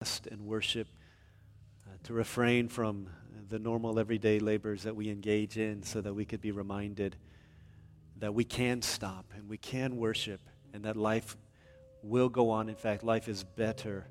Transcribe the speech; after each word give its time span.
and 0.00 0.46
worship, 0.46 0.88
uh, 1.86 1.90
to 2.02 2.14
refrain 2.14 2.68
from 2.68 3.06
the 3.50 3.58
normal 3.58 3.98
everyday 3.98 4.38
labors 4.38 4.84
that 4.84 4.96
we 4.96 5.10
engage 5.10 5.58
in 5.58 5.82
so 5.82 6.00
that 6.00 6.14
we 6.14 6.24
could 6.24 6.40
be 6.40 6.52
reminded 6.52 7.16
that 8.16 8.32
we 8.32 8.42
can 8.42 8.80
stop 8.80 9.26
and 9.36 9.46
we 9.46 9.58
can 9.58 9.98
worship 9.98 10.40
and 10.72 10.86
that 10.86 10.96
life 10.96 11.36
will 12.02 12.30
go 12.30 12.48
on. 12.48 12.70
In 12.70 12.76
fact, 12.76 13.04
life 13.04 13.28
is 13.28 13.44
better 13.44 14.06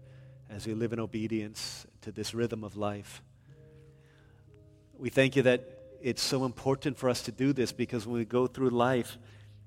as 0.47 0.67
we 0.67 0.75
live 0.75 0.93
in 0.93 0.99
obedience 0.99 1.87
to 2.01 2.11
this 2.11 2.35
rhythm 2.35 2.63
of 2.63 2.77
life. 2.77 3.23
We 4.95 5.09
thank 5.09 5.35
you 5.35 5.41
that 5.41 5.67
it's 6.03 6.21
so 6.21 6.45
important 6.45 6.99
for 6.99 7.09
us 7.09 7.23
to 7.23 7.31
do 7.31 7.51
this 7.51 7.71
because 7.71 8.05
when 8.05 8.17
we 8.17 8.25
go 8.25 8.45
through 8.45 8.69
life, 8.69 9.17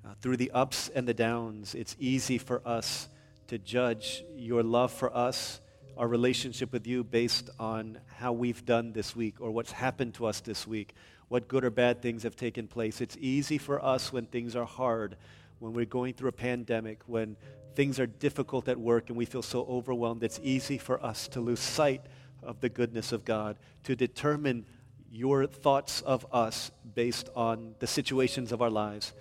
uh, 0.05 0.13
through 0.21 0.37
the 0.37 0.51
ups 0.51 0.87
and 0.95 1.05
the 1.05 1.13
downs, 1.13 1.75
it's 1.75 1.97
easy 1.99 2.37
for 2.37 2.65
us 2.65 3.09
to 3.47 3.57
judge 3.57 4.23
your 4.37 4.63
love 4.63 4.93
for 4.93 5.13
us, 5.13 5.59
our 5.97 6.07
relationship 6.07 6.71
with 6.71 6.87
you, 6.87 7.03
based 7.03 7.49
on 7.59 7.99
how 8.17 8.33
we've 8.33 8.65
done 8.65 8.93
this 8.93 9.15
week 9.15 9.39
or 9.39 9.51
what's 9.51 9.71
happened 9.71 10.15
to 10.15 10.25
us 10.25 10.41
this 10.41 10.65
week, 10.65 10.93
what 11.27 11.47
good 11.47 11.63
or 11.63 11.69
bad 11.69 12.01
things 12.01 12.23
have 12.23 12.35
taken 12.35 12.67
place. 12.67 13.01
It's 13.01 13.17
easy 13.19 13.57
for 13.57 13.83
us 13.83 14.11
when 14.11 14.25
things 14.25 14.55
are 14.55 14.65
hard, 14.65 15.17
when 15.59 15.73
we're 15.73 15.85
going 15.85 16.13
through 16.13 16.29
a 16.29 16.33
pandemic, 16.33 17.01
when 17.05 17.37
things 17.75 17.99
are 17.99 18.07
difficult 18.07 18.67
at 18.67 18.79
work 18.79 19.09
and 19.09 19.17
we 19.17 19.25
feel 19.25 19.41
so 19.41 19.65
overwhelmed. 19.65 20.23
It's 20.23 20.39
easy 20.43 20.77
for 20.77 21.03
us 21.03 21.27
to 21.29 21.41
lose 21.41 21.59
sight 21.59 22.01
of 22.41 22.59
the 22.59 22.69
goodness 22.69 23.11
of 23.11 23.25
God, 23.25 23.57
to 23.83 23.95
determine 23.95 24.65
your 25.11 25.45
thoughts 25.45 26.01
of 26.01 26.25
us 26.31 26.71
based 26.95 27.29
on 27.35 27.75
the 27.79 27.87
situations 27.87 28.51
of 28.51 28.61
our 28.61 28.69
lives. 28.69 29.13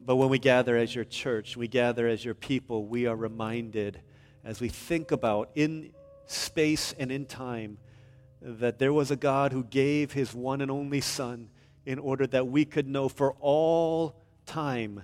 But 0.00 0.16
when 0.16 0.28
we 0.28 0.38
gather 0.38 0.76
as 0.76 0.94
your 0.94 1.04
church, 1.04 1.56
we 1.56 1.68
gather 1.68 2.06
as 2.06 2.24
your 2.24 2.34
people, 2.34 2.86
we 2.86 3.06
are 3.06 3.16
reminded 3.16 4.00
as 4.44 4.60
we 4.60 4.68
think 4.68 5.10
about 5.10 5.50
in 5.54 5.92
space 6.26 6.94
and 6.98 7.10
in 7.10 7.26
time 7.26 7.78
that 8.40 8.78
there 8.78 8.92
was 8.92 9.10
a 9.10 9.16
God 9.16 9.52
who 9.52 9.64
gave 9.64 10.12
his 10.12 10.34
one 10.34 10.60
and 10.60 10.70
only 10.70 11.00
Son 11.00 11.48
in 11.84 11.98
order 11.98 12.26
that 12.26 12.46
we 12.46 12.64
could 12.64 12.86
know 12.86 13.08
for 13.08 13.34
all 13.40 14.14
time 14.46 15.02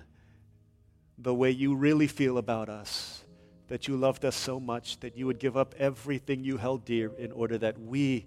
the 1.17 1.33
way 1.33 1.49
you 1.49 1.75
really 1.75 2.07
feel 2.07 2.37
about 2.37 2.69
us. 2.69 3.23
That 3.67 3.87
you 3.87 3.97
loved 3.97 4.23
us 4.25 4.35
so 4.35 4.59
much 4.59 4.99
that 4.99 5.17
you 5.17 5.25
would 5.25 5.39
give 5.39 5.57
up 5.57 5.73
everything 5.79 6.43
you 6.43 6.57
held 6.57 6.85
dear 6.85 7.11
in 7.17 7.31
order 7.31 7.57
that 7.57 7.79
we 7.79 8.25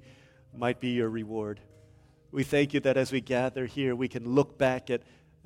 might 0.56 0.80
be 0.80 0.90
your 0.90 1.08
reward. 1.08 1.60
We 2.32 2.42
thank 2.42 2.74
you 2.74 2.80
that 2.80 2.96
as 2.96 3.12
we 3.12 3.20
gather 3.20 3.66
here, 3.66 3.94
we 3.94 4.08
can 4.08 4.34
look 4.34 4.58
back 4.58 4.90
at 4.90 5.02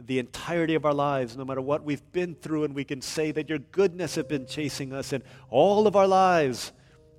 the 0.06 0.18
entirety 0.18 0.74
of 0.74 0.84
our 0.84 0.94
lives, 0.94 1.36
no 1.36 1.44
matter 1.44 1.60
what 1.60 1.84
we've 1.84 2.12
been 2.12 2.34
through, 2.34 2.64
and 2.64 2.74
we 2.74 2.84
can 2.84 3.00
say 3.00 3.32
that 3.32 3.48
your 3.48 3.58
goodness 3.58 4.14
has 4.16 4.24
been 4.24 4.46
chasing 4.46 4.92
us 4.92 5.12
in 5.12 5.22
all 5.50 5.86
of 5.86 5.96
our 5.96 6.06
lives. 6.06 6.72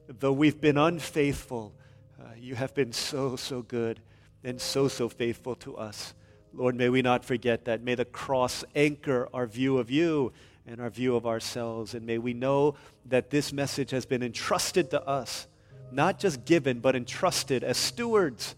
Though 0.07 0.33
we've 0.33 0.59
been 0.59 0.77
unfaithful, 0.77 1.73
uh, 2.19 2.29
you 2.37 2.55
have 2.55 2.73
been 2.73 2.91
so, 2.91 3.35
so 3.35 3.61
good 3.61 3.99
and 4.43 4.59
so, 4.59 4.87
so 4.87 5.09
faithful 5.09 5.55
to 5.55 5.77
us. 5.77 6.13
Lord, 6.53 6.75
may 6.75 6.89
we 6.89 7.01
not 7.01 7.25
forget 7.25 7.65
that. 7.65 7.81
May 7.81 7.95
the 7.95 8.05
cross 8.05 8.63
anchor 8.75 9.27
our 9.33 9.47
view 9.47 9.77
of 9.77 9.89
you 9.89 10.33
and 10.67 10.79
our 10.79 10.89
view 10.89 11.15
of 11.15 11.25
ourselves. 11.25 11.93
And 11.93 12.05
may 12.05 12.17
we 12.17 12.33
know 12.33 12.75
that 13.05 13.29
this 13.29 13.51
message 13.51 13.91
has 13.91 14.05
been 14.05 14.21
entrusted 14.21 14.91
to 14.91 15.01
us, 15.07 15.47
not 15.91 16.19
just 16.19 16.45
given, 16.45 16.79
but 16.79 16.95
entrusted 16.95 17.63
as 17.63 17.77
stewards 17.77 18.55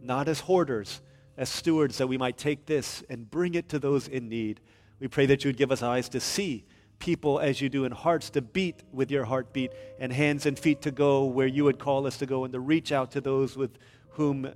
not 0.00 0.28
as 0.28 0.40
hoarders, 0.40 1.00
as 1.36 1.48
stewards, 1.48 1.98
that 1.98 2.06
we 2.06 2.18
might 2.18 2.36
take 2.36 2.66
this 2.66 3.02
and 3.08 3.30
bring 3.30 3.54
it 3.54 3.68
to 3.70 3.78
those 3.78 4.08
in 4.08 4.28
need. 4.28 4.60
We 5.00 5.08
pray 5.08 5.26
that 5.26 5.44
you 5.44 5.48
would 5.48 5.56
give 5.56 5.70
us 5.70 5.82
eyes 5.82 6.08
to 6.10 6.20
see 6.20 6.64
people 6.98 7.38
as 7.38 7.60
you 7.60 7.68
do 7.68 7.84
and 7.84 7.92
hearts 7.92 8.30
to 8.30 8.42
beat 8.42 8.82
with 8.92 9.10
your 9.10 9.24
heartbeat 9.24 9.72
and 9.98 10.12
hands 10.12 10.46
and 10.46 10.58
feet 10.58 10.80
to 10.82 10.90
go 10.90 11.24
where 11.24 11.46
you 11.46 11.64
would 11.64 11.78
call 11.78 12.06
us 12.06 12.16
to 12.18 12.26
go 12.26 12.44
and 12.44 12.52
to 12.52 12.60
reach 12.60 12.92
out 12.92 13.10
to 13.10 13.20
those 13.20 13.56
with 13.56 13.78
whom 14.10 14.46
uh, 14.46 14.50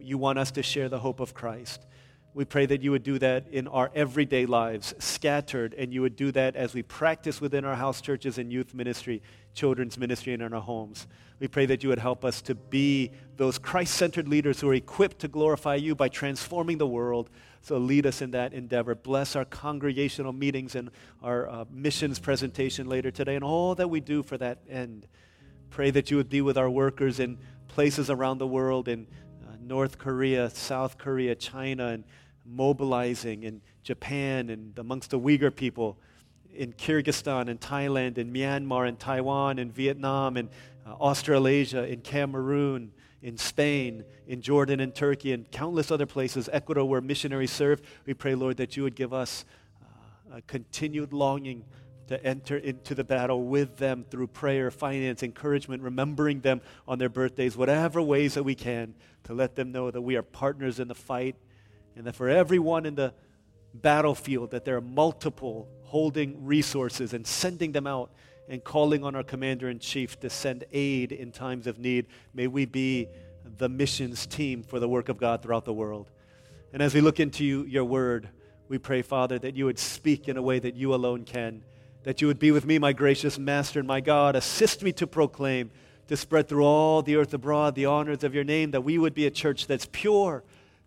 you 0.00 0.18
want 0.18 0.38
us 0.38 0.50
to 0.50 0.62
share 0.62 0.88
the 0.88 0.98
hope 0.98 1.20
of 1.20 1.32
Christ. 1.32 1.86
We 2.32 2.44
pray 2.44 2.66
that 2.66 2.80
you 2.80 2.92
would 2.92 3.02
do 3.02 3.18
that 3.18 3.48
in 3.50 3.66
our 3.66 3.90
everyday 3.92 4.46
lives, 4.46 4.94
scattered, 5.00 5.74
and 5.74 5.92
you 5.92 6.02
would 6.02 6.14
do 6.14 6.30
that 6.32 6.54
as 6.54 6.74
we 6.74 6.82
practice 6.82 7.40
within 7.40 7.64
our 7.64 7.74
house 7.74 8.00
churches 8.00 8.38
and 8.38 8.52
youth 8.52 8.72
ministry, 8.72 9.20
children's 9.52 9.98
ministry, 9.98 10.32
and 10.32 10.42
in 10.42 10.52
our 10.52 10.60
homes. 10.60 11.08
We 11.40 11.48
pray 11.48 11.66
that 11.66 11.82
you 11.82 11.88
would 11.88 11.98
help 11.98 12.24
us 12.24 12.40
to 12.42 12.54
be 12.54 13.10
those 13.36 13.58
Christ 13.58 13.94
centered 13.94 14.28
leaders 14.28 14.60
who 14.60 14.68
are 14.68 14.74
equipped 14.74 15.18
to 15.20 15.28
glorify 15.28 15.74
you 15.74 15.96
by 15.96 16.08
transforming 16.08 16.78
the 16.78 16.86
world. 16.86 17.30
So 17.62 17.78
lead 17.78 18.06
us 18.06 18.22
in 18.22 18.30
that 18.30 18.52
endeavor. 18.52 18.94
Bless 18.94 19.34
our 19.34 19.44
congregational 19.44 20.32
meetings 20.32 20.76
and 20.76 20.90
our 21.22 21.48
uh, 21.48 21.64
missions 21.70 22.20
presentation 22.20 22.88
later 22.88 23.10
today 23.10 23.34
and 23.34 23.42
all 23.42 23.74
that 23.74 23.88
we 23.88 24.00
do 24.00 24.22
for 24.22 24.38
that 24.38 24.58
end. 24.68 25.08
Pray 25.70 25.90
that 25.90 26.10
you 26.10 26.16
would 26.16 26.28
be 26.28 26.42
with 26.42 26.56
our 26.56 26.70
workers 26.70 27.18
in 27.18 27.38
places 27.68 28.08
around 28.08 28.38
the 28.38 28.46
world 28.46 28.86
in 28.86 29.06
uh, 29.42 29.52
North 29.60 29.98
Korea, 29.98 30.50
South 30.50 30.98
Korea, 30.98 31.34
China, 31.34 31.88
and 31.88 32.04
mobilizing 32.50 33.42
in 33.44 33.60
Japan 33.82 34.50
and 34.50 34.78
amongst 34.78 35.10
the 35.10 35.18
Uyghur 35.18 35.54
people, 35.54 35.98
in 36.54 36.72
Kyrgyzstan 36.72 37.48
and 37.48 37.60
Thailand 37.60 38.18
and 38.18 38.34
Myanmar 38.34 38.88
and 38.88 38.98
Taiwan 38.98 39.58
and 39.58 39.72
Vietnam 39.72 40.36
and 40.36 40.48
uh, 40.86 40.90
Australasia, 40.94 41.84
in 41.84 42.00
Cameroon, 42.00 42.92
in 43.22 43.36
Spain, 43.36 44.04
in 44.26 44.40
Jordan 44.40 44.80
and 44.80 44.94
Turkey, 44.94 45.32
and 45.32 45.50
countless 45.50 45.90
other 45.90 46.06
places, 46.06 46.48
Ecuador, 46.52 46.84
where 46.84 47.00
missionaries 47.00 47.50
serve. 47.50 47.82
We 48.06 48.14
pray, 48.14 48.34
Lord, 48.34 48.56
that 48.56 48.76
you 48.76 48.82
would 48.82 48.96
give 48.96 49.12
us 49.12 49.44
uh, 49.82 50.36
a 50.38 50.42
continued 50.42 51.12
longing 51.12 51.64
to 52.08 52.22
enter 52.24 52.56
into 52.56 52.94
the 52.94 53.04
battle 53.04 53.44
with 53.44 53.76
them 53.76 54.04
through 54.10 54.26
prayer, 54.26 54.70
finance, 54.70 55.22
encouragement, 55.22 55.82
remembering 55.82 56.40
them 56.40 56.60
on 56.88 56.98
their 56.98 57.08
birthdays, 57.08 57.56
whatever 57.56 58.02
ways 58.02 58.34
that 58.34 58.42
we 58.42 58.56
can, 58.56 58.94
to 59.24 59.34
let 59.34 59.54
them 59.54 59.70
know 59.70 59.90
that 59.90 60.00
we 60.00 60.16
are 60.16 60.22
partners 60.22 60.80
in 60.80 60.88
the 60.88 60.94
fight 60.94 61.36
and 61.96 62.06
that 62.06 62.14
for 62.14 62.28
everyone 62.28 62.86
in 62.86 62.94
the 62.94 63.12
battlefield 63.74 64.50
that 64.50 64.64
there 64.64 64.76
are 64.76 64.80
multiple 64.80 65.68
holding 65.84 66.44
resources 66.44 67.12
and 67.12 67.26
sending 67.26 67.72
them 67.72 67.86
out 67.86 68.10
and 68.48 68.64
calling 68.64 69.04
on 69.04 69.14
our 69.14 69.22
commander 69.22 69.68
in 69.68 69.78
chief 69.78 70.18
to 70.20 70.30
send 70.30 70.64
aid 70.72 71.12
in 71.12 71.30
times 71.30 71.66
of 71.66 71.78
need. 71.78 72.06
May 72.34 72.46
we 72.46 72.64
be 72.64 73.08
the 73.58 73.68
missions 73.68 74.26
team 74.26 74.62
for 74.62 74.80
the 74.80 74.88
work 74.88 75.08
of 75.08 75.18
god 75.18 75.42
throughout 75.42 75.64
the 75.64 75.72
world. 75.72 76.10
And 76.72 76.82
as 76.82 76.94
we 76.94 77.00
look 77.00 77.20
into 77.20 77.44
you, 77.44 77.64
your 77.64 77.84
word 77.84 78.28
we 78.68 78.78
pray 78.78 79.02
father 79.02 79.38
that 79.38 79.56
you 79.56 79.64
would 79.64 79.78
speak 79.78 80.28
in 80.28 80.36
a 80.36 80.42
way 80.42 80.58
that 80.60 80.76
you 80.76 80.94
alone 80.94 81.24
can 81.24 81.64
that 82.02 82.20
you 82.20 82.26
would 82.26 82.38
be 82.38 82.50
with 82.50 82.64
me 82.64 82.78
my 82.78 82.92
gracious 82.92 83.38
master 83.38 83.78
and 83.78 83.88
my 83.88 84.00
god. 84.00 84.36
Assist 84.36 84.82
me 84.82 84.92
to 84.92 85.06
proclaim 85.06 85.70
to 86.08 86.16
spread 86.16 86.48
through 86.48 86.64
all 86.64 87.02
the 87.02 87.16
earth 87.16 87.34
abroad 87.34 87.74
the 87.74 87.86
honors 87.86 88.24
of 88.24 88.34
your 88.34 88.44
name 88.44 88.70
that 88.72 88.80
we 88.80 88.98
would 88.98 89.14
be 89.14 89.26
a 89.26 89.30
church 89.30 89.66
that's 89.66 89.86
pure 89.92 90.42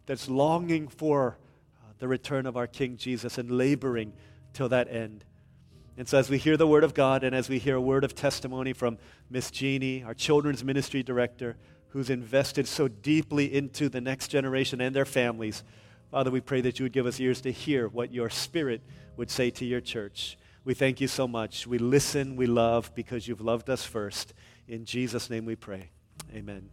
that's 0.05 0.29
longing 0.29 0.87
for 0.87 1.37
uh, 1.81 1.93
the 1.99 2.07
return 2.07 2.45
of 2.45 2.57
our 2.57 2.67
King 2.67 2.97
Jesus 2.97 3.37
and 3.37 3.51
laboring 3.51 4.13
till 4.53 4.69
that 4.69 4.87
end. 4.89 5.25
And 5.97 6.07
so, 6.07 6.17
as 6.17 6.29
we 6.29 6.37
hear 6.37 6.57
the 6.57 6.67
word 6.67 6.83
of 6.83 6.93
God 6.93 7.23
and 7.23 7.35
as 7.35 7.49
we 7.49 7.59
hear 7.59 7.75
a 7.75 7.81
word 7.81 8.03
of 8.03 8.15
testimony 8.15 8.73
from 8.73 8.97
Miss 9.29 9.51
Jeannie, 9.51 10.03
our 10.03 10.15
children's 10.15 10.63
ministry 10.63 11.03
director, 11.03 11.55
who's 11.89 12.09
invested 12.09 12.67
so 12.67 12.87
deeply 12.87 13.53
into 13.53 13.89
the 13.89 14.01
next 14.01 14.29
generation 14.29 14.81
and 14.81 14.95
their 14.95 15.05
families, 15.05 15.63
Father, 16.09 16.31
we 16.31 16.41
pray 16.41 16.61
that 16.61 16.79
you 16.79 16.85
would 16.85 16.93
give 16.93 17.05
us 17.05 17.19
ears 17.19 17.41
to 17.41 17.51
hear 17.51 17.87
what 17.87 18.11
your 18.11 18.29
spirit 18.29 18.81
would 19.17 19.29
say 19.29 19.51
to 19.51 19.65
your 19.65 19.81
church. 19.81 20.37
We 20.65 20.73
thank 20.73 21.01
you 21.01 21.07
so 21.07 21.27
much. 21.27 21.67
We 21.67 21.77
listen, 21.77 22.35
we 22.35 22.47
love 22.47 22.93
because 22.95 23.27
you've 23.27 23.41
loved 23.41 23.69
us 23.69 23.83
first. 23.83 24.33
In 24.67 24.85
Jesus' 24.85 25.29
name 25.29 25.45
we 25.45 25.55
pray. 25.55 25.89
Amen. 26.33 26.69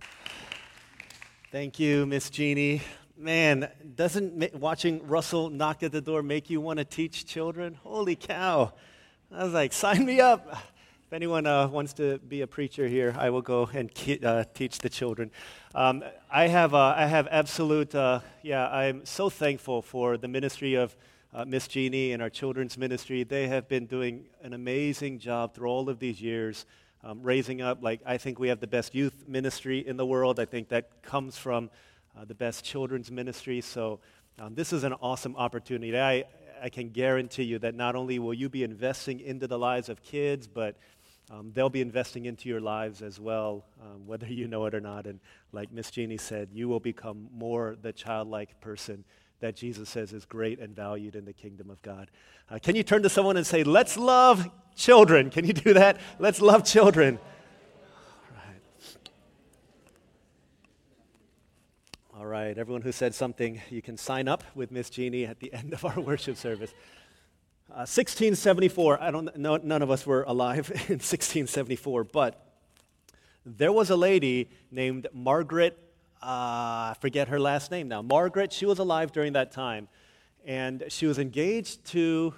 Thank 1.51 1.79
you, 1.79 2.07
Miss 2.07 2.31
Jeannie. 2.31 2.83
Man, 3.21 3.69
doesn't 3.97 4.55
watching 4.55 5.07
Russell 5.07 5.51
knock 5.51 5.83
at 5.83 5.93
the 5.93 6.01
door 6.01 6.23
make 6.23 6.49
you 6.49 6.59
want 6.59 6.79
to 6.79 6.87
teach 6.87 7.27
children? 7.27 7.75
Holy 7.75 8.17
cow. 8.17 8.73
I 9.31 9.45
was 9.45 9.53
like, 9.53 9.75
sign 9.75 10.07
me 10.07 10.21
up. 10.21 10.49
If 11.07 11.13
anyone 11.13 11.45
uh, 11.45 11.69
wants 11.69 11.93
to 11.95 12.17
be 12.17 12.41
a 12.41 12.47
preacher 12.47 12.89
here, 12.89 13.15
I 13.19 13.29
will 13.29 13.43
go 13.43 13.69
and 13.75 13.91
uh, 14.25 14.45
teach 14.55 14.79
the 14.79 14.89
children. 14.89 15.31
Um, 15.75 16.03
I, 16.33 16.47
have, 16.47 16.73
uh, 16.73 16.95
I 16.97 17.05
have 17.05 17.29
absolute, 17.31 17.95
uh, 17.95 18.21
yeah, 18.43 18.67
I'm 18.71 19.05
so 19.05 19.29
thankful 19.29 19.83
for 19.83 20.17
the 20.17 20.29
ministry 20.29 20.77
of 20.77 20.97
uh, 21.35 21.45
Miss 21.45 21.69
Jeannie 21.69 22.13
and 22.13 22.23
our 22.23 22.31
children's 22.31 22.79
ministry. 22.79 23.23
They 23.25 23.49
have 23.49 23.69
been 23.69 23.85
doing 23.85 24.25
an 24.43 24.55
amazing 24.55 25.19
job 25.19 25.53
through 25.53 25.69
all 25.69 25.91
of 25.91 25.99
these 25.99 26.23
years. 26.23 26.65
Um, 27.05 27.23
raising 27.23 27.61
up, 27.61 27.83
like, 27.83 28.01
I 28.07 28.17
think 28.17 28.39
we 28.39 28.49
have 28.49 28.61
the 28.61 28.67
best 28.67 28.95
youth 28.95 29.25
ministry 29.27 29.87
in 29.87 29.99
the 29.99 30.07
world. 30.07 30.41
I 30.41 30.47
think 30.47 30.69
that 30.69 31.03
comes 31.03 31.37
from 31.37 31.69
uh, 32.17 32.25
the 32.25 32.35
best 32.35 32.65
children's 32.65 33.11
ministry. 33.11 33.61
So, 33.61 34.01
um, 34.39 34.55
this 34.55 34.73
is 34.73 34.85
an 34.85 34.95
awesome 34.95 35.37
opportunity. 35.37 35.99
I, 35.99 36.25
I 36.63 36.71
can 36.71 36.91
guarantee 36.91 37.43
you 37.43 37.59
that 37.59 37.75
not 37.75 37.95
only 37.95 38.19
will 38.19 38.33
you 38.33 38.49
be 38.49 38.65
investing 38.65 39.21
into 39.21 39.47
the 39.47 39.59
lives 39.59 39.89
of 39.89 40.03
kids, 40.03 40.47
but 40.47 40.77
um, 41.31 41.53
they'll 41.55 41.71
be 41.71 41.81
investing 41.81 42.25
into 42.25 42.49
your 42.49 42.61
lives 42.61 43.03
as 43.03 43.21
well, 43.21 43.65
um, 43.81 44.07
whether 44.07 44.27
you 44.27 44.49
know 44.49 44.67
it 44.67 44.75
or 44.75 44.81
not. 44.81 45.07
And 45.07 45.21
like 45.53 45.71
Miss 45.73 45.91
Jeannie 45.91 46.17
said, 46.17 46.49
you 46.53 46.69
will 46.69 46.81
become 46.81 47.29
more 47.33 47.77
the 47.81 47.93
childlike 47.93 48.61
person 48.61 49.05
that 49.41 49.57
Jesus 49.57 49.89
says 49.89 50.13
is 50.13 50.25
great 50.25 50.59
and 50.59 50.75
valued 50.75 51.17
in 51.17 51.25
the 51.25 51.33
kingdom 51.33 51.71
of 51.71 51.81
God. 51.83 52.11
Uh, 52.51 52.59
can 52.59 52.77
you 52.77 52.83
turn 52.83 53.03
to 53.03 53.09
someone 53.09 53.37
and 53.37 53.47
say, 53.47 53.65
Let's 53.65 53.97
love 53.97 54.51
children? 54.77 55.31
Can 55.31 55.47
you 55.47 55.53
do 55.53 55.75
that? 55.75 56.01
Let's 56.19 56.41
love 56.41 56.65
children. 56.65 57.19
Right, 62.27 62.59
everyone 62.59 62.83
who 62.83 62.93
said 62.93 63.15
something, 63.15 63.63
you 63.71 63.81
can 63.81 63.97
sign 63.97 64.29
up 64.29 64.45
with 64.55 64.71
Miss 64.71 64.91
Jeannie 64.91 65.25
at 65.25 65.41
the 65.41 65.51
end 65.55 65.73
of 65.73 65.85
our 65.85 65.99
worship 65.99 66.37
service. 66.37 66.71
Uh, 67.71 67.87
1674, 67.87 69.01
I 69.01 69.11
don't 69.11 69.37
know, 69.39 69.57
none 69.57 69.81
of 69.81 69.91
us 69.91 70.05
were 70.05 70.25
alive 70.25 70.71
in 70.71 70.99
1674, 70.99 72.05
but 72.05 72.45
there 73.47 73.73
was 73.73 73.89
a 73.89 73.97
lady 73.97 74.51
named 74.71 75.07
Margaret, 75.15 75.79
uh, 76.23 76.93
I 76.93 76.97
forget 77.01 77.29
her 77.29 77.41
last 77.41 77.71
name 77.71 77.89
now. 77.89 78.03
Margaret, 78.03 78.53
she 78.53 78.67
was 78.67 78.81
alive 78.81 79.13
during 79.13 79.33
that 79.33 79.53
time, 79.53 79.89
and 80.45 80.85
she 80.89 81.07
was 81.07 81.19
engaged 81.19 81.85
to, 81.87 82.35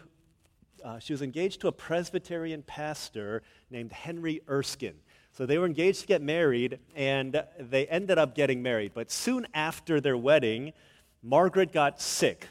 uh, 0.84 0.98
she 0.98 1.12
was 1.12 1.22
engaged 1.22 1.60
to 1.62 1.68
a 1.68 1.72
Presbyterian 1.72 2.62
pastor 2.62 3.42
named 3.70 3.90
Henry 3.90 4.42
Erskine. 4.48 5.00
So 5.34 5.46
they 5.46 5.56
were 5.56 5.64
engaged 5.64 6.02
to 6.02 6.06
get 6.06 6.20
married, 6.20 6.78
and 6.94 7.42
they 7.58 7.86
ended 7.86 8.18
up 8.18 8.34
getting 8.34 8.62
married. 8.62 8.92
But 8.94 9.10
soon 9.10 9.46
after 9.54 9.98
their 9.98 10.16
wedding, 10.16 10.74
Margaret 11.22 11.72
got 11.72 12.02
sick. 12.02 12.48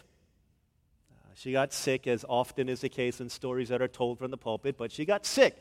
Uh, 1.12 1.30
she 1.36 1.52
got 1.52 1.74
sick, 1.74 2.08
as 2.08 2.26
often 2.28 2.68
is 2.68 2.82
the 2.82 2.90
case 2.90 3.22
in 3.22 3.30
stories 3.30 3.70
that 3.70 3.84
are 3.84 3.88
told 3.88 4.18
from 4.18 4.32
the 4.32 4.38
pulpit, 4.38 4.78
but 4.80 4.92
she 4.92 5.06
got 5.06 5.28
sick. 5.28 5.60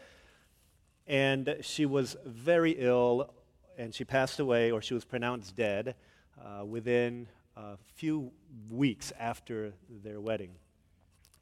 And 1.07 1.57
she 1.61 1.85
was 1.85 2.17
very 2.25 2.73
ill, 2.73 3.35
and 3.77 3.95
she 3.95 4.05
passed 4.05 4.41
away, 4.41 4.71
or 4.71 4.81
she 4.81 4.95
was 4.95 5.05
pronounced 5.05 5.55
dead, 5.55 5.97
uh, 6.43 6.65
within 6.65 7.27
a 7.55 7.77
few 7.97 8.33
weeks 8.71 9.13
after 9.19 9.75
their 10.03 10.23
wedding. 10.23 10.53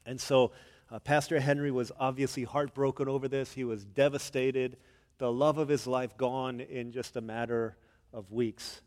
And 0.05 0.19
so 0.19 0.51
uh, 0.91 0.99
Pastor 0.99 1.39
Henry 1.39 1.71
was 1.71 1.91
obviously 1.97 2.43
heartbroken 2.43 3.07
over 3.07 3.29
this. 3.29 3.53
He 3.53 3.63
was 3.63 3.85
devastated 3.85 4.75
the 5.19 5.31
love 5.31 5.57
of 5.57 5.67
his 5.67 5.85
life 5.85 6.17
gone 6.17 6.59
in 6.61 6.91
just 6.91 7.15
a 7.15 7.21
matter 7.21 7.77
of 8.11 8.31
weeks. 8.31 8.81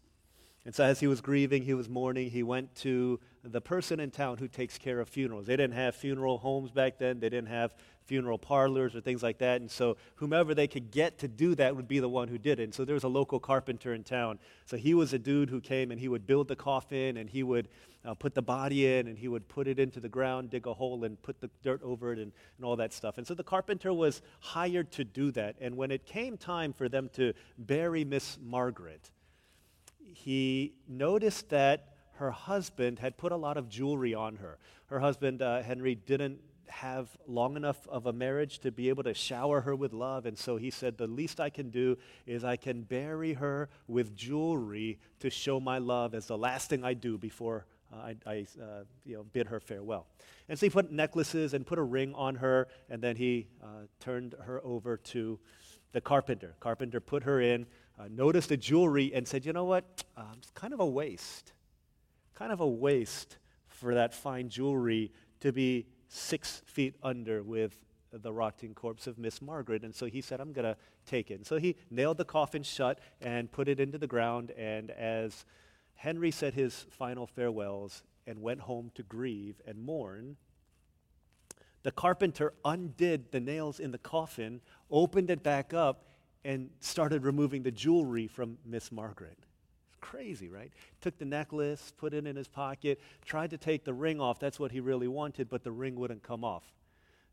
And 0.64 0.74
so, 0.74 0.84
as 0.84 1.00
he 1.00 1.06
was 1.06 1.20
grieving, 1.20 1.62
he 1.62 1.74
was 1.74 1.88
mourning, 1.88 2.30
he 2.30 2.42
went 2.42 2.74
to 2.76 3.20
the 3.44 3.60
person 3.60 3.98
in 3.98 4.10
town 4.10 4.38
who 4.38 4.46
takes 4.46 4.78
care 4.78 5.00
of 5.00 5.08
funerals. 5.08 5.46
They 5.46 5.56
didn't 5.56 5.74
have 5.74 5.96
funeral 5.96 6.38
homes 6.38 6.70
back 6.70 6.98
then, 6.98 7.18
they 7.18 7.28
didn't 7.28 7.48
have 7.48 7.74
funeral 8.04 8.38
parlors 8.38 8.94
or 8.94 9.00
things 9.00 9.22
like 9.22 9.38
that. 9.38 9.60
And 9.60 9.70
so, 9.70 9.96
whomever 10.16 10.54
they 10.54 10.66
could 10.66 10.90
get 10.90 11.18
to 11.18 11.28
do 11.28 11.54
that 11.56 11.74
would 11.74 11.88
be 11.88 11.98
the 11.98 12.08
one 12.08 12.28
who 12.28 12.38
did 12.38 12.60
it. 12.60 12.64
And 12.64 12.74
so, 12.74 12.84
there 12.84 12.94
was 12.94 13.04
a 13.04 13.08
local 13.08 13.40
carpenter 13.40 13.94
in 13.94 14.04
town. 14.04 14.38
So, 14.66 14.76
he 14.76 14.94
was 14.94 15.12
a 15.12 15.18
dude 15.18 15.50
who 15.50 15.60
came 15.60 15.90
and 15.90 16.00
he 16.00 16.08
would 16.08 16.26
build 16.26 16.48
the 16.48 16.56
coffin 16.56 17.16
and 17.16 17.28
he 17.28 17.42
would 17.42 17.68
uh, 18.04 18.14
put 18.14 18.34
the 18.34 18.42
body 18.42 18.94
in 18.94 19.08
and 19.08 19.18
he 19.18 19.28
would 19.28 19.48
put 19.48 19.66
it 19.66 19.78
into 19.78 19.98
the 19.98 20.08
ground, 20.08 20.50
dig 20.50 20.66
a 20.66 20.74
hole, 20.74 21.04
and 21.04 21.20
put 21.22 21.40
the 21.40 21.50
dirt 21.62 21.82
over 21.82 22.12
it 22.12 22.18
and, 22.18 22.32
and 22.58 22.64
all 22.64 22.76
that 22.76 22.92
stuff. 22.92 23.18
And 23.18 23.26
so, 23.26 23.34
the 23.34 23.44
carpenter 23.44 23.92
was 23.92 24.22
hired 24.40 24.92
to 24.92 25.04
do 25.04 25.32
that. 25.32 25.56
And 25.60 25.76
when 25.76 25.90
it 25.90 26.06
came 26.06 26.36
time 26.36 26.72
for 26.72 26.88
them 26.88 27.10
to 27.14 27.32
bury 27.58 28.04
Miss 28.04 28.38
Margaret, 28.40 29.10
he 30.14 30.74
noticed 30.88 31.48
that 31.50 31.91
her 32.14 32.30
husband 32.30 32.98
had 32.98 33.16
put 33.16 33.32
a 33.32 33.36
lot 33.36 33.56
of 33.56 33.68
jewelry 33.68 34.14
on 34.14 34.36
her. 34.36 34.58
Her 34.86 35.00
husband, 35.00 35.42
uh, 35.42 35.62
Henry, 35.62 35.94
didn't 35.94 36.40
have 36.68 37.08
long 37.26 37.56
enough 37.56 37.86
of 37.88 38.06
a 38.06 38.12
marriage 38.12 38.58
to 38.60 38.72
be 38.72 38.88
able 38.88 39.02
to 39.02 39.14
shower 39.14 39.60
her 39.60 39.76
with 39.76 39.92
love. 39.92 40.26
And 40.26 40.38
so 40.38 40.56
he 40.56 40.70
said, 40.70 40.96
The 40.96 41.06
least 41.06 41.40
I 41.40 41.50
can 41.50 41.70
do 41.70 41.98
is 42.26 42.44
I 42.44 42.56
can 42.56 42.82
bury 42.82 43.34
her 43.34 43.68
with 43.86 44.16
jewelry 44.16 44.98
to 45.20 45.30
show 45.30 45.60
my 45.60 45.78
love 45.78 46.14
as 46.14 46.26
the 46.26 46.38
last 46.38 46.70
thing 46.70 46.84
I 46.84 46.94
do 46.94 47.18
before 47.18 47.66
uh, 47.92 47.96
I, 47.96 48.16
I 48.26 48.46
uh, 48.60 48.84
you 49.04 49.16
know, 49.16 49.24
bid 49.32 49.46
her 49.48 49.60
farewell. 49.60 50.06
And 50.48 50.58
so 50.58 50.66
he 50.66 50.70
put 50.70 50.90
necklaces 50.90 51.54
and 51.54 51.66
put 51.66 51.78
a 51.78 51.82
ring 51.82 52.14
on 52.14 52.36
her, 52.36 52.68
and 52.90 53.02
then 53.02 53.16
he 53.16 53.48
uh, 53.62 53.86
turned 54.00 54.34
her 54.44 54.60
over 54.64 54.96
to 54.96 55.38
the 55.92 56.00
carpenter. 56.00 56.54
Carpenter 56.60 57.00
put 57.00 57.22
her 57.24 57.40
in, 57.40 57.66
uh, 57.98 58.04
noticed 58.10 58.48
the 58.48 58.56
jewelry, 58.56 59.12
and 59.14 59.26
said, 59.26 59.44
You 59.44 59.52
know 59.52 59.64
what? 59.64 60.04
Um, 60.16 60.34
it's 60.38 60.50
kind 60.50 60.72
of 60.72 60.80
a 60.80 60.86
waste. 60.86 61.52
Kind 62.42 62.52
of 62.52 62.58
a 62.58 62.66
waste 62.66 63.38
for 63.68 63.94
that 63.94 64.12
fine 64.12 64.48
jewelry 64.48 65.12
to 65.38 65.52
be 65.52 65.86
six 66.08 66.60
feet 66.66 66.96
under 67.00 67.40
with 67.40 67.76
the 68.12 68.32
rotting 68.32 68.74
corpse 68.74 69.06
of 69.06 69.16
Miss 69.16 69.40
Margaret. 69.40 69.84
And 69.84 69.94
so 69.94 70.06
he 70.06 70.20
said, 70.20 70.40
I'm 70.40 70.52
going 70.52 70.64
to 70.64 70.76
take 71.06 71.30
it. 71.30 71.34
And 71.34 71.46
so 71.46 71.58
he 71.58 71.76
nailed 71.88 72.16
the 72.16 72.24
coffin 72.24 72.64
shut 72.64 72.98
and 73.20 73.52
put 73.52 73.68
it 73.68 73.78
into 73.78 73.96
the 73.96 74.08
ground. 74.08 74.50
And 74.58 74.90
as 74.90 75.44
Henry 75.94 76.32
said 76.32 76.54
his 76.54 76.84
final 76.90 77.28
farewells 77.28 78.02
and 78.26 78.42
went 78.42 78.62
home 78.62 78.90
to 78.96 79.04
grieve 79.04 79.62
and 79.64 79.80
mourn, 79.80 80.36
the 81.84 81.92
carpenter 81.92 82.54
undid 82.64 83.30
the 83.30 83.38
nails 83.38 83.78
in 83.78 83.92
the 83.92 83.98
coffin, 83.98 84.62
opened 84.90 85.30
it 85.30 85.44
back 85.44 85.72
up, 85.72 86.06
and 86.44 86.70
started 86.80 87.22
removing 87.22 87.62
the 87.62 87.70
jewelry 87.70 88.26
from 88.26 88.58
Miss 88.66 88.90
Margaret 88.90 89.38
crazy, 90.02 90.50
right? 90.50 90.70
Took 91.00 91.16
the 91.16 91.24
necklace, 91.24 91.94
put 91.96 92.12
it 92.12 92.26
in 92.26 92.36
his 92.36 92.48
pocket, 92.48 93.00
tried 93.24 93.48
to 93.50 93.56
take 93.56 93.84
the 93.84 93.94
ring 93.94 94.20
off. 94.20 94.38
That's 94.38 94.60
what 94.60 94.70
he 94.70 94.80
really 94.80 95.08
wanted, 95.08 95.48
but 95.48 95.64
the 95.64 95.72
ring 95.72 95.94
wouldn't 95.96 96.22
come 96.22 96.44
off. 96.44 96.64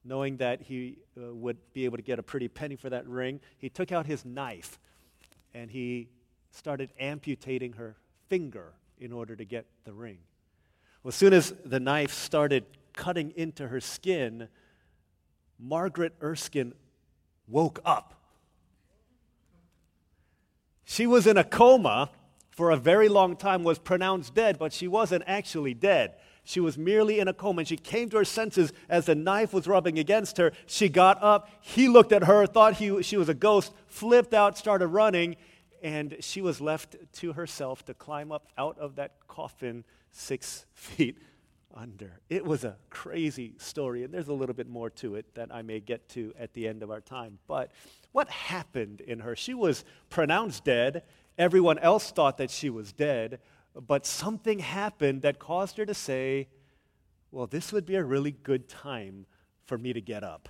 Knowing 0.05 0.37
that 0.37 0.61
he 0.61 0.99
uh, 1.17 1.33
would 1.35 1.57
be 1.73 1.83
able 1.83 1.97
to 1.97 2.03
get 2.03 2.19
a 2.19 2.23
pretty 2.23 2.47
penny 2.47 2.77
for 2.77 2.89
that 2.89 3.05
ring, 3.05 3.41
he 3.57 3.67
took 3.67 3.91
out 3.91 4.05
his 4.05 4.23
knife 4.23 4.79
and 5.53 5.69
he 5.69 6.07
started 6.51 6.91
amputating 6.97 7.73
her 7.73 7.97
finger 8.29 8.71
in 8.97 9.11
order 9.11 9.35
to 9.35 9.43
get 9.43 9.65
the 9.83 9.91
ring. 9.91 10.19
Well, 11.03 11.09
as 11.09 11.15
soon 11.15 11.33
as 11.33 11.53
the 11.65 11.79
knife 11.79 12.13
started 12.13 12.65
cutting 12.93 13.33
into 13.35 13.67
her 13.67 13.81
skin, 13.81 14.47
Margaret 15.57 16.13
Erskine 16.21 16.73
woke 17.47 17.79
up. 17.83 18.15
She 20.85 21.05
was 21.05 21.27
in 21.27 21.37
a 21.37 21.43
coma 21.43 22.09
for 22.59 22.71
a 22.71 22.75
very 22.75 23.07
long 23.07 23.37
time 23.37 23.63
was 23.63 23.79
pronounced 23.79 24.35
dead, 24.35 24.59
but 24.59 24.73
she 24.73 24.85
wasn't 24.85 25.23
actually 25.25 25.73
dead. 25.73 26.15
She 26.43 26.59
was 26.59 26.77
merely 26.77 27.21
in 27.21 27.29
a 27.29 27.33
coma, 27.33 27.59
and 27.59 27.67
she 27.69 27.77
came 27.77 28.09
to 28.09 28.17
her 28.17 28.25
senses 28.25 28.73
as 28.89 29.05
the 29.05 29.15
knife 29.15 29.53
was 29.53 29.65
rubbing 29.65 29.97
against 29.97 30.35
her. 30.35 30.51
She 30.65 30.89
got 30.89 31.23
up. 31.23 31.49
He 31.61 31.87
looked 31.87 32.11
at 32.11 32.25
her, 32.25 32.45
thought 32.45 32.73
he, 32.73 33.01
she 33.01 33.15
was 33.15 33.29
a 33.29 33.33
ghost, 33.33 33.71
flipped 33.87 34.33
out, 34.33 34.57
started 34.57 34.87
running, 34.87 35.37
and 35.81 36.17
she 36.19 36.41
was 36.41 36.59
left 36.59 36.97
to 37.13 37.31
herself 37.31 37.85
to 37.85 37.93
climb 37.93 38.29
up 38.29 38.49
out 38.57 38.77
of 38.77 38.97
that 38.97 39.13
coffin 39.29 39.85
six 40.11 40.65
feet 40.73 41.17
under. 41.73 42.19
It 42.27 42.43
was 42.43 42.65
a 42.65 42.75
crazy 42.89 43.53
story, 43.57 44.03
and 44.03 44.13
there's 44.13 44.27
a 44.27 44.33
little 44.33 44.55
bit 44.55 44.67
more 44.67 44.89
to 44.89 45.15
it 45.15 45.33
that 45.35 45.47
I 45.49 45.61
may 45.61 45.79
get 45.79 46.09
to 46.09 46.33
at 46.37 46.53
the 46.53 46.67
end 46.67 46.83
of 46.83 46.91
our 46.91 46.99
time. 46.99 47.39
But 47.47 47.71
what 48.11 48.29
happened 48.29 48.99
in 48.99 49.19
her? 49.19 49.33
She 49.33 49.53
was 49.53 49.85
pronounced 50.09 50.65
dead, 50.65 51.03
Everyone 51.39 51.79
else 51.79 52.11
thought 52.11 52.37
that 52.37 52.51
she 52.51 52.69
was 52.69 52.91
dead, 52.91 53.39
but 53.73 54.05
something 54.05 54.59
happened 54.59 55.21
that 55.21 55.39
caused 55.39 55.77
her 55.77 55.85
to 55.85 55.93
say, 55.93 56.49
Well, 57.31 57.47
this 57.47 57.71
would 57.71 57.85
be 57.85 57.95
a 57.95 58.03
really 58.03 58.31
good 58.31 58.67
time 58.67 59.25
for 59.63 59.77
me 59.77 59.93
to 59.93 60.01
get 60.01 60.21
up. 60.21 60.49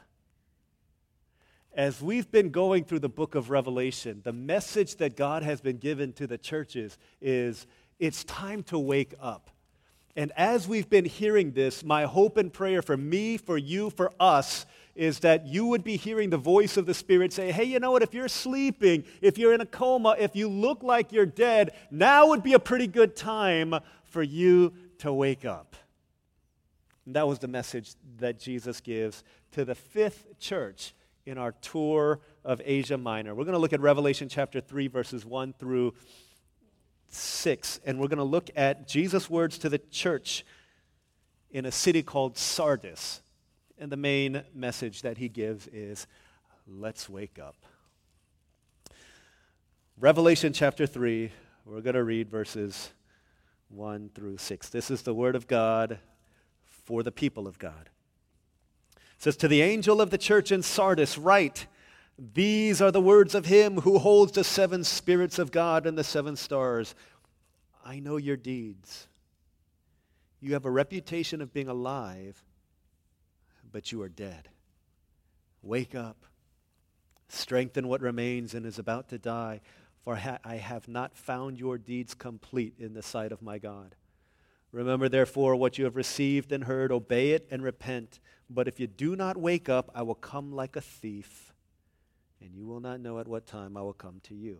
As 1.75 2.01
we've 2.01 2.29
been 2.31 2.49
going 2.49 2.85
through 2.85 2.99
the 2.99 3.07
book 3.07 3.35
of 3.35 3.51
Revelation, 3.51 4.21
the 4.23 4.33
message 4.33 4.95
that 4.95 5.15
God 5.15 5.43
has 5.43 5.61
been 5.61 5.77
given 5.77 6.11
to 6.13 6.25
the 6.25 6.39
churches 6.39 6.97
is 7.21 7.67
it's 7.99 8.23
time 8.23 8.63
to 8.63 8.79
wake 8.79 9.13
up. 9.21 9.51
And 10.15 10.31
as 10.35 10.67
we've 10.67 10.89
been 10.89 11.05
hearing 11.05 11.51
this, 11.51 11.83
my 11.83 12.05
hope 12.05 12.37
and 12.37 12.51
prayer 12.51 12.81
for 12.81 12.97
me, 12.97 13.37
for 13.37 13.59
you, 13.59 13.91
for 13.91 14.11
us 14.19 14.65
is 14.99 15.19
that 15.19 15.47
you 15.47 15.65
would 15.65 15.81
be 15.81 15.95
hearing 15.95 16.29
the 16.29 16.37
voice 16.37 16.75
of 16.75 16.85
the 16.85 16.93
Spirit 16.93 17.31
say, 17.31 17.53
hey, 17.53 17.63
you 17.63 17.79
know 17.79 17.91
what? 17.91 18.03
If 18.03 18.13
you're 18.13 18.27
sleeping, 18.27 19.05
if 19.21 19.37
you're 19.37 19.53
in 19.53 19.61
a 19.61 19.65
coma, 19.65 20.17
if 20.19 20.35
you 20.35 20.49
look 20.49 20.83
like 20.83 21.13
you're 21.13 21.25
dead, 21.25 21.71
now 21.89 22.27
would 22.27 22.43
be 22.43 22.51
a 22.51 22.59
pretty 22.59 22.85
good 22.85 23.15
time 23.15 23.73
for 24.03 24.21
you 24.21 24.73
to 24.97 25.13
wake 25.13 25.45
up. 25.45 25.77
And 27.05 27.15
that 27.15 27.25
was 27.25 27.39
the 27.39 27.47
message 27.47 27.93
that 28.17 28.41
Jesus 28.41 28.81
gives 28.81 29.23
to 29.53 29.63
the 29.63 29.73
fifth 29.73 30.37
church 30.37 30.93
in 31.25 31.37
our 31.37 31.53
tour 31.53 32.19
of 32.43 32.61
Asia 32.65 32.97
Minor. 32.97 33.33
We're 33.33 33.45
going 33.45 33.53
to 33.53 33.59
look 33.59 33.71
at 33.71 33.79
Revelation 33.79 34.27
chapter 34.27 34.59
3, 34.59 34.87
verses 34.87 35.25
1 35.25 35.53
through 35.53 35.93
6, 37.07 37.79
and 37.85 38.01
we're 38.01 38.09
going 38.09 38.17
to 38.17 38.25
look 38.25 38.49
at 38.53 38.85
Jesus' 38.85 39.29
words 39.29 39.57
to 39.59 39.69
the 39.69 39.77
church 39.77 40.45
in 41.51 41.65
a 41.65 41.71
city 41.71 42.03
called 42.03 42.37
Sardis. 42.37 43.21
And 43.81 43.89
the 43.89 43.97
main 43.97 44.43
message 44.53 45.03
that 45.03 45.17
he 45.17 45.29
gives 45.29 45.67
is 45.67 46.05
let's 46.67 47.07
wake 47.07 47.39
up. 47.39 47.55
Revelation 49.97 50.51
chapter 50.51 50.85
3, 50.85 51.31
we're 51.63 51.79
going 51.79 51.95
to 51.95 52.03
read 52.03 52.29
verses 52.29 52.91
1 53.69 54.11
through 54.13 54.37
6. 54.37 54.69
This 54.69 54.91
is 54.91 55.03
the 55.03 55.13
word 55.13 55.33
of 55.33 55.47
God 55.47 55.99
for 56.65 57.03
the 57.03 57.11
people 57.11 57.47
of 57.47 57.57
God. 57.57 57.89
It 58.97 59.23
says, 59.23 59.37
To 59.37 59.47
the 59.47 59.61
angel 59.61 60.01
of 60.01 60.09
the 60.09 60.17
church 60.17 60.51
in 60.51 60.61
Sardis, 60.61 61.17
write, 61.17 61.67
These 62.17 62.81
are 62.81 62.91
the 62.91 62.99
words 62.99 63.33
of 63.33 63.45
him 63.45 63.77
who 63.81 63.97
holds 63.97 64.33
the 64.33 64.43
seven 64.43 64.83
spirits 64.83 65.39
of 65.39 65.53
God 65.53 65.85
and 65.87 65.97
the 65.97 66.03
seven 66.03 66.35
stars. 66.35 66.95
I 67.85 68.01
know 68.01 68.17
your 68.17 68.37
deeds. 68.37 69.07
You 70.41 70.51
have 70.51 70.65
a 70.65 70.71
reputation 70.71 71.41
of 71.41 71.53
being 71.53 71.69
alive 71.69 72.43
but 73.71 73.91
you 73.91 74.01
are 74.01 74.09
dead. 74.09 74.49
Wake 75.61 75.95
up. 75.95 76.25
Strengthen 77.27 77.87
what 77.87 78.01
remains 78.01 78.53
and 78.53 78.65
is 78.65 78.79
about 78.79 79.09
to 79.09 79.17
die, 79.17 79.61
for 80.03 80.19
I 80.43 80.55
have 80.55 80.87
not 80.87 81.15
found 81.15 81.59
your 81.59 81.77
deeds 81.77 82.13
complete 82.13 82.73
in 82.79 82.93
the 82.93 83.03
sight 83.03 83.31
of 83.31 83.41
my 83.41 83.59
God. 83.59 83.95
Remember, 84.71 85.09
therefore, 85.09 85.55
what 85.55 85.77
you 85.77 85.85
have 85.85 85.95
received 85.95 86.51
and 86.51 86.63
heard, 86.63 86.91
obey 86.91 87.31
it 87.31 87.47
and 87.51 87.63
repent. 87.63 88.19
But 88.49 88.67
if 88.67 88.79
you 88.79 88.87
do 88.87 89.15
not 89.15 89.37
wake 89.37 89.69
up, 89.69 89.91
I 89.93 90.03
will 90.03 90.15
come 90.15 90.51
like 90.51 90.75
a 90.75 90.81
thief, 90.81 91.53
and 92.41 92.55
you 92.55 92.65
will 92.65 92.79
not 92.79 92.99
know 92.99 93.19
at 93.19 93.27
what 93.27 93.45
time 93.45 93.75
I 93.75 93.81
will 93.81 93.93
come 93.93 94.21
to 94.23 94.35
you. 94.35 94.59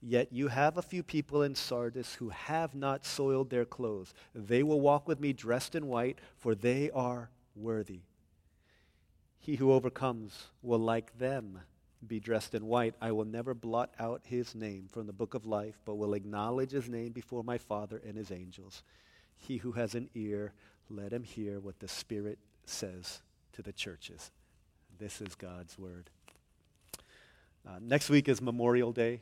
Yet 0.00 0.32
you 0.32 0.48
have 0.48 0.76
a 0.76 0.82
few 0.82 1.02
people 1.02 1.42
in 1.42 1.54
Sardis 1.54 2.14
who 2.14 2.30
have 2.30 2.74
not 2.74 3.06
soiled 3.06 3.50
their 3.50 3.64
clothes. 3.64 4.14
They 4.34 4.62
will 4.62 4.80
walk 4.80 5.06
with 5.06 5.20
me 5.20 5.32
dressed 5.32 5.74
in 5.74 5.86
white, 5.86 6.18
for 6.36 6.54
they 6.54 6.90
are 6.90 7.30
worthy. 7.54 8.00
He 9.38 9.56
who 9.56 9.72
overcomes 9.72 10.46
will, 10.62 10.78
like 10.78 11.18
them, 11.18 11.60
be 12.06 12.20
dressed 12.20 12.54
in 12.54 12.66
white. 12.66 12.94
I 13.00 13.12
will 13.12 13.24
never 13.24 13.54
blot 13.54 13.92
out 13.98 14.22
his 14.24 14.54
name 14.54 14.88
from 14.90 15.06
the 15.06 15.12
book 15.12 15.34
of 15.34 15.46
life, 15.46 15.80
but 15.84 15.96
will 15.96 16.14
acknowledge 16.14 16.70
his 16.70 16.88
name 16.88 17.12
before 17.12 17.42
my 17.42 17.58
Father 17.58 18.00
and 18.06 18.16
his 18.16 18.30
angels. 18.30 18.82
He 19.36 19.58
who 19.58 19.72
has 19.72 19.94
an 19.94 20.08
ear, 20.14 20.52
let 20.88 21.12
him 21.12 21.24
hear 21.24 21.60
what 21.60 21.80
the 21.80 21.88
Spirit 21.88 22.38
says 22.64 23.22
to 23.52 23.62
the 23.62 23.72
churches. 23.72 24.30
This 24.98 25.20
is 25.20 25.34
God's 25.34 25.78
word. 25.78 26.10
Uh, 27.66 27.78
next 27.80 28.10
week 28.10 28.28
is 28.28 28.40
Memorial 28.40 28.92
Day. 28.92 29.20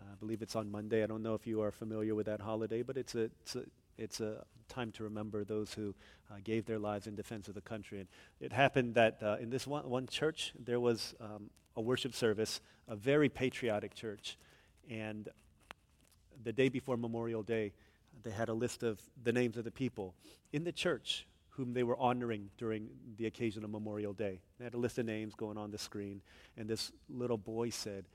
I 0.00 0.14
believe 0.18 0.42
it's 0.42 0.56
on 0.56 0.70
Monday. 0.70 1.02
I 1.02 1.06
don't 1.06 1.22
know 1.22 1.34
if 1.34 1.46
you 1.46 1.62
are 1.62 1.70
familiar 1.70 2.14
with 2.14 2.26
that 2.26 2.40
holiday, 2.40 2.82
but 2.82 2.96
it's 2.96 3.14
a, 3.14 3.30
it's 3.42 3.56
a, 3.56 3.62
it's 3.98 4.20
a 4.20 4.44
time 4.68 4.92
to 4.92 5.04
remember 5.04 5.44
those 5.44 5.74
who 5.74 5.94
uh, 6.30 6.36
gave 6.42 6.64
their 6.64 6.78
lives 6.78 7.06
in 7.06 7.14
defense 7.14 7.48
of 7.48 7.54
the 7.54 7.60
country. 7.60 7.98
And 7.98 8.08
it 8.40 8.52
happened 8.52 8.94
that 8.94 9.18
uh, 9.22 9.36
in 9.40 9.50
this 9.50 9.66
one, 9.66 9.88
one 9.88 10.06
church, 10.06 10.52
there 10.58 10.80
was 10.80 11.14
um, 11.20 11.50
a 11.76 11.80
worship 11.80 12.14
service, 12.14 12.60
a 12.88 12.96
very 12.96 13.28
patriotic 13.28 13.94
church. 13.94 14.38
And 14.88 15.28
the 16.42 16.52
day 16.52 16.68
before 16.68 16.96
Memorial 16.96 17.42
Day, 17.42 17.72
they 18.22 18.30
had 18.30 18.48
a 18.48 18.54
list 18.54 18.82
of 18.82 19.00
the 19.22 19.32
names 19.32 19.56
of 19.56 19.64
the 19.64 19.70
people 19.70 20.14
in 20.52 20.64
the 20.64 20.72
church 20.72 21.26
whom 21.50 21.74
they 21.74 21.82
were 21.82 21.98
honoring 21.98 22.48
during 22.56 22.88
the 23.18 23.26
occasion 23.26 23.64
of 23.64 23.70
Memorial 23.70 24.12
Day. 24.12 24.40
They 24.58 24.64
had 24.64 24.74
a 24.74 24.78
list 24.78 24.98
of 24.98 25.06
names 25.06 25.34
going 25.34 25.58
on 25.58 25.70
the 25.70 25.78
screen, 25.78 26.22
and 26.56 26.68
this 26.68 26.92
little 27.08 27.36
boy 27.36 27.70
said, 27.70 28.06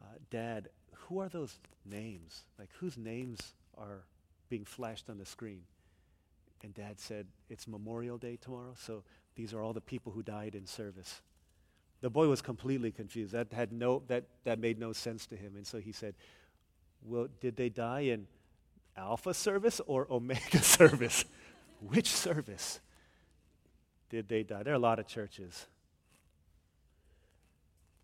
uh, 0.00 0.06
Dad, 0.30 0.68
who 0.92 1.18
are 1.18 1.28
those 1.28 1.58
names? 1.84 2.44
Like, 2.58 2.68
whose 2.78 2.96
names 2.96 3.54
are 3.76 4.04
being 4.48 4.64
flashed 4.64 5.08
on 5.10 5.18
the 5.18 5.26
screen? 5.26 5.62
And 6.62 6.74
dad 6.74 6.98
said, 6.98 7.26
It's 7.48 7.68
Memorial 7.68 8.18
Day 8.18 8.36
tomorrow, 8.36 8.74
so 8.76 9.04
these 9.36 9.54
are 9.54 9.62
all 9.62 9.72
the 9.72 9.80
people 9.80 10.12
who 10.12 10.22
died 10.22 10.54
in 10.54 10.66
service. 10.66 11.22
The 12.00 12.10
boy 12.10 12.28
was 12.28 12.40
completely 12.40 12.90
confused. 12.92 13.32
That, 13.32 13.52
had 13.52 13.72
no, 13.72 14.02
that, 14.08 14.24
that 14.44 14.58
made 14.58 14.78
no 14.78 14.92
sense 14.92 15.26
to 15.26 15.36
him. 15.36 15.54
And 15.56 15.66
so 15.66 15.78
he 15.78 15.92
said, 15.92 16.14
Well, 17.02 17.28
did 17.40 17.56
they 17.56 17.68
die 17.68 18.00
in 18.00 18.26
Alpha 18.96 19.34
service 19.34 19.80
or 19.86 20.06
Omega 20.10 20.58
service? 20.62 21.24
Which 21.80 22.08
service 22.08 22.80
did 24.10 24.28
they 24.28 24.42
die? 24.42 24.62
There 24.62 24.72
are 24.72 24.76
a 24.76 24.80
lot 24.80 24.98
of 24.98 25.06
churches 25.06 25.66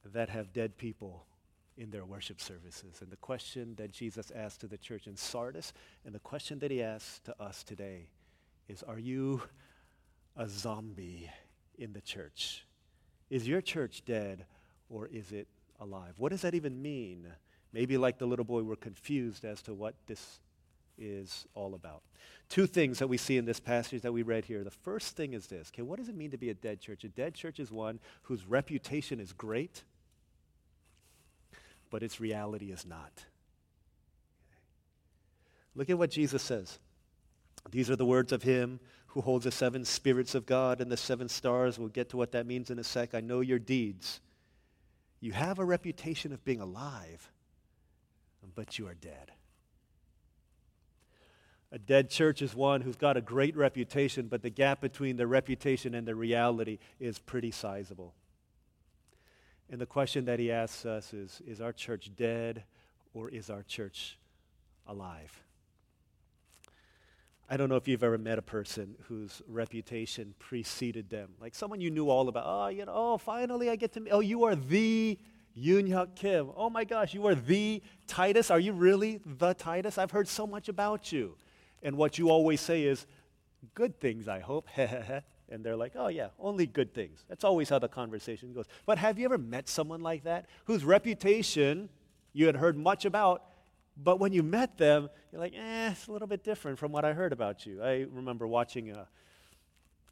that 0.04 0.28
have 0.28 0.52
dead 0.52 0.76
people 0.76 1.24
in 1.76 1.90
their 1.90 2.04
worship 2.04 2.40
services. 2.40 3.00
And 3.00 3.10
the 3.10 3.16
question 3.16 3.74
that 3.76 3.90
Jesus 3.90 4.30
asked 4.34 4.60
to 4.60 4.66
the 4.66 4.78
church 4.78 5.06
in 5.06 5.16
Sardis 5.16 5.72
and 6.04 6.14
the 6.14 6.20
question 6.20 6.58
that 6.60 6.70
he 6.70 6.82
asks 6.82 7.20
to 7.20 7.42
us 7.42 7.64
today 7.64 8.08
is 8.68 8.82
Are 8.82 8.98
you 8.98 9.42
a 10.36 10.48
zombie 10.48 11.30
in 11.78 11.92
the 11.92 12.00
church? 12.00 12.66
Is 13.30 13.48
your 13.48 13.60
church 13.60 14.04
dead 14.04 14.46
or 14.88 15.06
is 15.08 15.32
it 15.32 15.48
alive? 15.80 16.14
What 16.16 16.30
does 16.30 16.42
that 16.42 16.54
even 16.54 16.80
mean? 16.80 17.26
Maybe, 17.72 17.96
like 17.96 18.18
the 18.18 18.26
little 18.26 18.44
boy, 18.44 18.62
we're 18.62 18.76
confused 18.76 19.44
as 19.44 19.60
to 19.62 19.74
what 19.74 19.94
this 20.06 20.40
is 20.96 21.46
all 21.54 21.74
about. 21.74 22.02
Two 22.48 22.68
things 22.68 23.00
that 23.00 23.08
we 23.08 23.16
see 23.16 23.36
in 23.36 23.44
this 23.44 23.58
passage 23.58 24.02
that 24.02 24.12
we 24.12 24.22
read 24.22 24.44
here. 24.44 24.62
The 24.62 24.70
first 24.70 25.16
thing 25.16 25.32
is 25.32 25.48
this 25.48 25.70
okay, 25.70 25.82
what 25.82 25.98
does 25.98 26.08
it 26.08 26.14
mean 26.14 26.30
to 26.30 26.38
be 26.38 26.50
a 26.50 26.54
dead 26.54 26.80
church? 26.80 27.02
A 27.02 27.08
dead 27.08 27.34
church 27.34 27.58
is 27.58 27.72
one 27.72 27.98
whose 28.22 28.46
reputation 28.46 29.18
is 29.18 29.32
great 29.32 29.82
but 31.94 32.02
its 32.02 32.18
reality 32.18 32.72
is 32.72 32.84
not. 32.84 33.24
Look 35.76 35.88
at 35.88 35.96
what 35.96 36.10
Jesus 36.10 36.42
says. 36.42 36.80
These 37.70 37.88
are 37.88 37.94
the 37.94 38.04
words 38.04 38.32
of 38.32 38.42
him 38.42 38.80
who 39.06 39.20
holds 39.20 39.44
the 39.44 39.52
seven 39.52 39.84
spirits 39.84 40.34
of 40.34 40.44
God 40.44 40.80
and 40.80 40.90
the 40.90 40.96
seven 40.96 41.28
stars. 41.28 41.78
We'll 41.78 41.86
get 41.86 42.08
to 42.08 42.16
what 42.16 42.32
that 42.32 42.46
means 42.46 42.68
in 42.68 42.80
a 42.80 42.82
sec. 42.82 43.14
I 43.14 43.20
know 43.20 43.38
your 43.38 43.60
deeds. 43.60 44.20
You 45.20 45.30
have 45.34 45.60
a 45.60 45.64
reputation 45.64 46.32
of 46.32 46.44
being 46.44 46.60
alive, 46.60 47.30
but 48.56 48.76
you 48.76 48.88
are 48.88 48.94
dead. 48.94 49.30
A 51.70 51.78
dead 51.78 52.10
church 52.10 52.42
is 52.42 52.56
one 52.56 52.80
who's 52.80 52.96
got 52.96 53.16
a 53.16 53.20
great 53.20 53.56
reputation, 53.56 54.26
but 54.26 54.42
the 54.42 54.50
gap 54.50 54.80
between 54.80 55.16
the 55.16 55.28
reputation 55.28 55.94
and 55.94 56.08
the 56.08 56.16
reality 56.16 56.80
is 56.98 57.20
pretty 57.20 57.52
sizable. 57.52 58.16
And 59.70 59.80
the 59.80 59.86
question 59.86 60.24
that 60.26 60.38
he 60.38 60.52
asks 60.52 60.84
us 60.84 61.12
is 61.12 61.40
Is 61.46 61.60
our 61.60 61.72
church 61.72 62.10
dead 62.16 62.64
or 63.12 63.28
is 63.28 63.50
our 63.50 63.62
church 63.62 64.18
alive? 64.86 65.42
I 67.48 67.56
don't 67.58 67.68
know 67.68 67.76
if 67.76 67.86
you've 67.86 68.02
ever 68.02 68.16
met 68.16 68.38
a 68.38 68.42
person 68.42 68.96
whose 69.08 69.42
reputation 69.46 70.34
preceded 70.38 71.10
them. 71.10 71.30
Like 71.40 71.54
someone 71.54 71.80
you 71.80 71.90
knew 71.90 72.08
all 72.08 72.28
about. 72.28 72.44
Oh, 72.46 72.68
you 72.68 72.86
know, 72.86 72.92
oh, 72.94 73.18
finally 73.18 73.68
I 73.68 73.76
get 73.76 73.92
to 73.92 74.00
meet. 74.00 74.10
Oh, 74.10 74.20
you 74.20 74.44
are 74.44 74.56
the 74.56 75.18
Yoon 75.56 75.88
Hyuk 75.88 76.16
Kim. 76.16 76.50
Oh 76.56 76.70
my 76.70 76.84
gosh, 76.84 77.14
you 77.14 77.26
are 77.26 77.34
the 77.34 77.82
Titus. 78.06 78.50
Are 78.50 78.58
you 78.58 78.72
really 78.72 79.20
the 79.24 79.54
Titus? 79.54 79.98
I've 79.98 80.10
heard 80.10 80.26
so 80.26 80.46
much 80.46 80.68
about 80.68 81.12
you. 81.12 81.36
And 81.82 81.96
what 81.96 82.18
you 82.18 82.30
always 82.30 82.60
say 82.60 82.84
is, 82.84 83.06
good 83.74 84.00
things, 84.00 84.26
I 84.26 84.40
hope. 84.40 84.68
And 85.54 85.62
they're 85.62 85.76
like, 85.76 85.92
oh, 85.94 86.08
yeah, 86.08 86.30
only 86.40 86.66
good 86.66 86.92
things. 86.92 87.24
That's 87.28 87.44
always 87.44 87.68
how 87.68 87.78
the 87.78 87.86
conversation 87.86 88.52
goes. 88.52 88.66
But 88.86 88.98
have 88.98 89.20
you 89.20 89.24
ever 89.24 89.38
met 89.38 89.68
someone 89.68 90.00
like 90.00 90.24
that 90.24 90.46
whose 90.64 90.84
reputation 90.84 91.90
you 92.32 92.46
had 92.46 92.56
heard 92.56 92.76
much 92.76 93.04
about, 93.04 93.44
but 93.96 94.18
when 94.18 94.32
you 94.32 94.42
met 94.42 94.76
them, 94.78 95.08
you're 95.30 95.40
like, 95.40 95.54
eh, 95.54 95.90
it's 95.92 96.08
a 96.08 96.12
little 96.12 96.26
bit 96.26 96.42
different 96.42 96.76
from 96.76 96.90
what 96.90 97.04
I 97.04 97.12
heard 97.12 97.32
about 97.32 97.66
you. 97.66 97.80
I 97.80 98.04
remember 98.10 98.48
watching 98.48 98.90
a, 98.90 99.06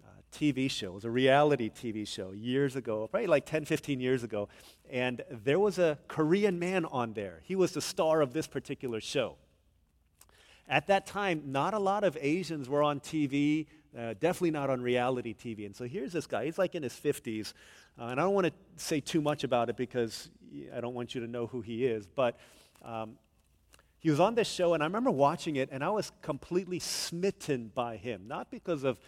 a 0.04 0.22
TV 0.32 0.70
show, 0.70 0.92
it 0.92 0.94
was 0.94 1.04
a 1.04 1.11
reality 1.11 1.68
TV 1.68 2.06
show 2.06 2.30
years 2.30 2.76
ago, 2.76 3.08
probably 3.08 3.26
like 3.26 3.44
10, 3.44 3.64
15 3.64 3.99
years 3.99 4.22
ago, 4.22 4.49
and 4.88 5.22
there 5.28 5.58
was 5.58 5.80
a 5.80 5.99
Korean 6.06 6.61
man 6.61 6.84
on 6.84 7.14
there. 7.14 7.40
He 7.42 7.56
was 7.56 7.72
the 7.72 7.82
star 7.82 8.20
of 8.20 8.32
this 8.32 8.46
particular 8.46 9.00
show. 9.00 9.34
At 10.68 10.87
that 10.87 11.04
time, 11.04 11.42
not 11.46 11.75
a 11.75 11.80
lot 11.80 12.04
of 12.04 12.16
Asians 12.20 12.68
were 12.68 12.84
on 12.84 13.00
TV 13.00 13.66
uh, 13.99 14.14
definitely 14.20 14.50
not 14.50 14.70
on 14.70 14.80
reality 14.80 15.34
TV. 15.34 15.66
And 15.66 15.76
so 15.76 15.84
here's 15.84 16.12
this 16.12 16.26
guy. 16.26 16.44
He's 16.44 16.58
like 16.58 16.75
in 16.75 16.82
his 16.82 16.94
50s. 16.94 17.52
Uh, 17.99 18.04
and 18.04 18.20
I 18.20 18.25
don't 18.25 18.34
want 18.34 18.46
to 18.46 18.52
say 18.76 19.00
too 19.00 19.20
much 19.20 19.44
about 19.44 19.68
it 19.68 19.76
because 19.76 20.30
I 20.75 20.80
don't 20.80 20.94
want 20.94 21.14
you 21.14 21.20
to 21.20 21.26
know 21.26 21.46
who 21.46 21.61
he 21.61 21.84
is. 21.84 22.06
But 22.06 22.38
um, 22.82 23.16
he 23.99 24.11
was 24.11 24.18
on 24.18 24.34
this 24.34 24.49
show, 24.49 24.75
and 24.75 24.82
I 24.82 24.87
remember 24.87 25.11
watching 25.11 25.56
it, 25.56 25.68
and 25.70 25.84
I 25.84 25.90
was 25.90 26.11
completely 26.22 26.78
smitten 26.78 27.70
by 27.75 27.96
him. 27.96 28.22
Not 28.26 28.50
because 28.50 28.82
of 28.82 28.99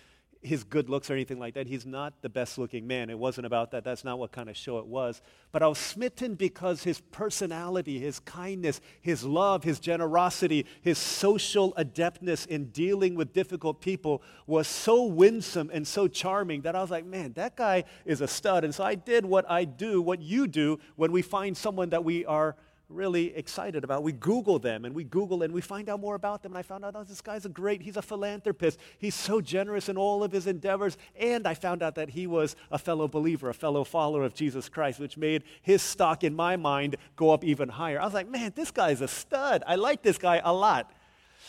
his 0.45 0.63
good 0.63 0.91
looks 0.91 1.11
or 1.11 1.15
anything 1.15 1.39
like 1.39 1.55
that. 1.55 1.67
He's 1.67 1.87
not 1.87 2.21
the 2.21 2.29
best 2.29 2.59
looking 2.59 2.87
man. 2.87 3.09
It 3.09 3.19
wasn't 3.19 3.47
about 3.47 3.71
that. 3.71 3.83
That's 3.83 4.05
not 4.05 4.19
what 4.19 4.31
kind 4.31 4.51
of 4.51 4.57
show 4.57 4.79
it 4.79 4.87
was. 4.87 5.23
But 5.53 5.63
I 5.63 5.67
was 5.69 5.79
smitten 5.79 6.35
because 6.35 6.83
his 6.83 7.01
personality, 7.01 7.99
his 7.99 8.21
kindness, 8.21 8.81
his 9.01 9.25
love, 9.25 9.65
his 9.65 9.81
generosity, 9.81 10.67
his 10.83 10.99
social 10.99 11.73
adeptness 11.77 12.47
in 12.47 12.67
dealing 12.67 13.15
with 13.15 13.33
difficult 13.33 13.81
people 13.81 14.23
was 14.47 14.69
so 14.69 15.05
winsome 15.05 15.71
and 15.73 15.87
so 15.87 16.07
charming 16.07 16.63
that 16.63 16.77
I 16.77 16.83
was 16.83 16.91
like, 16.91 17.07
man, 17.07 17.33
that 17.35 17.57
guy 17.57 17.85
is 18.05 18.21
a 18.21 18.29
stud. 18.29 18.65
And 18.65 18.75
so 18.75 18.85
I 18.85 18.95
did 18.95 19.25
what 19.25 19.51
I 19.51 19.65
do, 19.65 20.03
what 20.03 20.21
you 20.21 20.47
do 20.47 20.79
when 20.97 21.11
we 21.11 21.23
find 21.23 21.57
someone 21.57 21.91
that 21.91 22.05
we 22.05 22.25
are 22.27 22.57
really 22.88 23.35
excited 23.35 23.85
about. 23.85 24.03
We 24.03 24.12
Google 24.12 24.59
them 24.59 24.85
and 24.85 24.95
we 24.95 25.05
Google 25.05 25.43
and 25.43 25.53
we 25.53 25.61
find 25.61 25.88
out 25.88 26.00
more 26.00 26.14
about 26.14 26.43
them. 26.43 26.53
And 26.53 26.59
I 26.59 26.62
found 26.62 26.85
out, 26.85 26.95
oh, 26.97 27.05
this 27.05 27.21
guy's 27.21 27.45
a 27.45 27.49
great, 27.49 27.83
he's 27.83 27.97
a 27.97 28.03
philanthropist. 28.03 28.79
He's 28.99 29.14
so 29.14 29.41
generous 29.41 29.88
in 29.88 29.97
all 29.97 30.23
of 30.23 30.33
his 30.33 30.47
endeavors. 30.47 30.97
And 31.19 31.47
I 31.47 31.55
found 31.55 31.83
out 31.83 31.95
that 31.95 32.11
he 32.11 32.26
was 32.26 32.57
a 32.71 32.79
fellow 32.79 33.09
believer, 33.09 33.49
a 33.49 33.55
fellow 33.55 33.85
follower 33.85 34.25
of 34.25 34.35
Jesus 34.35 34.69
Christ, 34.69 35.00
which 35.00 35.17
made 35.17 35.45
his 35.62 35.83
stock 35.83 36.25
in 36.25 36.35
my 36.35 36.57
mind 36.57 36.97
go 37.17 37.31
up 37.31 37.45
even 37.45 37.69
higher. 37.69 38.00
I 38.00 38.05
was 38.05 38.14
like, 38.14 38.29
man, 38.29 38.53
this 38.55 38.71
guy's 38.71 39.00
a 39.00 39.09
stud. 39.09 39.62
I 39.67 39.76
like 39.76 40.03
this 40.03 40.19
guy 40.19 40.41
a 40.45 40.53
lot. 40.53 40.93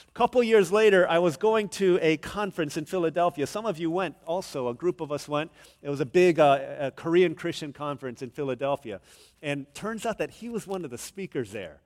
A 0.08 0.12
couple 0.12 0.44
years 0.44 0.72
later, 0.72 1.08
I 1.10 1.20
was 1.20 1.38
going 1.38 1.70
to 1.70 2.00
a 2.02 2.18
conference 2.18 2.78
in 2.78 2.86
Philadelphia. 2.86 3.48
Some 3.48 3.66
of 3.66 3.78
you 3.78 3.90
went 3.92 4.16
also, 4.25 4.68
a 4.68 4.74
group 4.74 5.02
of 5.02 5.12
us 5.12 5.28
went. 5.28 5.52
It 5.82 5.90
was 5.90 6.00
a 6.00 6.06
big 6.06 6.40
uh, 6.40 6.60
a 6.80 6.92
Korean 6.92 7.36
Christian 7.36 7.74
conference 7.74 8.22
in 8.22 8.30
Philadelphia. 8.30 9.02
And 9.42 9.66
turns 9.74 10.06
out 10.06 10.18
that 10.18 10.32
he 10.32 10.50
was 10.50 10.68
one 10.68 10.86
of 10.86 10.92
the 10.92 10.98
speakers 10.98 11.52
there. 11.52 11.82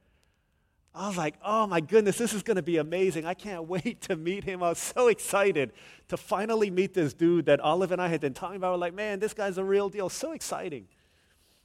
I 0.93 1.07
was 1.07 1.17
like, 1.17 1.35
oh 1.45 1.67
my 1.67 1.81
goodness, 1.81 2.17
this 2.17 2.33
is 2.33 2.41
going 2.41 2.57
to 2.57 2.63
be 2.63 2.77
amazing. 2.77 3.25
I 3.25 3.33
can't 3.33 3.67
wait 3.67 4.01
to 4.01 4.15
meet 4.15 4.43
him. 4.43 4.63
I 4.63 4.69
was 4.69 4.79
so 4.79 5.07
excited 5.07 5.71
to 6.07 6.17
finally 6.17 6.69
meet 6.69 6.93
this 6.93 7.13
dude 7.13 7.45
that 7.45 7.59
Olive 7.59 7.91
and 7.91 8.01
I 8.01 8.07
had 8.07 8.21
been 8.21 8.33
talking 8.33 8.57
about. 8.57 8.73
We're 8.73 8.79
like, 8.79 8.93
man, 8.93 9.19
this 9.19 9.33
guy's 9.33 9.57
a 9.57 9.63
real 9.63 9.89
deal. 9.89 10.09
So 10.09 10.31
exciting. 10.31 10.87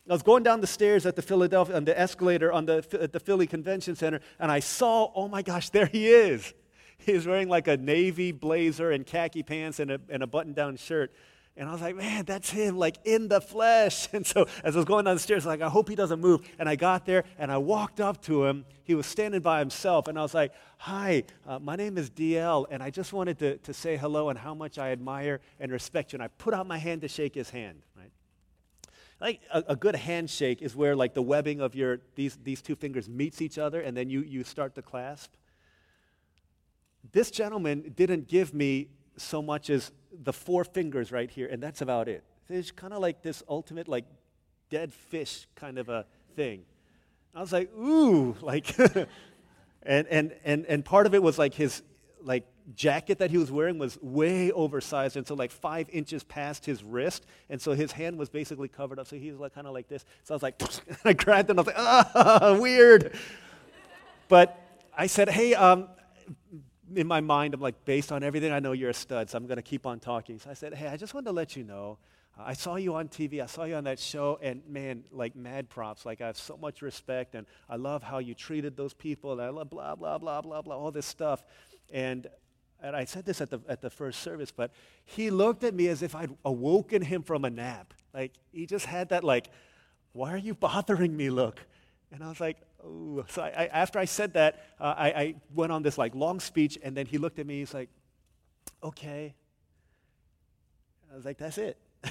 I 0.09 0.13
was 0.13 0.23
going 0.23 0.43
down 0.43 0.61
the 0.61 0.67
stairs 0.67 1.07
at 1.07 1.17
the 1.17 1.23
Philadelphia, 1.23 1.77
on 1.77 1.85
the 1.85 1.99
escalator 1.99 2.53
on 2.53 2.67
the, 2.67 2.85
at 3.01 3.13
the 3.13 3.21
Philly 3.21 3.47
Convention 3.47 3.97
Center, 3.97 4.21
and 4.39 4.53
I 4.53 4.61
saw, 4.61 5.11
oh 5.15 5.29
my 5.29 5.41
gosh, 5.41 5.71
there 5.71 5.87
he 5.87 6.09
is. 6.09 6.53
He's 6.99 7.27
wearing 7.27 7.49
like 7.49 7.69
a 7.69 7.77
navy 7.77 8.31
blazer 8.31 8.91
and 8.91 9.07
khaki 9.07 9.43
pants 9.43 9.81
and 9.81 9.91
a, 9.91 10.01
and 10.11 10.23
a 10.23 10.27
button 10.27 10.53
down 10.53 10.77
shirt. 10.77 11.13
And 11.57 11.69
I 11.69 11.73
was 11.73 11.81
like, 11.81 11.95
man, 11.95 12.25
that's 12.25 12.51
him, 12.51 12.77
like 12.77 12.99
in 13.05 13.29
the 13.29 13.41
flesh. 13.41 14.09
And 14.13 14.27
so 14.27 14.47
as 14.63 14.75
I 14.75 14.79
was 14.79 14.85
going 14.85 15.05
down 15.05 15.15
the 15.15 15.21
stairs, 15.21 15.47
I 15.47 15.51
like, 15.51 15.61
I 15.61 15.69
hope 15.69 15.89
he 15.89 15.95
doesn't 15.95 16.21
move. 16.21 16.41
And 16.59 16.69
I 16.69 16.77
got 16.77 17.07
there 17.07 17.25
and 17.39 17.51
I 17.51 17.59
walked 17.59 18.01
up 18.01 18.21
to 18.23 18.45
him. 18.45 18.65
He 18.83 18.95
was 18.95 19.07
standing 19.07 19.41
by 19.41 19.61
himself. 19.61 20.09
And 20.09 20.19
I 20.19 20.23
was 20.23 20.35
like, 20.35 20.53
hi, 20.79 21.25
uh, 21.47 21.61
my 21.61 21.77
name 21.77 21.97
is 21.97 22.11
DL. 22.11 22.67
And 22.71 22.83
I 22.83 22.91
just 22.91 23.13
wanted 23.13 23.39
to, 23.39 23.59
to 23.59 23.73
say 23.73 23.97
hello 23.97 24.31
and 24.31 24.39
how 24.39 24.55
much 24.55 24.79
I 24.79 24.91
admire 24.91 25.41
and 25.61 25.71
respect 25.71 26.13
you. 26.13 26.17
And 26.17 26.25
I 26.25 26.29
put 26.29 26.55
out 26.55 26.67
my 26.67 26.79
hand 26.79 27.03
to 27.03 27.09
shake 27.09 27.35
his 27.35 27.51
hand? 27.51 27.83
Like 29.21 29.40
a, 29.52 29.64
a 29.68 29.76
good 29.76 29.97
handshake 29.97 30.62
is 30.62 30.75
where 30.76 30.97
like 30.97 31.14
the 31.14 31.23
webbing 31.23 31.61
of 31.61 31.75
your, 31.75 32.00
these, 32.14 32.37
these 32.42 32.61
two 32.61 32.76
fingers 32.76 33.09
meets 33.09 33.40
each 33.40 33.59
other 33.59 33.80
and 33.80 33.97
then 33.97 34.11
you, 34.11 34.21
you 34.21 34.44
start 34.44 34.75
to 34.75 34.83
clasp. 34.83 35.33
This 37.12 37.30
gentleman 37.30 37.92
didn't 37.97 38.28
give 38.28 38.54
me 38.54 38.88
so 39.16 39.42
much 39.42 39.71
as 39.71 39.92
the 40.23 40.33
four 40.33 40.64
fingers 40.64 41.12
right 41.12 41.30
here, 41.30 41.49
and 41.50 41.62
that's 41.62 41.80
about 41.80 42.09
it. 42.09 42.25
It's 42.49 42.71
kind 42.71 42.92
of 42.92 43.00
like 43.00 43.23
this 43.23 43.42
ultimate, 43.49 43.88
like, 43.88 44.04
dead 44.71 44.92
fish 44.92 45.47
kind 45.54 45.78
of 45.78 45.88
a 45.88 46.06
thing. 46.35 46.64
I 47.35 47.40
was 47.40 47.52
like, 47.52 47.73
ooh, 47.76 48.37
like, 48.40 48.76
and, 49.83 50.06
and, 50.09 50.35
and, 50.44 50.66
and 50.66 50.85
part 50.85 51.06
of 51.06 51.14
it 51.14 51.23
was 51.23 51.38
like 51.38 51.54
his, 51.54 51.83
like, 52.23 52.44
jacket 52.75 53.18
that 53.18 53.30
he 53.30 53.38
was 53.38 53.50
wearing 53.50 53.78
was 53.78 53.99
way 54.00 54.50
oversized, 54.52 55.16
and 55.16 55.26
so 55.26 55.35
like 55.35 55.50
five 55.50 55.88
inches 55.92 56.25
past 56.25 56.64
his 56.64 56.83
wrist, 56.83 57.26
and 57.50 57.61
so 57.61 57.73
his 57.73 57.92
hand 57.92 58.16
was 58.16 58.28
basically 58.28 58.68
covered 58.68 58.99
up, 58.99 59.06
so 59.06 59.16
he 59.16 59.30
was 59.30 59.40
like 59.40 59.54
kind 59.54 59.66
of 59.66 59.75
like 59.75 59.88
this. 59.88 60.04
So 60.23 60.35
I 60.35 60.37
was 60.37 60.42
like, 60.42 60.62
I 61.04 61.12
grabbed 61.12 61.50
him, 61.50 61.59
I 61.59 61.62
was 61.62 61.66
like, 61.66 61.78
ah, 61.78 62.56
weird. 62.61 63.14
But 64.28 64.59
I 64.97 65.06
said, 65.06 65.28
hey, 65.28 65.54
um, 65.54 65.88
in 66.94 67.06
my 67.06 67.21
mind, 67.21 67.54
I'm 67.54 67.61
like, 67.61 67.85
based 67.85 68.12
on 68.12 68.23
everything 68.23 68.52
I 68.52 68.61
know, 68.61 68.73
you're 68.73 68.90
a 68.90 68.94
stud, 68.94 69.30
so 69.30 69.38
I'm 69.38 69.47
going 69.47 69.56
to 69.56 69.62
keep 69.62 69.87
on 69.87 70.00
talking. 70.00 70.38
So 70.38 70.50
I 70.50 70.54
said, 70.54 70.75
hey, 70.75 70.88
I 70.88 70.97
just 70.97 71.14
wanted 71.14 71.26
to 71.26 71.33
let 71.33 71.56
you 71.56 71.64
know. 71.64 71.99
I 72.38 72.54
saw 72.54 72.76
you 72.76 72.94
on 72.97 73.09
TV. 73.09 73.40
I 73.40 73.47
saw 73.47 73.64
you 73.64 73.76
on 73.76 73.85
that 73.85 74.00
show, 74.00 74.40
and 74.42 74.61
man, 74.68 75.04
like 75.12 75.37
mad 75.37 75.68
props. 75.68 76.04
Like 76.04 76.21
I 76.21 76.26
have 76.26 76.37
so 76.37 76.56
much 76.56 76.83
respect, 76.83 77.37
and 77.37 77.47
I 77.68 77.76
love 77.76 78.02
how 78.02 78.18
you 78.18 78.35
treated 78.35 78.76
those 78.76 78.92
people. 78.92 79.33
And 79.33 79.40
I 79.40 79.50
love 79.50 79.71
blah 79.71 79.94
blah 79.94 80.18
blah 80.18 80.40
blah 80.40 80.61
blah 80.61 80.76
all 80.76 80.90
this 80.90 81.06
stuff. 81.06 81.44
And 81.92 82.26
and 82.85 82.95
I 82.95 83.05
said 83.05 83.25
this 83.25 83.41
at 83.41 83.50
the 83.50 83.61
at 83.69 83.81
the 83.81 83.91
first 83.91 84.21
service, 84.21 84.53
but 84.53 84.71
he 85.05 85.31
looked 85.31 85.64
at 85.64 85.75
me 85.75 85.88
as 85.88 86.03
if 86.03 86.14
I'd 86.14 86.31
awoken 86.45 87.03
him 87.03 87.23
from 87.23 87.45
a 87.45 87.50
nap. 87.50 87.95
Like 88.12 88.33
he 88.53 88.67
just 88.67 88.87
had 88.87 89.09
that 89.09 89.25
like, 89.25 89.49
why 90.12 90.33
are 90.33 90.38
you 90.38 90.55
bothering 90.55 91.17
me? 91.17 91.31
Look, 91.31 91.61
and 92.12 92.23
I 92.23 92.29
was 92.29 92.41
like, 92.41 92.59
Ooh. 92.85 93.25
So 93.29 93.43
I, 93.43 93.49
I, 93.49 93.67
after 93.67 93.99
I 93.99 94.05
said 94.05 94.35
that, 94.35 94.64
uh, 94.81 94.95
I, 94.97 95.09
I 95.09 95.35
went 95.55 95.73
on 95.73 95.83
this 95.83 95.97
like 95.97 96.14
long 96.14 96.41
speech, 96.41 96.79
and 96.83 96.97
then 96.97 97.07
he 97.07 97.19
looked 97.19 97.38
at 97.38 97.47
me. 97.47 97.59
He's 97.59 97.75
like, 97.75 97.88
"Okay." 98.83 99.35
I 101.11 101.17
was 101.17 101.25
like, 101.25 101.38
"That's 101.38 101.59
it." 101.59 101.79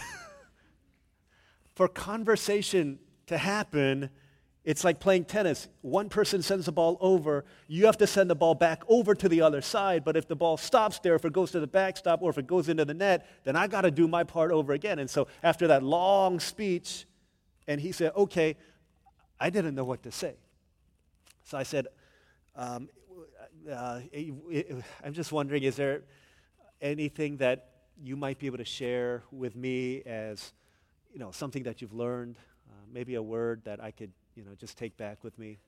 For 1.75 1.87
conversation 1.87 2.99
to 3.27 3.37
happen, 3.37 4.09
it's 4.63 4.83
like 4.83 4.99
playing 4.99 5.25
tennis. 5.25 5.67
One 5.81 6.07
person 6.07 6.41
sends 6.41 6.65
the 6.67 6.71
ball 6.71 6.97
over, 7.01 7.43
you 7.67 7.85
have 7.85 7.97
to 7.97 8.07
send 8.07 8.29
the 8.29 8.35
ball 8.35 8.55
back 8.55 8.83
over 8.87 9.13
to 9.13 9.27
the 9.27 9.41
other 9.41 9.61
side. 9.61 10.05
But 10.05 10.15
if 10.15 10.27
the 10.27 10.35
ball 10.35 10.57
stops 10.57 10.99
there, 10.99 11.15
if 11.15 11.25
it 11.25 11.33
goes 11.33 11.51
to 11.51 11.59
the 11.59 11.67
backstop, 11.67 12.21
or 12.21 12.29
if 12.29 12.37
it 12.37 12.47
goes 12.47 12.69
into 12.69 12.85
the 12.85 12.93
net, 12.93 13.27
then 13.43 13.55
I 13.55 13.67
got 13.67 13.81
to 13.81 13.91
do 13.91 14.07
my 14.07 14.23
part 14.23 14.51
over 14.51 14.73
again. 14.73 14.99
And 14.99 15.09
so 15.09 15.27
after 15.41 15.67
that 15.67 15.83
long 15.83 16.39
speech, 16.39 17.05
and 17.67 17.79
he 17.79 17.91
said, 17.91 18.11
Okay, 18.15 18.55
I 19.39 19.49
didn't 19.49 19.75
know 19.75 19.83
what 19.83 20.03
to 20.03 20.11
say. 20.11 20.35
So 21.43 21.57
I 21.57 21.63
said, 21.63 21.87
um, 22.55 22.87
uh, 23.69 23.99
I'm 25.03 25.13
just 25.13 25.31
wondering, 25.31 25.63
is 25.63 25.75
there 25.75 26.03
anything 26.81 27.37
that 27.37 27.69
you 28.01 28.15
might 28.15 28.39
be 28.39 28.47
able 28.47 28.57
to 28.57 28.65
share 28.65 29.23
with 29.31 29.55
me 29.55 30.01
as, 30.03 30.53
you 31.11 31.19
know, 31.19 31.31
something 31.31 31.63
that 31.63 31.81
you've 31.81 31.93
learned, 31.93 32.37
uh, 32.69 32.73
maybe 32.91 33.15
a 33.15 33.21
word 33.21 33.61
that 33.65 33.81
I 33.81 33.91
could, 33.91 34.11
you 34.35 34.43
know, 34.43 34.55
just 34.55 34.77
take 34.77 34.97
back 34.97 35.23
with 35.23 35.37
me? 35.37 35.59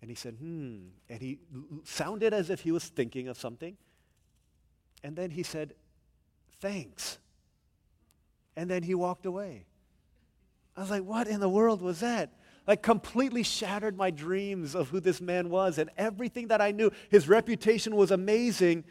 And 0.00 0.10
he 0.10 0.14
said, 0.14 0.34
hmm. 0.34 0.78
And 1.08 1.20
he 1.20 1.38
sounded 1.84 2.34
as 2.34 2.50
if 2.50 2.60
he 2.60 2.72
was 2.72 2.84
thinking 2.84 3.28
of 3.28 3.38
something. 3.38 3.76
And 5.04 5.16
then 5.16 5.30
he 5.30 5.42
said, 5.42 5.74
thanks. 6.60 7.18
And 8.56 8.70
then 8.70 8.82
he 8.82 8.94
walked 8.94 9.26
away. 9.26 9.66
I 10.76 10.80
was 10.80 10.90
like, 10.90 11.04
what 11.04 11.28
in 11.28 11.40
the 11.40 11.48
world 11.48 11.82
was 11.82 12.00
that? 12.00 12.30
like 12.66 12.82
completely 12.82 13.42
shattered 13.42 13.96
my 13.96 14.10
dreams 14.10 14.74
of 14.74 14.88
who 14.90 15.00
this 15.00 15.20
man 15.20 15.50
was 15.50 15.78
and 15.78 15.90
everything 15.96 16.48
that 16.48 16.60
I 16.60 16.70
knew. 16.70 16.90
His 17.10 17.28
reputation 17.28 17.96
was 17.96 18.10
amazing, 18.10 18.84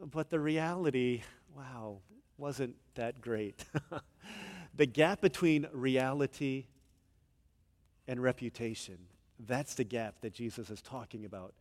but 0.00 0.30
the 0.30 0.38
reality, 0.38 1.22
wow, 1.56 1.98
wasn't 2.36 2.76
that 2.94 3.20
great. 3.20 3.64
the 4.76 4.86
gap 4.86 5.20
between 5.20 5.66
reality 5.72 6.66
and 8.06 8.22
reputation, 8.22 8.98
that's 9.46 9.74
the 9.74 9.84
gap 9.84 10.16
that 10.20 10.32
Jesus 10.32 10.70
is 10.70 10.82
talking 10.82 11.24
about 11.24 11.54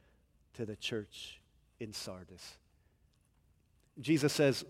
to 0.56 0.66
the 0.66 0.76
church 0.76 1.40
in 1.80 1.94
Sardis. 1.94 2.58
Jesus 4.00 4.34
says, 4.34 4.66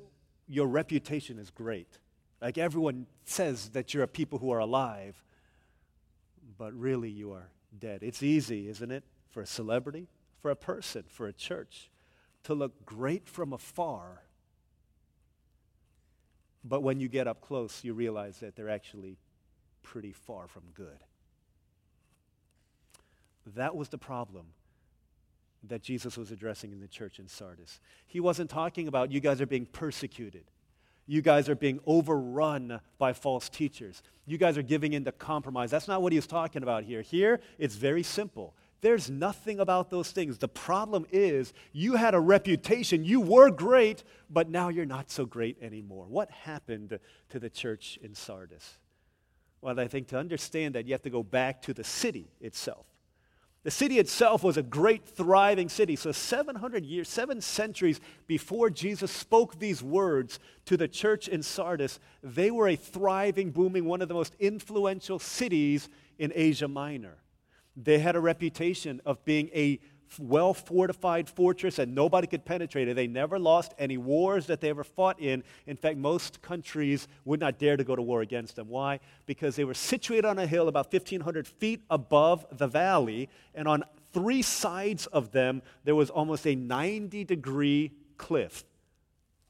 Your 0.47 0.67
reputation 0.67 1.39
is 1.39 1.49
great. 1.49 1.99
Like 2.41 2.57
everyone 2.57 3.07
says 3.25 3.69
that 3.69 3.93
you're 3.93 4.03
a 4.03 4.07
people 4.07 4.39
who 4.39 4.51
are 4.51 4.59
alive 4.59 5.23
but 6.57 6.73
really 6.73 7.09
you 7.09 7.31
are 7.31 7.49
dead. 7.77 7.99
It's 8.03 8.23
easy, 8.23 8.67
isn't 8.69 8.91
it, 8.91 9.03
for 9.29 9.41
a 9.41 9.45
celebrity, 9.45 10.07
for 10.41 10.51
a 10.51 10.55
person, 10.55 11.03
for 11.07 11.27
a 11.27 11.33
church 11.33 11.89
to 12.43 12.53
look 12.53 12.85
great 12.85 13.27
from 13.27 13.53
afar. 13.53 14.22
But 16.63 16.81
when 16.81 16.99
you 16.99 17.07
get 17.07 17.27
up 17.27 17.41
close, 17.41 17.83
you 17.83 17.93
realize 17.93 18.39
that 18.39 18.55
they're 18.55 18.69
actually 18.69 19.17
pretty 19.81 20.13
far 20.13 20.47
from 20.47 20.63
good. 20.73 21.03
That 23.55 23.75
was 23.75 23.89
the 23.89 23.97
problem 23.97 24.47
that 25.67 25.81
Jesus 25.81 26.17
was 26.17 26.31
addressing 26.31 26.71
in 26.71 26.79
the 26.79 26.87
church 26.87 27.19
in 27.19 27.27
Sardis. 27.27 27.79
He 28.05 28.19
wasn't 28.19 28.49
talking 28.49 28.87
about 28.87 29.11
you 29.11 29.19
guys 29.19 29.41
are 29.41 29.45
being 29.45 29.65
persecuted. 29.65 30.45
You 31.05 31.21
guys 31.21 31.49
are 31.49 31.55
being 31.55 31.79
overrun 31.85 32.79
by 32.97 33.11
false 33.11 33.49
teachers. 33.49 34.01
You 34.25 34.37
guys 34.37 34.57
are 34.57 34.63
giving 34.63 34.93
in 34.93 35.03
to 35.03 35.11
compromise. 35.11 35.69
That's 35.69 35.87
not 35.87 36.01
what 36.01 36.13
he 36.13 36.17
was 36.17 36.27
talking 36.27 36.63
about 36.63 36.83
here. 36.83 37.01
Here, 37.01 37.41
it's 37.57 37.75
very 37.75 38.03
simple. 38.03 38.55
There's 38.83 39.09
nothing 39.09 39.61
about 39.61 39.89
those 39.89 40.11
things. 40.11 40.37
The 40.37 40.49
problem 40.49 41.05
is 41.09 41.53
you 41.71 41.95
had 41.95 42.13
a 42.13 42.19
reputation. 42.19 43.05
You 43.05 43.21
were 43.21 43.49
great, 43.49 44.03
but 44.29 44.49
now 44.49 44.67
you're 44.67 44.85
not 44.85 45.09
so 45.09 45.25
great 45.25 45.57
anymore. 45.61 46.05
What 46.09 46.29
happened 46.29 46.99
to 47.29 47.39
the 47.39 47.49
church 47.49 47.97
in 48.03 48.13
Sardis? 48.13 48.77
Well, 49.61 49.79
I 49.79 49.87
think 49.87 50.09
to 50.09 50.17
understand 50.17 50.75
that, 50.75 50.85
you 50.85 50.91
have 50.91 51.01
to 51.03 51.09
go 51.09 51.23
back 51.23 51.61
to 51.61 51.73
the 51.73 51.85
city 51.85 52.27
itself. 52.41 52.85
The 53.63 53.71
city 53.71 53.99
itself 53.99 54.43
was 54.43 54.57
a 54.57 54.61
great, 54.61 55.05
thriving 55.05 55.69
city. 55.69 55.95
So, 55.95 56.11
700 56.11 56.83
years, 56.83 57.07
seven 57.07 57.39
centuries 57.39 58.01
before 58.27 58.69
Jesus 58.69 59.11
spoke 59.11 59.59
these 59.59 59.81
words 59.81 60.39
to 60.65 60.75
the 60.75 60.89
church 60.89 61.29
in 61.29 61.41
Sardis, 61.41 62.01
they 62.21 62.51
were 62.51 62.67
a 62.67 62.75
thriving, 62.75 63.51
booming, 63.51 63.85
one 63.85 64.01
of 64.01 64.09
the 64.09 64.13
most 64.13 64.35
influential 64.41 65.19
cities 65.19 65.87
in 66.19 66.33
Asia 66.35 66.67
Minor. 66.67 67.22
They 67.75 67.99
had 67.99 68.15
a 68.15 68.19
reputation 68.19 69.01
of 69.05 69.23
being 69.25 69.49
a 69.53 69.79
well 70.19 70.53
fortified 70.53 71.29
fortress 71.29 71.79
and 71.79 71.95
nobody 71.95 72.27
could 72.27 72.45
penetrate 72.45 72.87
it. 72.87 72.95
They 72.95 73.07
never 73.07 73.39
lost 73.39 73.73
any 73.77 73.97
wars 73.97 74.47
that 74.47 74.61
they 74.61 74.69
ever 74.69 74.83
fought 74.83 75.19
in. 75.19 75.43
In 75.65 75.75
fact, 75.75 75.97
most 75.97 76.41
countries 76.41 77.07
would 77.25 77.39
not 77.39 77.59
dare 77.59 77.77
to 77.77 77.83
go 77.83 77.95
to 77.95 78.01
war 78.01 78.21
against 78.21 78.55
them. 78.55 78.67
Why? 78.67 78.99
Because 79.25 79.55
they 79.55 79.63
were 79.63 79.73
situated 79.73 80.25
on 80.25 80.39
a 80.39 80.47
hill 80.47 80.67
about 80.67 80.91
1,500 80.91 81.47
feet 81.47 81.81
above 81.89 82.45
the 82.51 82.67
valley, 82.67 83.29
and 83.55 83.67
on 83.67 83.83
three 84.11 84.41
sides 84.41 85.07
of 85.07 85.31
them, 85.31 85.61
there 85.83 85.95
was 85.95 86.09
almost 86.09 86.45
a 86.45 86.55
90 86.55 87.23
degree 87.23 87.91
cliff. 88.17 88.63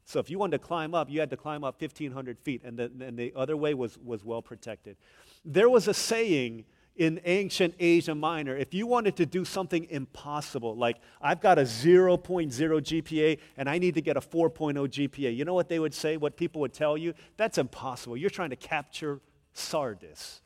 So 0.06 0.20
if 0.20 0.30
you 0.30 0.38
wanted 0.38 0.60
to 0.60 0.68
climb 0.68 0.94
up, 0.94 1.10
you 1.10 1.20
had 1.20 1.30
to 1.30 1.38
climb 1.38 1.64
up 1.64 1.82
1,500 1.82 2.38
feet, 2.40 2.62
and 2.64 2.78
the, 2.78 2.92
and 3.00 3.18
the 3.18 3.34
other 3.36 3.56
way 3.56 3.74
was, 3.74 3.98
was 3.98 4.24
well 4.24 4.42
protected. 4.42 4.98
There 5.46 5.70
was 5.70 5.88
a 5.88 5.94
saying 5.94 6.66
in 6.96 7.20
ancient 7.26 7.74
Asia 7.80 8.14
Minor, 8.14 8.56
if 8.56 8.74
you 8.74 8.86
wanted 8.86 9.16
to 9.18 9.26
do 9.26 9.44
something 9.44 9.86
impossible, 9.90 10.76
like 10.76 10.98
I've 11.22 11.42
got 11.42 11.58
a 11.58 11.64
0.0 11.64 12.22
GPA 12.22 13.40
and 13.58 13.68
I 13.68 13.80
need 13.80 13.96
to 13.96 14.02
get 14.02 14.16
a 14.16 14.22
4.0 14.22 14.76
GPA, 14.76 15.36
you 15.36 15.44
know 15.44 15.56
what 15.56 15.70
they 15.70 15.80
would 15.80 15.94
say? 15.94 16.18
What 16.18 16.38
people 16.38 16.62
would 16.62 16.74
tell 16.74 16.96
you? 16.96 17.14
That's 17.38 17.58
impossible. 17.58 18.16
You're 18.16 18.30
trying 18.30 18.52
to 18.52 18.56
capture 18.56 19.22
Sardis. 19.54 20.42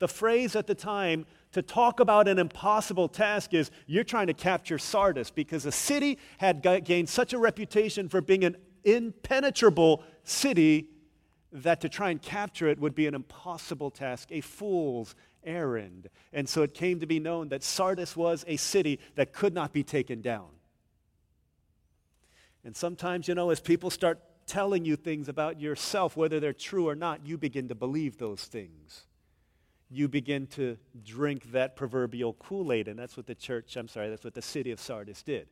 The 0.00 0.08
phrase 0.08 0.56
at 0.56 0.66
the 0.66 0.74
time 0.74 1.26
to 1.52 1.62
talk 1.62 2.00
about 2.00 2.28
an 2.28 2.38
impossible 2.38 3.08
task 3.08 3.54
is 3.54 3.70
you're 3.86 4.04
trying 4.04 4.26
to 4.26 4.34
capture 4.34 4.78
Sardis 4.78 5.30
because 5.30 5.62
the 5.62 5.72
city 5.72 6.18
had 6.38 6.62
gained 6.84 7.08
such 7.08 7.32
a 7.32 7.38
reputation 7.38 8.08
for 8.08 8.20
being 8.20 8.44
an 8.44 8.56
impenetrable 8.84 10.02
city 10.24 10.88
that 11.52 11.80
to 11.82 11.88
try 11.88 12.10
and 12.10 12.20
capture 12.20 12.68
it 12.68 12.78
would 12.78 12.94
be 12.94 13.06
an 13.06 13.14
impossible 13.14 13.90
task, 13.90 14.28
a 14.30 14.40
fool's 14.40 15.14
errand. 15.44 16.08
And 16.32 16.48
so 16.48 16.62
it 16.62 16.74
came 16.74 17.00
to 17.00 17.06
be 17.06 17.20
known 17.20 17.48
that 17.48 17.62
Sardis 17.62 18.16
was 18.16 18.44
a 18.48 18.56
city 18.56 19.00
that 19.16 19.32
could 19.32 19.52
not 19.52 19.72
be 19.72 19.82
taken 19.82 20.22
down. 20.22 20.48
And 22.64 22.76
sometimes, 22.76 23.28
you 23.28 23.34
know, 23.34 23.50
as 23.50 23.60
people 23.60 23.90
start 23.90 24.20
telling 24.46 24.84
you 24.84 24.96
things 24.96 25.28
about 25.28 25.60
yourself, 25.60 26.16
whether 26.16 26.40
they're 26.40 26.52
true 26.52 26.88
or 26.88 26.94
not, 26.94 27.26
you 27.26 27.36
begin 27.36 27.68
to 27.68 27.74
believe 27.74 28.18
those 28.18 28.44
things. 28.44 29.06
You 29.90 30.08
begin 30.08 30.46
to 30.48 30.78
drink 31.04 31.52
that 31.52 31.76
proverbial 31.76 32.34
Kool 32.34 32.72
Aid, 32.72 32.88
and 32.88 32.98
that's 32.98 33.16
what 33.16 33.26
the 33.26 33.34
church, 33.34 33.76
I'm 33.76 33.88
sorry, 33.88 34.08
that's 34.08 34.24
what 34.24 34.34
the 34.34 34.42
city 34.42 34.70
of 34.70 34.80
Sardis 34.80 35.22
did. 35.22 35.48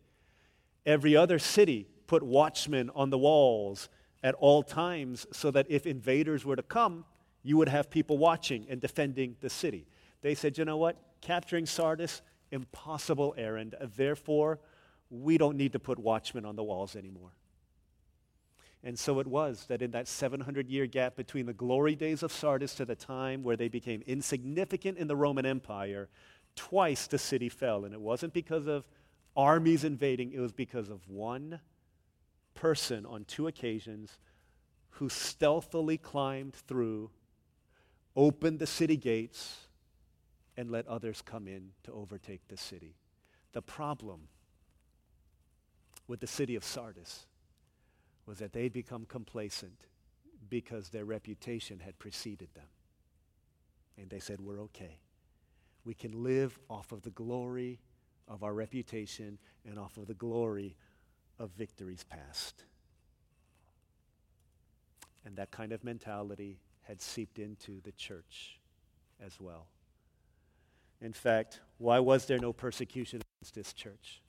Every 0.86 1.14
other 1.14 1.38
city 1.38 1.88
put 2.06 2.22
watchmen 2.22 2.90
on 2.94 3.10
the 3.10 3.18
walls 3.18 3.88
at 4.22 4.34
all 4.34 4.62
times 4.62 5.26
so 5.32 5.50
that 5.50 5.66
if 5.68 5.86
invaders 5.86 6.44
were 6.44 6.56
to 6.56 6.62
come, 6.62 7.04
you 7.42 7.56
would 7.56 7.68
have 7.68 7.90
people 7.90 8.18
watching 8.18 8.66
and 8.68 8.80
defending 8.80 9.36
the 9.40 9.50
city. 9.50 9.86
They 10.22 10.34
said, 10.34 10.58
you 10.58 10.64
know 10.64 10.76
what? 10.76 10.96
Capturing 11.20 11.66
Sardis, 11.66 12.22
impossible 12.50 13.34
errand. 13.38 13.74
Therefore, 13.96 14.60
we 15.08 15.38
don't 15.38 15.56
need 15.56 15.72
to 15.72 15.78
put 15.78 15.98
watchmen 15.98 16.44
on 16.44 16.56
the 16.56 16.62
walls 16.62 16.96
anymore. 16.96 17.32
And 18.82 18.98
so 18.98 19.20
it 19.20 19.26
was 19.26 19.66
that 19.66 19.82
in 19.82 19.90
that 19.90 20.08
700 20.08 20.68
year 20.68 20.86
gap 20.86 21.16
between 21.16 21.46
the 21.46 21.52
glory 21.52 21.94
days 21.94 22.22
of 22.22 22.32
Sardis 22.32 22.74
to 22.76 22.84
the 22.84 22.94
time 22.94 23.42
where 23.42 23.56
they 23.56 23.68
became 23.68 24.02
insignificant 24.06 24.96
in 24.96 25.06
the 25.06 25.16
Roman 25.16 25.44
Empire, 25.44 26.08
twice 26.56 27.06
the 27.06 27.18
city 27.18 27.48
fell. 27.48 27.84
And 27.84 27.92
it 27.92 28.00
wasn't 28.00 28.32
because 28.32 28.66
of 28.66 28.86
armies 29.36 29.84
invading, 29.84 30.32
it 30.32 30.40
was 30.40 30.52
because 30.52 30.88
of 30.88 31.06
one 31.08 31.60
person 32.60 33.06
on 33.06 33.24
two 33.24 33.46
occasions 33.46 34.18
who 34.90 35.08
stealthily 35.08 35.96
climbed 35.96 36.54
through, 36.54 37.10
opened 38.14 38.58
the 38.58 38.66
city 38.66 38.98
gates, 38.98 39.66
and 40.58 40.70
let 40.70 40.86
others 40.86 41.22
come 41.22 41.48
in 41.48 41.70
to 41.82 41.92
overtake 41.92 42.42
the 42.48 42.56
city. 42.58 42.96
The 43.52 43.62
problem 43.62 44.28
with 46.06 46.20
the 46.20 46.26
city 46.26 46.54
of 46.54 46.62
Sardis 46.62 47.24
was 48.26 48.38
that 48.40 48.52
they'd 48.52 48.74
become 48.74 49.06
complacent 49.06 49.86
because 50.50 50.90
their 50.90 51.06
reputation 51.06 51.78
had 51.78 51.98
preceded 51.98 52.48
them. 52.54 52.68
And 53.96 54.10
they 54.10 54.20
said, 54.20 54.38
We're 54.38 54.60
okay. 54.62 54.98
We 55.86 55.94
can 55.94 56.22
live 56.22 56.58
off 56.68 56.92
of 56.92 57.00
the 57.02 57.10
glory 57.10 57.80
of 58.28 58.42
our 58.42 58.52
reputation 58.52 59.38
and 59.64 59.78
off 59.78 59.96
of 59.96 60.08
the 60.08 60.14
glory 60.14 60.76
of 61.40 61.50
victories 61.56 62.04
past. 62.04 62.62
And 65.24 65.36
that 65.36 65.50
kind 65.50 65.72
of 65.72 65.82
mentality 65.82 66.58
had 66.82 67.00
seeped 67.00 67.38
into 67.38 67.80
the 67.82 67.92
church 67.92 68.60
as 69.24 69.40
well. 69.40 69.66
In 71.00 71.12
fact, 71.12 71.60
why 71.78 71.98
was 71.98 72.26
there 72.26 72.38
no 72.38 72.52
persecution 72.52 73.22
against 73.38 73.54
this 73.54 73.72
church? 73.72 74.20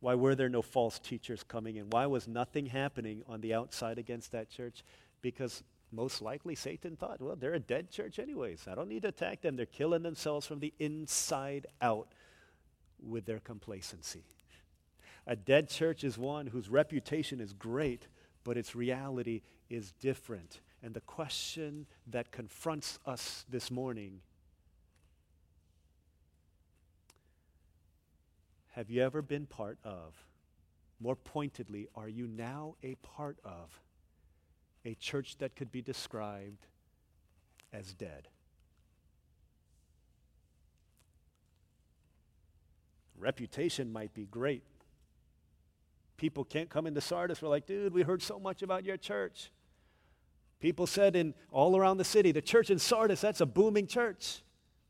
Why 0.00 0.16
were 0.16 0.34
there 0.34 0.48
no 0.48 0.62
false 0.62 0.98
teachers 0.98 1.44
coming 1.44 1.76
in? 1.76 1.88
Why 1.90 2.06
was 2.06 2.26
nothing 2.26 2.66
happening 2.66 3.22
on 3.28 3.40
the 3.40 3.54
outside 3.54 3.98
against 3.98 4.32
that 4.32 4.50
church? 4.50 4.82
Because 5.20 5.62
most 5.92 6.20
likely 6.22 6.56
Satan 6.56 6.96
thought, 6.96 7.20
well, 7.20 7.36
they're 7.36 7.54
a 7.54 7.60
dead 7.60 7.90
church, 7.90 8.18
anyways. 8.18 8.66
I 8.66 8.74
don't 8.74 8.88
need 8.88 9.02
to 9.02 9.08
attack 9.08 9.42
them. 9.42 9.54
They're 9.54 9.66
killing 9.66 10.02
themselves 10.02 10.44
from 10.46 10.58
the 10.58 10.72
inside 10.80 11.68
out 11.80 12.08
with 13.00 13.26
their 13.26 13.38
complacency. 13.38 14.24
A 15.26 15.36
dead 15.36 15.68
church 15.68 16.02
is 16.02 16.18
one 16.18 16.48
whose 16.48 16.68
reputation 16.68 17.40
is 17.40 17.52
great, 17.52 18.08
but 18.44 18.56
its 18.56 18.74
reality 18.74 19.42
is 19.70 19.92
different. 20.00 20.60
And 20.82 20.94
the 20.94 21.00
question 21.00 21.86
that 22.08 22.32
confronts 22.32 22.98
us 23.06 23.44
this 23.48 23.70
morning 23.70 24.20
have 28.72 28.88
you 28.88 29.02
ever 29.02 29.20
been 29.20 29.46
part 29.46 29.78
of? 29.84 30.14
More 30.98 31.16
pointedly, 31.16 31.88
are 31.94 32.08
you 32.08 32.26
now 32.26 32.76
a 32.82 32.94
part 32.96 33.38
of 33.44 33.80
a 34.84 34.94
church 34.94 35.36
that 35.38 35.56
could 35.56 35.70
be 35.70 35.82
described 35.82 36.66
as 37.72 37.92
dead? 37.92 38.28
Reputation 43.18 43.92
might 43.92 44.14
be 44.14 44.24
great, 44.24 44.64
people 46.22 46.44
can't 46.44 46.70
come 46.70 46.86
into 46.86 47.00
Sardis. 47.00 47.42
We're 47.42 47.48
like, 47.48 47.66
dude, 47.66 47.92
we 47.92 48.02
heard 48.02 48.22
so 48.22 48.38
much 48.38 48.62
about 48.62 48.84
your 48.84 48.96
church. 48.96 49.50
People 50.60 50.86
said 50.86 51.16
in 51.16 51.34
all 51.50 51.76
around 51.76 51.96
the 51.96 52.04
city, 52.04 52.30
the 52.30 52.40
church 52.40 52.70
in 52.70 52.78
Sardis, 52.78 53.20
that's 53.20 53.40
a 53.40 53.46
booming 53.46 53.88
church. 53.88 54.40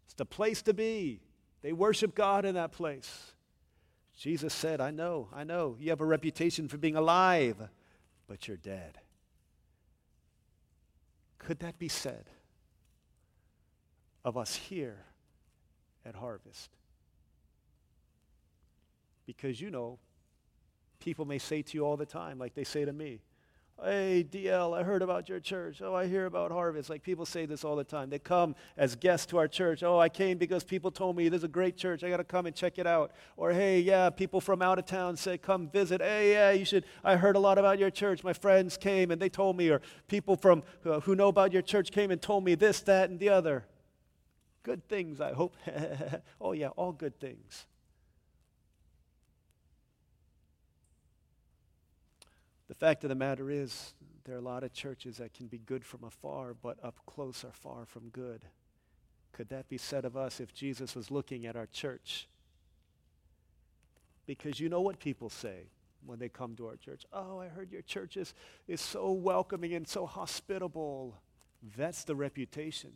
It's 0.05 0.13
the 0.15 0.27
place 0.27 0.61
to 0.61 0.75
be. 0.75 1.23
They 1.63 1.73
worship 1.73 2.15
God 2.15 2.45
in 2.45 2.57
that 2.57 2.71
place. 2.71 3.33
Jesus 4.15 4.53
said, 4.53 4.83
I 4.83 4.91
know, 4.91 5.29
I 5.35 5.45
know. 5.45 5.75
You 5.81 5.89
have 5.89 6.03
a 6.03 6.05
reputation 6.05 6.69
for 6.69 6.77
being 6.77 6.97
alive, 6.97 7.57
but 8.29 8.47
you're 8.47 8.59
dead. 8.59 8.99
Could 11.39 11.61
that 11.61 11.79
be 11.79 11.89
said 11.89 12.27
of 14.23 14.37
us 14.37 14.55
here 14.55 14.99
at 16.05 16.15
Harvest? 16.15 16.69
Because 19.25 19.63
you 19.63 19.71
know, 19.71 19.99
people 21.03 21.25
may 21.25 21.39
say 21.39 21.63
to 21.63 21.77
you 21.77 21.85
all 21.85 21.97
the 21.97 22.07
time, 22.07 22.39
like 22.39 22.55
they 22.55 22.65
say 22.65 22.85
to 22.85 22.93
me, 22.93 23.21
Hey, 23.83 24.25
DL, 24.31 24.79
I 24.79 24.85
heard 24.85 25.03
about 25.03 25.29
your 25.29 25.41
church. 25.41 25.83
Oh, 25.83 25.93
I 25.93 26.07
hear 26.07 26.27
about 26.27 26.53
Harvest. 26.53 26.89
Like 26.89 27.03
people 27.03 27.27
say 27.27 27.47
this 27.47 27.65
all 27.65 27.75
the 27.75 27.83
time. 27.83 28.11
They 28.11 28.21
come 28.21 28.55
as 28.77 28.95
guests 28.95 29.27
to 29.27 29.39
our 29.39 29.49
church. 29.49 29.83
Oh, 29.83 29.99
I 29.99 30.09
came 30.09 30.39
because 30.39 30.63
people 30.63 30.93
told 30.93 31.17
me 31.17 31.29
there's 31.29 31.43
a 31.43 31.49
great 31.49 31.77
church. 31.77 32.05
I 32.05 32.09
got 32.09 32.19
to 32.19 32.25
come 32.25 32.47
and 32.47 32.55
check 32.55 32.79
it 32.79 32.87
out. 32.87 33.11
Or, 33.37 33.51
hey, 33.53 33.81
yeah, 33.81 34.09
people 34.11 34.41
from 34.41 34.63
out 34.63 34.79
of 34.79 34.87
town 34.87 35.17
say, 35.17 35.37
come 35.37 35.69
visit. 35.69 36.01
Hey, 36.01 36.33
yeah, 36.33 36.53
you 36.53 36.65
should. 36.65 36.85
I 37.03 37.17
heard 37.17 37.35
a 37.35 37.41
lot 37.41 37.59
about 37.59 37.81
your 37.81 37.91
church. 37.91 38.23
My 38.23 38.33
friends 38.33 38.77
came 38.77 39.11
and 39.11 39.21
they 39.21 39.29
told 39.29 39.57
me. 39.57 39.69
Or 39.71 39.81
people 40.07 40.37
from 40.37 40.63
uh, 40.87 41.01
who 41.01 41.17
know 41.17 41.27
about 41.27 41.53
your 41.53 41.63
church 41.63 41.91
came 41.91 42.13
and 42.13 42.23
told 42.23 42.45
me 42.45 42.55
this, 42.55 42.83
that, 42.83 43.11
and 43.11 43.19
the 43.19 43.31
other. 43.31 43.65
Good 44.63 44.89
things, 44.89 45.21
I 45.21 45.33
hope. 45.33 45.57
oh, 46.41 46.53
yeah, 46.53 46.69
all 46.69 46.93
good 46.93 47.19
things. 47.19 47.67
Fact 52.83 53.05
of 53.05 53.11
the 53.11 53.15
matter 53.15 53.49
is, 53.49 53.95
there 54.25 54.35
are 54.35 54.39
a 54.39 54.43
lot 54.43 54.65
of 54.65 54.73
churches 54.73 55.19
that 55.19 55.33
can 55.33 55.47
be 55.47 55.59
good 55.59 55.85
from 55.85 56.03
afar, 56.03 56.53
but 56.53 56.77
up 56.83 56.99
close 57.07 57.45
are 57.45 57.53
far 57.53 57.87
from 57.87 58.09
good. 58.09 58.45
Could 59.31 59.51
that 59.51 59.69
be 59.69 59.79
said 59.79 60.05
of 60.05 60.17
us 60.17 60.41
if 60.41 60.53
Jesus 60.53 60.97
was 60.97 61.09
looking 61.09 61.47
at 61.47 61.55
our 61.55 61.67
church? 61.67 62.27
Because 64.27 64.59
you 64.59 64.69
know 64.69 64.81
what 64.81 64.99
people 64.99 65.31
say 65.31 65.69
when 66.05 66.19
they 66.19 66.29
come 66.29 66.57
to 66.57 66.67
our 66.67 66.75
church. 66.75 67.07
Oh, 67.13 67.39
I 67.39 67.47
heard 67.47 67.71
your 67.71 67.83
church 67.83 68.17
is, 68.17 68.35
is 68.67 68.81
so 68.81 69.13
welcoming 69.13 69.75
and 69.75 69.87
so 69.87 70.05
hospitable. 70.05 71.23
That's 71.77 72.03
the 72.03 72.17
reputation. 72.17 72.95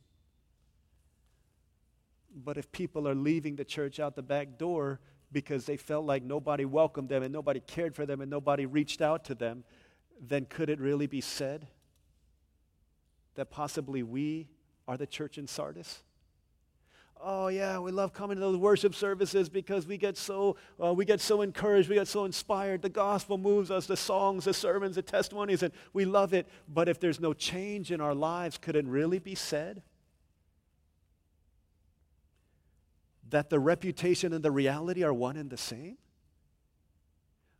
But 2.35 2.57
if 2.57 2.73
people 2.73 3.07
are 3.07 3.15
leaving 3.15 3.55
the 3.55 3.65
church 3.65 4.01
out 4.01 4.17
the 4.17 4.23
back 4.23 4.59
door 4.59 4.99
because 5.33 5.67
they 5.67 5.77
felt 5.77 6.05
like 6.05 6.23
nobody 6.23 6.65
welcomed 6.65 7.09
them 7.09 7.23
and 7.23 7.33
nobody 7.33 7.61
cared 7.61 7.95
for 7.95 8.07
them 8.07 8.21
and 8.21 8.31
nobody 8.31 8.67
reached 8.67 9.03
out 9.03 9.25
to 9.25 9.35
them, 9.35 9.65
then 10.21 10.47
could 10.47 10.71
it 10.71 10.81
really 10.81 11.07
be 11.07 11.21
said 11.21 11.67
that 13.35 13.51
possibly 13.51 14.03
we 14.03 14.49
are 14.89 14.97
the 14.97 15.07
church 15.07 15.37
in 15.39 15.47
Sardis? 15.47 16.03
Oh 17.21 17.49
yeah, 17.49 17.79
we 17.79 17.93
love 17.93 18.13
coming 18.13 18.37
to 18.37 18.41
those 18.41 18.57
worship 18.59 18.95
services 18.95 19.49
because 19.49 19.87
we 19.87 19.97
get 19.97 20.19
so 20.19 20.57
uh, 20.83 20.93
we 20.93 21.07
get 21.07 21.21
so 21.21 21.41
encouraged, 21.41 21.89
we 21.89 21.95
get 21.95 22.09
so 22.09 22.27
inspired. 22.27 22.83
The 22.83 22.91
gospel 22.91 23.39
moves 23.39 23.71
us, 23.71 23.87
the 23.87 23.97
songs, 23.97 24.45
the 24.45 24.53
sermons, 24.53 24.97
the 24.97 25.03
testimonies, 25.03 25.63
and 25.63 25.73
we 25.95 26.05
love 26.05 26.35
it. 26.35 26.47
But 26.69 26.91
if 26.91 27.01
there's 27.01 27.19
no 27.19 27.33
change 27.33 27.91
in 27.91 28.03
our 28.03 28.15
lives, 28.15 28.59
could 28.59 28.77
it 28.77 28.85
really 28.85 29.19
be 29.19 29.35
said 29.35 29.83
that 33.31 33.51
the 33.51 33.59
reputation 33.59 34.33
and 34.33 34.45
the 34.45 34.51
reality 34.51 35.03
are 35.03 35.13
one 35.13 35.37
and 35.37 35.51
the 35.51 35.57
same? 35.57 35.97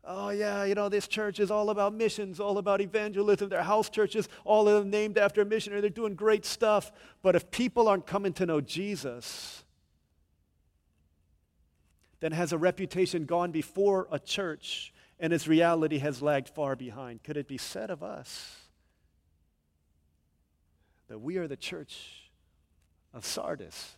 Oh, 0.09 0.31
yeah, 0.31 0.63
you 0.65 0.77
know, 0.77 0.89
this 0.89 1.09
church 1.09 1.41
is 1.41 1.51
all 1.51 1.69
about 1.71 1.93
missions, 1.93 2.39
all 2.39 2.59
about 2.59 2.81
evangelism. 2.81 3.49
Their 3.49 3.65
house 3.65 3.91
churches, 3.91 4.29
all 4.45 4.69
of 4.69 4.81
them 4.81 4.91
named 4.91 5.19
after 5.19 5.43
a 5.43 5.45
missionary. 5.45 5.81
They're 5.81 5.91
doing 5.91 6.15
great 6.15 6.45
stuff. 6.45 6.93
But 7.23 7.35
if 7.35 7.51
people 7.51 7.89
aren't 7.89 8.07
coming 8.07 8.33
to 8.35 8.47
know 8.47 8.61
Jesus, 8.61 9.65
then 12.21 12.31
has 12.31 12.53
a 12.53 12.59
reputation 12.59 13.25
gone 13.25 13.51
before 13.51 14.07
a 14.13 14.21
church 14.21 14.93
and 15.19 15.33
its 15.33 15.49
reality 15.49 15.99
has 15.99 16.23
lagged 16.23 16.51
far 16.51 16.77
behind? 16.77 17.23
Could 17.23 17.37
it 17.37 17.49
be 17.49 17.59
said 17.59 17.91
of 17.91 18.03
us 18.03 18.57
that 21.09 21.19
we 21.19 21.37
are 21.39 21.49
the 21.49 21.57
church 21.57 22.31
of 23.15 23.25
Sardis? 23.25 23.96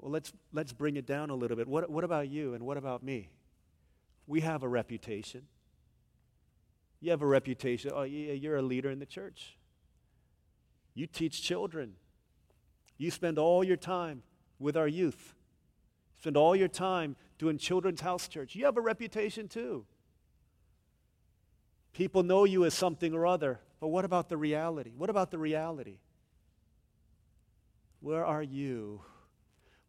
Well, 0.00 0.10
let's, 0.10 0.32
let's 0.52 0.72
bring 0.72 0.96
it 0.96 1.06
down 1.06 1.28
a 1.28 1.34
little 1.34 1.56
bit. 1.56 1.68
What, 1.68 1.90
what 1.90 2.04
about 2.04 2.28
you 2.28 2.54
and 2.54 2.64
what 2.64 2.78
about 2.78 3.02
me? 3.02 3.28
We 4.26 4.40
have 4.40 4.62
a 4.62 4.68
reputation. 4.68 5.42
You 7.00 7.10
have 7.10 7.20
a 7.20 7.26
reputation. 7.26 7.92
Oh, 7.94 8.02
yeah, 8.02 8.32
you're 8.32 8.56
a 8.56 8.62
leader 8.62 8.90
in 8.90 8.98
the 8.98 9.06
church. 9.06 9.58
You 10.94 11.06
teach 11.06 11.42
children. 11.42 11.94
You 12.96 13.10
spend 13.10 13.38
all 13.38 13.62
your 13.62 13.76
time 13.76 14.22
with 14.58 14.76
our 14.76 14.88
youth. 14.88 15.34
Spend 16.18 16.36
all 16.36 16.56
your 16.56 16.68
time 16.68 17.16
doing 17.38 17.58
children's 17.58 18.00
house 18.00 18.26
church. 18.26 18.54
You 18.54 18.64
have 18.64 18.78
a 18.78 18.82
reputation 18.82 19.48
too. 19.48 19.84
People 21.92 22.22
know 22.22 22.44
you 22.44 22.64
as 22.64 22.72
something 22.72 23.12
or 23.12 23.26
other, 23.26 23.60
but 23.80 23.88
what 23.88 24.04
about 24.04 24.28
the 24.28 24.36
reality? 24.36 24.92
What 24.96 25.10
about 25.10 25.30
the 25.30 25.38
reality? 25.38 25.98
Where 28.00 28.24
are 28.24 28.42
you 28.42 29.02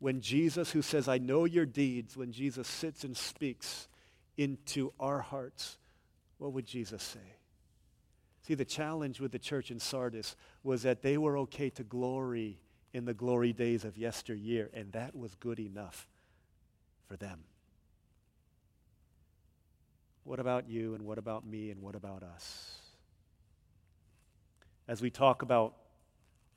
when 0.02 0.20
Jesus, 0.20 0.72
who 0.72 0.82
says, 0.82 1.08
I 1.08 1.20
know 1.20 1.46
your 1.46 1.68
deeds, 1.68 2.18
when 2.18 2.32
Jesus 2.32 2.68
sits 2.68 3.04
and 3.04 3.16
speaks 3.16 3.88
into 4.36 4.92
our 5.00 5.20
hearts, 5.20 5.78
what 6.40 6.54
would 6.54 6.66
Jesus 6.66 7.04
say? 7.04 7.36
See, 8.42 8.56
the 8.56 8.66
challenge 8.66 9.22
with 9.22 9.32
the 9.32 9.38
church 9.38 9.70
in 9.70 9.80
Sardis 9.80 10.36
was 10.64 10.82
that 10.82 11.04
they 11.04 11.20
were 11.20 11.38
okay 11.38 11.70
to 11.70 11.84
glory 11.84 12.58
in 12.94 13.06
the 13.06 13.14
glory 13.14 13.54
days 13.54 13.86
of 13.86 13.96
yesteryear, 13.96 14.72
and 14.74 14.92
that 14.94 15.16
was 15.16 15.36
good 15.36 15.60
enough 15.60 16.08
for 17.08 17.16
them. 17.16 17.44
What 20.24 20.40
about 20.40 20.68
you, 20.68 20.96
and 20.96 21.06
what 21.06 21.20
about 21.20 21.46
me, 21.46 21.70
and 21.70 21.80
what 21.80 21.94
about 21.94 22.24
us? 22.24 22.80
As 24.88 25.00
we 25.00 25.12
talk 25.12 25.44
about 25.44 25.76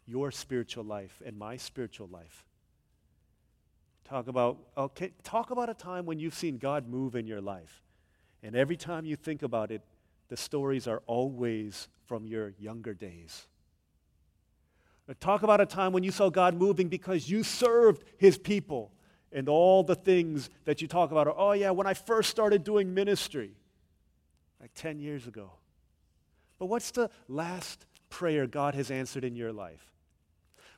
your 0.06 0.30
spiritual 0.30 0.84
life 0.84 1.20
and 1.26 1.36
my 1.38 1.58
spiritual 1.58 2.08
life, 2.10 2.46
Talk 4.04 4.28
about, 4.28 4.58
okay, 4.76 5.12
talk 5.22 5.50
about 5.50 5.70
a 5.70 5.74
time 5.74 6.04
when 6.04 6.18
you've 6.18 6.34
seen 6.34 6.58
God 6.58 6.86
move 6.88 7.14
in 7.14 7.26
your 7.26 7.40
life. 7.40 7.82
And 8.42 8.54
every 8.54 8.76
time 8.76 9.06
you 9.06 9.16
think 9.16 9.42
about 9.42 9.70
it, 9.70 9.82
the 10.28 10.36
stories 10.36 10.86
are 10.86 11.02
always 11.06 11.88
from 12.06 12.26
your 12.26 12.52
younger 12.58 12.92
days. 12.92 13.46
Talk 15.20 15.42
about 15.42 15.60
a 15.60 15.66
time 15.66 15.92
when 15.92 16.02
you 16.02 16.10
saw 16.10 16.30
God 16.30 16.54
moving 16.54 16.88
because 16.88 17.28
you 17.28 17.42
served 17.42 18.04
his 18.16 18.38
people. 18.38 18.92
And 19.32 19.48
all 19.48 19.82
the 19.82 19.96
things 19.96 20.48
that 20.64 20.80
you 20.80 20.88
talk 20.88 21.10
about 21.10 21.26
are, 21.26 21.34
oh, 21.36 21.52
yeah, 21.52 21.70
when 21.70 21.86
I 21.86 21.94
first 21.94 22.30
started 22.30 22.62
doing 22.62 22.94
ministry, 22.94 23.56
like 24.60 24.70
10 24.74 25.00
years 25.00 25.26
ago. 25.26 25.50
But 26.58 26.66
what's 26.66 26.90
the 26.92 27.10
last 27.28 27.84
prayer 28.10 28.46
God 28.46 28.74
has 28.74 28.90
answered 28.90 29.24
in 29.24 29.34
your 29.34 29.52
life? 29.52 29.92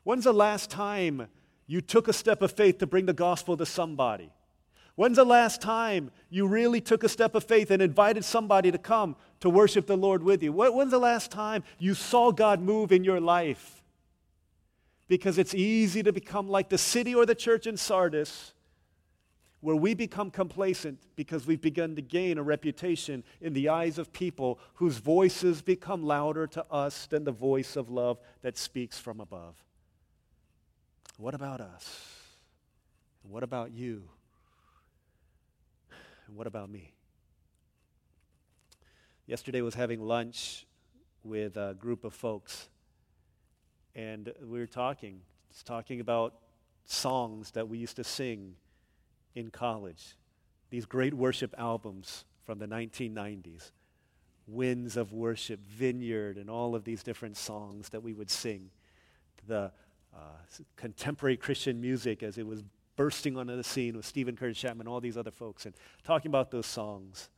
When's 0.04 0.24
the 0.24 0.32
last 0.32 0.70
time 0.70 1.28
you 1.66 1.80
took 1.80 2.08
a 2.08 2.12
step 2.12 2.42
of 2.42 2.52
faith 2.52 2.78
to 2.78 2.86
bring 2.86 3.06
the 3.06 3.12
gospel 3.12 3.56
to 3.56 3.66
somebody? 3.66 4.30
When's 4.96 5.16
the 5.16 5.24
last 5.24 5.60
time 5.60 6.10
you 6.30 6.46
really 6.46 6.80
took 6.80 7.04
a 7.04 7.08
step 7.08 7.34
of 7.34 7.44
faith 7.44 7.70
and 7.70 7.82
invited 7.82 8.24
somebody 8.24 8.72
to 8.72 8.78
come 8.78 9.14
to 9.40 9.50
worship 9.50 9.86
the 9.86 9.96
Lord 9.96 10.22
with 10.22 10.42
you? 10.42 10.52
When's 10.52 10.90
the 10.90 10.98
last 10.98 11.30
time 11.30 11.64
you 11.78 11.94
saw 11.94 12.32
God 12.32 12.62
move 12.62 12.92
in 12.92 13.04
your 13.04 13.20
life? 13.20 13.82
Because 15.06 15.36
it's 15.36 15.54
easy 15.54 16.02
to 16.02 16.12
become 16.12 16.48
like 16.48 16.70
the 16.70 16.78
city 16.78 17.14
or 17.14 17.26
the 17.26 17.34
church 17.34 17.66
in 17.66 17.76
Sardis, 17.76 18.54
where 19.60 19.76
we 19.76 19.92
become 19.92 20.30
complacent 20.30 20.98
because 21.14 21.46
we've 21.46 21.60
begun 21.60 21.94
to 21.96 22.02
gain 22.02 22.38
a 22.38 22.42
reputation 22.42 23.22
in 23.42 23.52
the 23.52 23.68
eyes 23.68 23.98
of 23.98 24.12
people 24.14 24.58
whose 24.74 24.96
voices 24.96 25.60
become 25.60 26.04
louder 26.04 26.46
to 26.46 26.64
us 26.70 27.06
than 27.06 27.24
the 27.24 27.32
voice 27.32 27.76
of 27.76 27.90
love 27.90 28.18
that 28.40 28.56
speaks 28.56 28.98
from 28.98 29.20
above. 29.20 29.65
What 31.18 31.34
about 31.34 31.62
us? 31.62 32.12
What 33.22 33.42
about 33.42 33.72
you? 33.72 34.02
And 36.26 36.36
what 36.36 36.46
about 36.46 36.68
me? 36.68 36.92
Yesterday 39.26 39.62
was 39.62 39.74
having 39.74 40.00
lunch 40.00 40.66
with 41.24 41.56
a 41.56 41.74
group 41.78 42.04
of 42.04 42.12
folks, 42.12 42.68
and 43.94 44.30
we 44.44 44.58
were 44.58 44.66
talking, 44.66 45.20
just 45.50 45.66
talking 45.66 46.00
about 46.00 46.34
songs 46.84 47.50
that 47.52 47.66
we 47.66 47.78
used 47.78 47.96
to 47.96 48.04
sing 48.04 48.54
in 49.34 49.50
college. 49.50 50.16
These 50.68 50.84
great 50.84 51.14
worship 51.14 51.54
albums 51.56 52.26
from 52.44 52.58
the 52.58 52.66
1990s. 52.66 53.70
Winds 54.46 54.96
of 54.96 55.12
Worship, 55.12 55.60
Vineyard, 55.66 56.36
and 56.36 56.48
all 56.50 56.74
of 56.74 56.84
these 56.84 57.02
different 57.02 57.36
songs 57.36 57.88
that 57.88 58.02
we 58.02 58.12
would 58.12 58.30
sing. 58.30 58.70
The 59.48 59.72
uh, 60.16 60.64
contemporary 60.76 61.36
Christian 61.36 61.80
music 61.80 62.22
as 62.22 62.38
it 62.38 62.46
was 62.46 62.64
bursting 62.96 63.36
onto 63.36 63.54
the 63.54 63.64
scene 63.64 63.96
with 63.96 64.06
Steven 64.06 64.36
Curtis 64.36 64.58
Chapman, 64.58 64.86
and 64.86 64.88
all 64.88 65.00
these 65.00 65.16
other 65.16 65.30
folks, 65.30 65.66
and 65.66 65.74
talking 66.02 66.30
about 66.30 66.50
those 66.50 66.66
songs. 66.66 67.28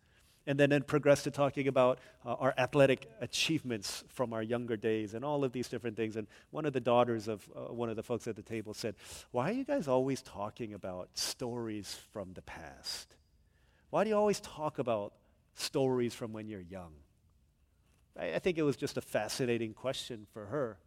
And 0.46 0.58
then 0.58 0.70
then 0.70 0.82
progressed 0.82 1.24
to 1.24 1.30
talking 1.30 1.68
about 1.68 1.98
uh, 2.24 2.32
our 2.34 2.54
athletic 2.56 3.10
achievements 3.20 4.02
from 4.08 4.32
our 4.32 4.42
younger 4.42 4.78
days 4.78 5.12
and 5.12 5.22
all 5.22 5.44
of 5.44 5.52
these 5.52 5.68
different 5.68 5.94
things. 5.94 6.16
And 6.16 6.26
one 6.52 6.64
of 6.64 6.72
the 6.72 6.80
daughters 6.80 7.28
of 7.28 7.46
uh, 7.54 7.72
one 7.72 7.90
of 7.90 7.96
the 7.96 8.02
folks 8.02 8.26
at 8.26 8.34
the 8.34 8.42
table 8.42 8.72
said, 8.72 8.94
Why 9.30 9.50
are 9.50 9.52
you 9.52 9.64
guys 9.64 9.88
always 9.88 10.22
talking 10.22 10.72
about 10.72 11.10
stories 11.12 11.98
from 12.12 12.32
the 12.32 12.40
past? 12.40 13.16
Why 13.90 14.04
do 14.04 14.10
you 14.10 14.16
always 14.16 14.40
talk 14.40 14.78
about 14.78 15.12
stories 15.54 16.14
from 16.14 16.32
when 16.32 16.48
you're 16.48 16.62
young? 16.62 16.92
I, 18.18 18.34
I 18.34 18.38
think 18.38 18.56
it 18.56 18.62
was 18.62 18.76
just 18.76 18.96
a 18.96 19.02
fascinating 19.02 19.74
question 19.74 20.26
for 20.32 20.46
her. 20.46 20.78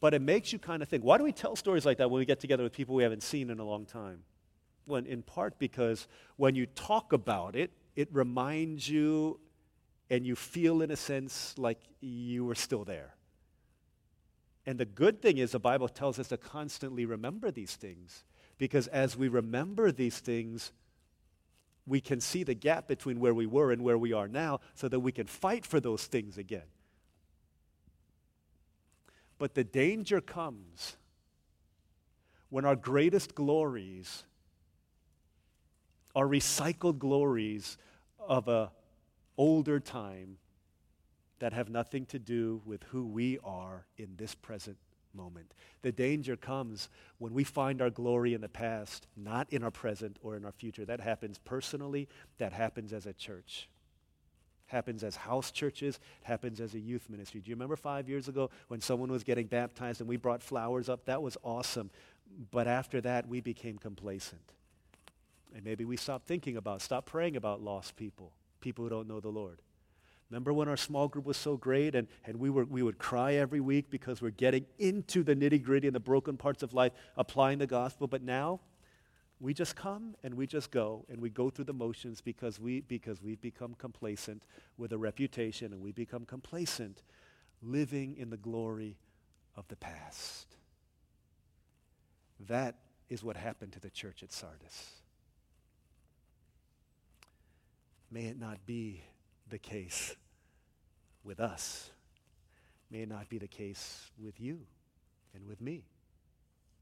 But 0.00 0.14
it 0.14 0.22
makes 0.22 0.52
you 0.52 0.58
kind 0.58 0.82
of 0.82 0.88
think 0.88 1.02
why 1.02 1.18
do 1.18 1.24
we 1.24 1.32
tell 1.32 1.56
stories 1.56 1.84
like 1.84 1.98
that 1.98 2.10
when 2.10 2.18
we 2.18 2.24
get 2.24 2.40
together 2.40 2.62
with 2.62 2.72
people 2.72 2.94
we 2.94 3.02
haven't 3.02 3.22
seen 3.22 3.50
in 3.50 3.58
a 3.58 3.64
long 3.64 3.86
time? 3.86 4.22
Well, 4.86 5.04
in 5.04 5.22
part 5.22 5.58
because 5.58 6.06
when 6.36 6.54
you 6.54 6.66
talk 6.66 7.12
about 7.12 7.56
it, 7.56 7.72
it 7.96 8.08
reminds 8.12 8.88
you 8.88 9.40
and 10.10 10.26
you 10.26 10.36
feel, 10.36 10.80
in 10.82 10.90
a 10.90 10.96
sense, 10.96 11.54
like 11.58 11.78
you 12.00 12.44
were 12.44 12.54
still 12.54 12.84
there. 12.84 13.14
And 14.64 14.78
the 14.78 14.86
good 14.86 15.20
thing 15.20 15.38
is, 15.38 15.52
the 15.52 15.58
Bible 15.58 15.88
tells 15.88 16.18
us 16.18 16.28
to 16.28 16.36
constantly 16.36 17.04
remember 17.04 17.50
these 17.50 17.74
things 17.76 18.24
because 18.58 18.86
as 18.88 19.16
we 19.16 19.28
remember 19.28 19.92
these 19.92 20.18
things, 20.18 20.72
we 21.86 22.00
can 22.00 22.20
see 22.20 22.42
the 22.42 22.54
gap 22.54 22.86
between 22.86 23.18
where 23.18 23.34
we 23.34 23.46
were 23.46 23.72
and 23.72 23.82
where 23.82 23.96
we 23.96 24.12
are 24.12 24.28
now 24.28 24.60
so 24.74 24.88
that 24.88 25.00
we 25.00 25.12
can 25.12 25.26
fight 25.26 25.64
for 25.64 25.80
those 25.80 26.06
things 26.06 26.36
again. 26.36 26.66
But 29.38 29.54
the 29.54 29.64
danger 29.64 30.20
comes 30.20 30.96
when 32.50 32.64
our 32.64 32.76
greatest 32.76 33.34
glories 33.34 34.24
are 36.14 36.26
recycled 36.26 36.98
glories 36.98 37.78
of 38.18 38.48
a 38.48 38.72
older 39.36 39.78
time 39.78 40.38
that 41.38 41.52
have 41.52 41.70
nothing 41.70 42.04
to 42.06 42.18
do 42.18 42.60
with 42.64 42.82
who 42.84 43.06
we 43.06 43.38
are 43.44 43.86
in 43.96 44.16
this 44.16 44.34
present 44.34 44.76
moment. 45.14 45.54
The 45.82 45.92
danger 45.92 46.36
comes 46.36 46.88
when 47.18 47.32
we 47.32 47.44
find 47.44 47.80
our 47.80 47.90
glory 47.90 48.34
in 48.34 48.40
the 48.40 48.48
past, 48.48 49.06
not 49.16 49.52
in 49.52 49.62
our 49.62 49.70
present 49.70 50.18
or 50.20 50.36
in 50.36 50.44
our 50.44 50.52
future. 50.52 50.84
That 50.84 51.00
happens 51.00 51.38
personally, 51.38 52.08
that 52.38 52.52
happens 52.52 52.92
as 52.92 53.06
a 53.06 53.12
church 53.12 53.68
happens 54.68 55.02
as 55.02 55.16
house 55.16 55.50
churches, 55.50 55.96
it 55.96 56.26
happens 56.26 56.60
as 56.60 56.74
a 56.74 56.78
youth 56.78 57.10
ministry. 57.10 57.40
Do 57.40 57.50
you 57.50 57.56
remember 57.56 57.76
five 57.76 58.08
years 58.08 58.28
ago 58.28 58.50
when 58.68 58.80
someone 58.80 59.10
was 59.10 59.24
getting 59.24 59.46
baptized 59.46 60.00
and 60.00 60.08
we 60.08 60.16
brought 60.16 60.42
flowers 60.42 60.88
up? 60.88 61.06
That 61.06 61.20
was 61.22 61.36
awesome. 61.42 61.90
But 62.50 62.68
after 62.68 63.00
that, 63.00 63.26
we 63.26 63.40
became 63.40 63.78
complacent. 63.78 64.52
And 65.54 65.64
maybe 65.64 65.84
we 65.84 65.96
stopped 65.96 66.28
thinking 66.28 66.56
about, 66.56 66.82
stopped 66.82 67.06
praying 67.06 67.36
about 67.36 67.62
lost 67.62 67.96
people, 67.96 68.32
people 68.60 68.84
who 68.84 68.90
don't 68.90 69.08
know 69.08 69.20
the 69.20 69.28
Lord. 69.28 69.60
Remember 70.30 70.52
when 70.52 70.68
our 70.68 70.76
small 70.76 71.08
group 71.08 71.24
was 71.24 71.38
so 71.38 71.56
great 71.56 71.94
and, 71.94 72.06
and 72.26 72.38
we, 72.38 72.50
were, 72.50 72.64
we 72.64 72.82
would 72.82 72.98
cry 72.98 73.34
every 73.34 73.60
week 73.60 73.88
because 73.88 74.20
we're 74.20 74.30
getting 74.30 74.66
into 74.78 75.22
the 75.22 75.34
nitty 75.34 75.62
gritty 75.62 75.88
and 75.88 75.96
the 75.96 76.00
broken 76.00 76.36
parts 76.36 76.62
of 76.62 76.74
life, 76.74 76.92
applying 77.16 77.58
the 77.58 77.66
gospel. 77.66 78.06
But 78.06 78.22
now, 78.22 78.60
we 79.40 79.54
just 79.54 79.76
come 79.76 80.16
and 80.22 80.34
we 80.34 80.46
just 80.46 80.70
go 80.70 81.04
and 81.08 81.20
we 81.20 81.30
go 81.30 81.48
through 81.48 81.66
the 81.66 81.72
motions 81.72 82.20
because, 82.20 82.58
we, 82.58 82.80
because 82.80 83.22
we've 83.22 83.40
become 83.40 83.74
complacent 83.74 84.44
with 84.76 84.92
a 84.92 84.98
reputation 84.98 85.72
and 85.72 85.80
we 85.80 85.92
become 85.92 86.24
complacent 86.24 87.02
living 87.62 88.16
in 88.16 88.30
the 88.30 88.36
glory 88.36 88.96
of 89.56 89.66
the 89.68 89.76
past. 89.76 90.56
That 92.48 92.76
is 93.08 93.22
what 93.22 93.36
happened 93.36 93.72
to 93.72 93.80
the 93.80 93.90
church 93.90 94.22
at 94.22 94.32
Sardis. 94.32 94.92
May 98.10 98.24
it 98.26 98.38
not 98.38 98.64
be 98.66 99.02
the 99.48 99.58
case 99.58 100.16
with 101.22 101.38
us. 101.38 101.90
May 102.90 103.02
it 103.02 103.08
not 103.08 103.28
be 103.28 103.38
the 103.38 103.48
case 103.48 104.10
with 104.18 104.40
you 104.40 104.60
and 105.34 105.46
with 105.46 105.60
me. 105.60 105.84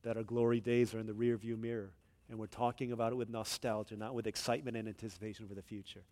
That 0.04 0.16
our 0.16 0.22
glory 0.22 0.60
days 0.60 0.94
are 0.94 1.00
in 1.00 1.06
the 1.06 1.12
rearview 1.12 1.58
mirror 1.58 1.90
and 2.28 2.38
we're 2.38 2.46
talking 2.46 2.92
about 2.92 3.12
it 3.12 3.16
with 3.16 3.28
nostalgia, 3.28 3.96
not 3.96 4.14
with 4.14 4.26
excitement 4.26 4.76
and 4.76 4.88
anticipation 4.88 5.46
for 5.46 5.54
the 5.54 5.62
future. 5.62 6.02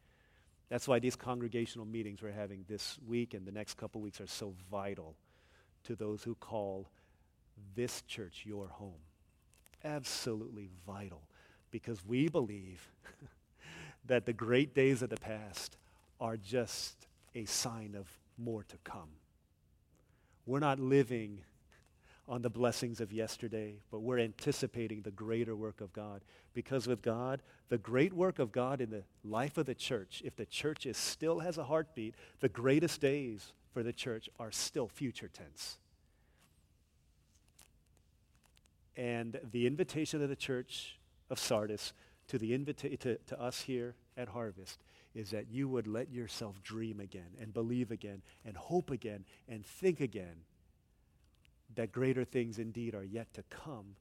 That's 0.69 0.89
why 0.89 0.99
these 0.99 1.17
congregational 1.17 1.87
meetings 1.87 2.23
we're 2.23 2.33
having 2.33 2.65
this 2.69 2.99
week 3.07 3.35
and 3.35 3.47
the 3.47 3.53
next 3.53 3.75
couple 3.75 4.01
weeks 4.01 4.21
are 4.21 4.27
so 4.27 4.55
vital 4.71 5.15
to 5.85 5.95
those 5.95 6.23
who 6.23 6.35
call 6.37 6.89
this 7.75 8.03
church 8.03 8.43
your 8.45 8.69
home. 8.69 9.01
Absolutely 9.85 10.71
vital 10.87 11.23
because 11.71 12.05
we 12.05 12.29
believe 12.29 12.89
that 14.07 14.27
the 14.27 14.33
great 14.33 14.75
days 14.75 15.03
of 15.03 15.11
the 15.11 15.17
past 15.17 15.77
are 16.21 16.37
just 16.37 17.07
a 17.35 17.45
sign 17.45 17.95
of 17.99 18.09
more 18.39 18.63
to 18.65 18.77
come. 18.85 19.11
We're 20.47 20.61
not 20.61 20.79
living 20.79 21.41
on 22.27 22.43
the 22.43 22.51
blessings 22.51 23.01
of 23.01 23.13
yesterday, 23.13 23.75
but 23.91 24.01
we're 24.01 24.19
anticipating 24.19 25.03
the 25.03 25.11
greater 25.11 25.55
work 25.55 25.81
of 25.81 25.93
God. 25.93 26.23
Because 26.55 26.87
with 26.87 27.03
God, 27.03 27.43
the 27.69 27.79
great 27.79 28.13
work 28.13 28.39
of 28.39 28.51
God 28.51 28.81
in 28.81 28.91
the 28.91 29.03
life 29.23 29.59
of 29.59 29.67
the 29.67 29.75
church, 29.75 30.23
if 30.25 30.35
the 30.37 30.47
church 30.47 30.87
is 30.87 30.97
still 30.97 31.41
has 31.41 31.59
a 31.59 31.65
heartbeat, 31.65 32.15
the 32.41 32.49
greatest 32.49 33.01
days 33.01 33.53
for 33.73 33.83
the 33.83 33.93
church 33.93 34.31
are 34.39 34.51
still 34.51 34.89
future 34.89 35.29
tense. 35.29 35.79
And 38.97 39.39
the 39.53 39.67
invitation 39.67 40.23
of 40.23 40.29
the 40.29 40.37
church 40.37 40.99
of 41.29 41.39
Sardis 41.39 41.93
to, 42.29 42.39
the 42.39 42.55
invita- 42.55 42.97
to, 42.97 43.17
to 43.19 43.41
us 43.41 43.63
here 43.63 43.97
at 44.17 44.29
Harvest 44.29 44.83
is 45.15 45.31
that 45.31 45.49
you 45.51 45.69
would 45.69 45.87
let 45.87 46.11
yourself 46.11 46.63
dream 46.63 47.01
again 47.01 47.37
and 47.41 47.53
believe 47.53 47.91
again 47.91 48.23
and 48.45 48.57
hope 48.57 48.91
again 48.91 49.25
and 49.49 49.67
think 49.67 50.01
again 50.01 50.37
that 51.75 51.93
greater 51.93 52.25
things 52.25 52.59
indeed 52.59 52.95
are 52.95 53.05
yet 53.05 53.33
to 53.35 53.43
come 53.45 53.97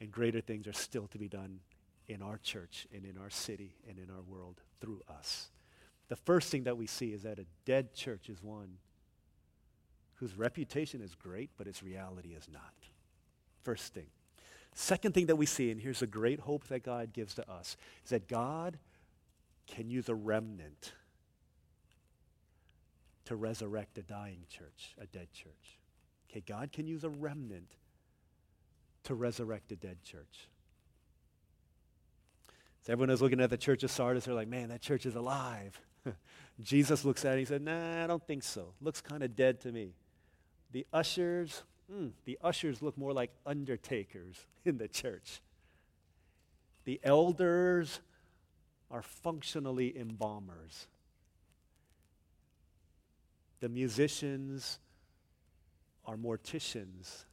and 0.00 0.10
greater 0.10 0.40
things 0.40 0.66
are 0.66 0.72
still 0.72 1.06
to 1.08 1.18
be 1.18 1.28
done 1.28 1.60
in 2.08 2.20
our 2.20 2.38
church 2.38 2.86
and 2.94 3.04
in 3.04 3.16
our 3.16 3.30
city 3.30 3.76
and 3.88 3.98
in 3.98 4.10
our 4.10 4.22
world 4.22 4.60
through 4.80 5.00
us. 5.08 5.48
The 6.08 6.16
first 6.16 6.50
thing 6.50 6.64
that 6.64 6.76
we 6.76 6.86
see 6.86 7.12
is 7.12 7.22
that 7.22 7.38
a 7.38 7.46
dead 7.64 7.94
church 7.94 8.28
is 8.28 8.42
one 8.42 8.76
whose 10.16 10.36
reputation 10.36 11.00
is 11.00 11.14
great, 11.14 11.50
but 11.56 11.66
its 11.66 11.82
reality 11.82 12.30
is 12.30 12.46
not. 12.52 12.74
First 13.62 13.94
thing. 13.94 14.06
Second 14.74 15.12
thing 15.12 15.26
that 15.26 15.36
we 15.36 15.46
see, 15.46 15.70
and 15.70 15.80
here's 15.80 16.02
a 16.02 16.06
great 16.06 16.40
hope 16.40 16.66
that 16.68 16.82
God 16.82 17.12
gives 17.12 17.34
to 17.34 17.50
us, 17.50 17.76
is 18.04 18.10
that 18.10 18.28
God 18.28 18.78
can 19.66 19.88
use 19.88 20.08
a 20.08 20.14
remnant 20.14 20.92
to 23.24 23.36
resurrect 23.36 23.96
a 23.96 24.02
dying 24.02 24.44
church, 24.50 24.94
a 25.00 25.06
dead 25.06 25.28
church. 25.32 25.78
Okay, 26.34 26.42
God 26.48 26.72
can 26.72 26.88
use 26.88 27.04
a 27.04 27.08
remnant 27.08 27.76
to 29.04 29.14
resurrect 29.14 29.70
a 29.70 29.76
dead 29.76 30.02
church. 30.02 30.48
So 32.82 32.92
everyone 32.92 33.10
is 33.10 33.22
looking 33.22 33.40
at 33.40 33.50
the 33.50 33.56
church 33.56 33.84
of 33.84 33.92
Sardis, 33.92 34.24
they're 34.24 34.34
like, 34.34 34.48
man, 34.48 34.70
that 34.70 34.80
church 34.80 35.06
is 35.06 35.14
alive. 35.14 35.80
Jesus 36.60 37.04
looks 37.04 37.24
at 37.24 37.28
it 37.28 37.30
and 37.30 37.38
he 37.38 37.44
said, 37.44 37.62
nah, 37.62 38.02
I 38.02 38.08
don't 38.08 38.26
think 38.26 38.42
so. 38.42 38.74
Looks 38.80 39.00
kind 39.00 39.22
of 39.22 39.36
dead 39.36 39.60
to 39.60 39.70
me. 39.70 39.92
The 40.72 40.84
ushers, 40.92 41.62
mm, 41.92 42.10
the 42.24 42.36
ushers 42.42 42.82
look 42.82 42.98
more 42.98 43.12
like 43.12 43.30
undertakers 43.46 44.44
in 44.64 44.76
the 44.76 44.88
church. 44.88 45.40
The 46.84 46.98
elders 47.04 48.00
are 48.90 49.02
functionally 49.02 49.96
embalmers. 49.96 50.88
The 53.60 53.68
musicians 53.68 54.80
are 56.06 56.16
morticians. 56.16 57.24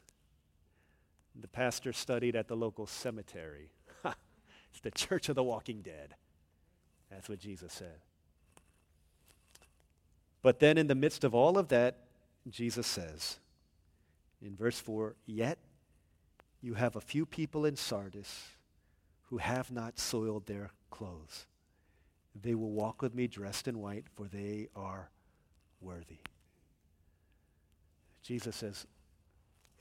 The 1.39 1.47
pastor 1.47 1.93
studied 1.93 2.35
at 2.35 2.47
the 2.47 2.55
local 2.55 2.85
cemetery. 2.87 3.71
it's 4.05 4.81
the 4.81 4.91
church 4.91 5.29
of 5.29 5.35
the 5.35 5.43
walking 5.43 5.81
dead. 5.81 6.15
That's 7.09 7.29
what 7.29 7.39
Jesus 7.39 7.73
said. 7.73 7.99
But 10.41 10.59
then, 10.59 10.77
in 10.77 10.87
the 10.87 10.95
midst 10.95 11.23
of 11.23 11.35
all 11.35 11.57
of 11.57 11.67
that, 11.67 11.97
Jesus 12.49 12.87
says 12.87 13.37
in 14.41 14.55
verse 14.55 14.79
4 14.79 15.15
Yet 15.25 15.59
you 16.61 16.73
have 16.73 16.95
a 16.95 17.01
few 17.01 17.25
people 17.25 17.65
in 17.65 17.75
Sardis 17.75 18.49
who 19.29 19.37
have 19.37 19.71
not 19.71 19.99
soiled 19.99 20.47
their 20.47 20.71
clothes. 20.89 21.45
They 22.39 22.55
will 22.55 22.71
walk 22.71 23.01
with 23.01 23.13
me 23.13 23.27
dressed 23.27 23.67
in 23.67 23.79
white, 23.79 24.05
for 24.15 24.27
they 24.27 24.69
are 24.75 25.09
worthy. 25.81 26.19
Jesus 28.23 28.55
says, 28.55 28.85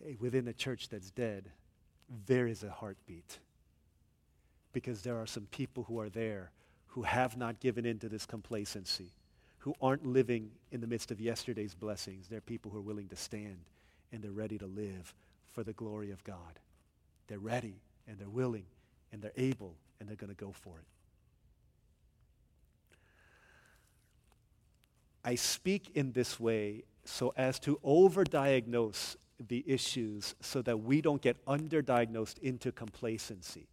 hey, 0.05 0.17
within 0.19 0.49
a 0.49 0.53
church 0.53 0.89
that's 0.89 1.11
dead, 1.11 1.51
there 2.27 2.47
is 2.47 2.63
a 2.63 2.71
heartbeat. 2.71 3.39
Because 4.73 5.03
there 5.03 5.19
are 5.19 5.27
some 5.27 5.47
people 5.51 5.85
who 5.85 6.01
are 6.01 6.09
there 6.09 6.51
who 6.89 7.03
have 7.03 7.37
not 7.37 7.61
given 7.61 7.87
in 7.87 7.99
to 8.01 8.09
this 8.09 8.27
complacency, 8.27 9.13
who 9.59 9.75
aren't 9.81 10.05
living 10.05 10.51
in 10.73 10.81
the 10.81 10.87
midst 10.87 11.11
of 11.11 11.21
yesterday's 11.21 11.75
blessings. 11.75 12.29
They're 12.29 12.41
people 12.41 12.71
who 12.71 12.79
are 12.79 12.83
willing 12.83 13.09
to 13.09 13.17
stand 13.17 13.59
and 14.13 14.23
they're 14.23 14.33
ready 14.33 14.59
to 14.59 14.67
live 14.67 15.15
for 15.53 15.63
the 15.63 15.73
glory 15.73 16.11
of 16.11 16.25
God. 16.25 16.59
They're 17.29 17.39
ready 17.39 17.81
and 18.09 18.19
they're 18.19 18.29
willing 18.29 18.65
and 19.13 19.23
they're 19.23 19.33
able 19.37 19.75
and 19.99 20.09
they're 20.09 20.17
going 20.17 20.35
to 20.35 20.45
go 20.45 20.53
for 20.53 20.79
it. 20.79 20.87
I 25.25 25.35
speak 25.35 25.91
in 25.95 26.13
this 26.13 26.41
way 26.41 26.85
so 27.05 27.33
as 27.37 27.59
to 27.61 27.79
overdiagnose 27.85 29.17
the 29.49 29.65
issues 29.67 30.35
so 30.41 30.63
that 30.63 30.81
we 30.81 31.01
don't 31.01 31.23
get 31.23 31.45
underdiagnosed 31.47 32.39
into 32.39 32.71
complacency. 32.73 33.67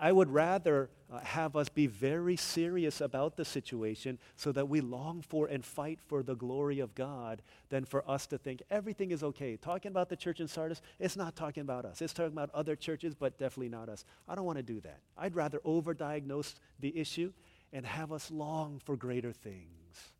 I 0.00 0.12
would 0.12 0.30
rather 0.30 0.90
uh, 1.12 1.18
have 1.20 1.56
us 1.56 1.68
be 1.68 1.88
very 1.88 2.36
serious 2.36 3.00
about 3.00 3.36
the 3.36 3.44
situation 3.44 4.18
so 4.36 4.52
that 4.52 4.68
we 4.68 4.80
long 4.80 5.22
for 5.22 5.46
and 5.48 5.64
fight 5.64 5.98
for 6.00 6.22
the 6.22 6.36
glory 6.36 6.78
of 6.78 6.94
God 6.94 7.42
than 7.68 7.84
for 7.84 8.08
us 8.08 8.26
to 8.28 8.38
think 8.38 8.62
everything 8.70 9.10
is 9.10 9.24
okay. 9.24 9.56
Talking 9.56 9.90
about 9.90 10.08
the 10.08 10.16
church 10.16 10.38
in 10.38 10.46
Sardis, 10.46 10.82
it's 11.00 11.16
not 11.16 11.34
talking 11.34 11.62
about 11.62 11.84
us. 11.84 12.00
It's 12.00 12.12
talking 12.12 12.32
about 12.32 12.50
other 12.54 12.76
churches, 12.76 13.14
but 13.14 13.38
definitely 13.38 13.70
not 13.70 13.88
us. 13.88 14.04
I 14.28 14.36
don't 14.36 14.44
want 14.44 14.58
to 14.58 14.62
do 14.62 14.80
that. 14.82 15.00
I'd 15.16 15.34
rather 15.34 15.58
overdiagnose 15.60 16.54
the 16.78 16.96
issue 16.96 17.32
and 17.72 17.84
have 17.84 18.12
us 18.12 18.30
long 18.30 18.80
for 18.84 18.96
greater 18.96 19.32
things. 19.32 20.12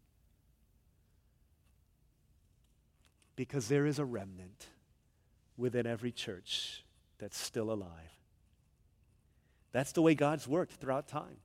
Because 3.38 3.68
there 3.68 3.86
is 3.86 4.00
a 4.00 4.04
remnant 4.04 4.66
within 5.56 5.86
every 5.86 6.10
church 6.10 6.84
that's 7.20 7.38
still 7.38 7.70
alive. 7.70 8.10
That's 9.70 9.92
the 9.92 10.02
way 10.02 10.16
God's 10.16 10.48
worked 10.48 10.72
throughout 10.72 11.06
time. 11.06 11.36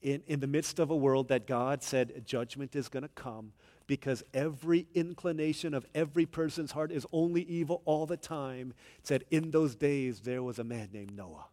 In, 0.00 0.22
in 0.26 0.40
the 0.40 0.46
midst 0.46 0.78
of 0.78 0.88
a 0.88 0.96
world 0.96 1.28
that 1.28 1.46
God 1.46 1.82
said 1.82 2.22
judgment 2.24 2.74
is 2.74 2.88
going 2.88 3.02
to 3.02 3.10
come 3.10 3.52
because 3.86 4.22
every 4.32 4.86
inclination 4.94 5.74
of 5.74 5.84
every 5.94 6.24
person's 6.24 6.72
heart 6.72 6.90
is 6.90 7.04
only 7.12 7.42
evil 7.42 7.82
all 7.84 8.06
the 8.06 8.16
time, 8.16 8.72
said 9.02 9.24
in 9.30 9.50
those 9.50 9.74
days 9.74 10.20
there 10.20 10.42
was 10.42 10.58
a 10.58 10.64
man 10.64 10.88
named 10.90 11.14
Noah. 11.14 11.48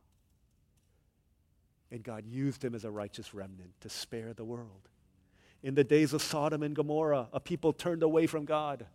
And 1.92 2.04
God 2.04 2.26
used 2.26 2.64
him 2.64 2.74
as 2.74 2.86
a 2.86 2.92
righteous 2.92 3.34
remnant 3.34 3.72
to 3.82 3.90
spare 3.90 4.34
the 4.34 4.46
world. 4.46 4.88
In 5.64 5.76
the 5.76 5.84
days 5.84 6.14
of 6.14 6.22
Sodom 6.22 6.64
and 6.64 6.76
Gomorrah, 6.76 7.30
a 7.34 7.40
people 7.40 7.74
turned 7.74 8.04
away 8.04 8.28
from 8.28 8.46
God. 8.46 8.86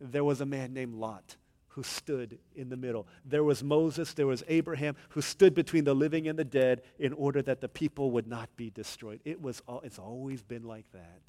There 0.00 0.24
was 0.24 0.40
a 0.40 0.46
man 0.46 0.72
named 0.72 0.94
Lot 0.94 1.36
who 1.68 1.82
stood 1.84 2.38
in 2.56 2.68
the 2.68 2.76
middle. 2.76 3.06
There 3.24 3.44
was 3.44 3.62
Moses, 3.62 4.12
there 4.12 4.26
was 4.26 4.42
Abraham 4.48 4.96
who 5.10 5.22
stood 5.22 5.54
between 5.54 5.84
the 5.84 5.94
living 5.94 6.26
and 6.26 6.38
the 6.38 6.44
dead 6.44 6.82
in 6.98 7.12
order 7.12 7.42
that 7.42 7.60
the 7.60 7.68
people 7.68 8.10
would 8.10 8.26
not 8.26 8.48
be 8.56 8.70
destroyed. 8.70 9.20
It 9.24 9.40
was 9.40 9.62
it's 9.84 9.98
always 9.98 10.42
been 10.42 10.64
like 10.64 10.90
that. 10.92 11.20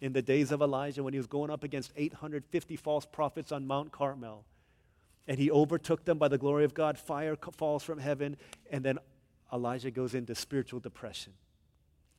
In 0.00 0.12
the 0.12 0.22
days 0.22 0.50
of 0.50 0.60
Elijah 0.60 1.04
when 1.04 1.12
he 1.12 1.18
was 1.18 1.28
going 1.28 1.50
up 1.50 1.62
against 1.62 1.92
850 1.96 2.76
false 2.76 3.06
prophets 3.06 3.52
on 3.52 3.66
Mount 3.66 3.92
Carmel 3.92 4.44
and 5.28 5.38
he 5.38 5.50
overtook 5.50 6.04
them 6.04 6.18
by 6.18 6.26
the 6.26 6.38
glory 6.38 6.64
of 6.64 6.74
God, 6.74 6.98
fire 6.98 7.36
falls 7.56 7.84
from 7.84 7.98
heaven 7.98 8.36
and 8.70 8.84
then 8.84 8.98
Elijah 9.52 9.90
goes 9.90 10.14
into 10.14 10.34
spiritual 10.34 10.80
depression. 10.80 11.32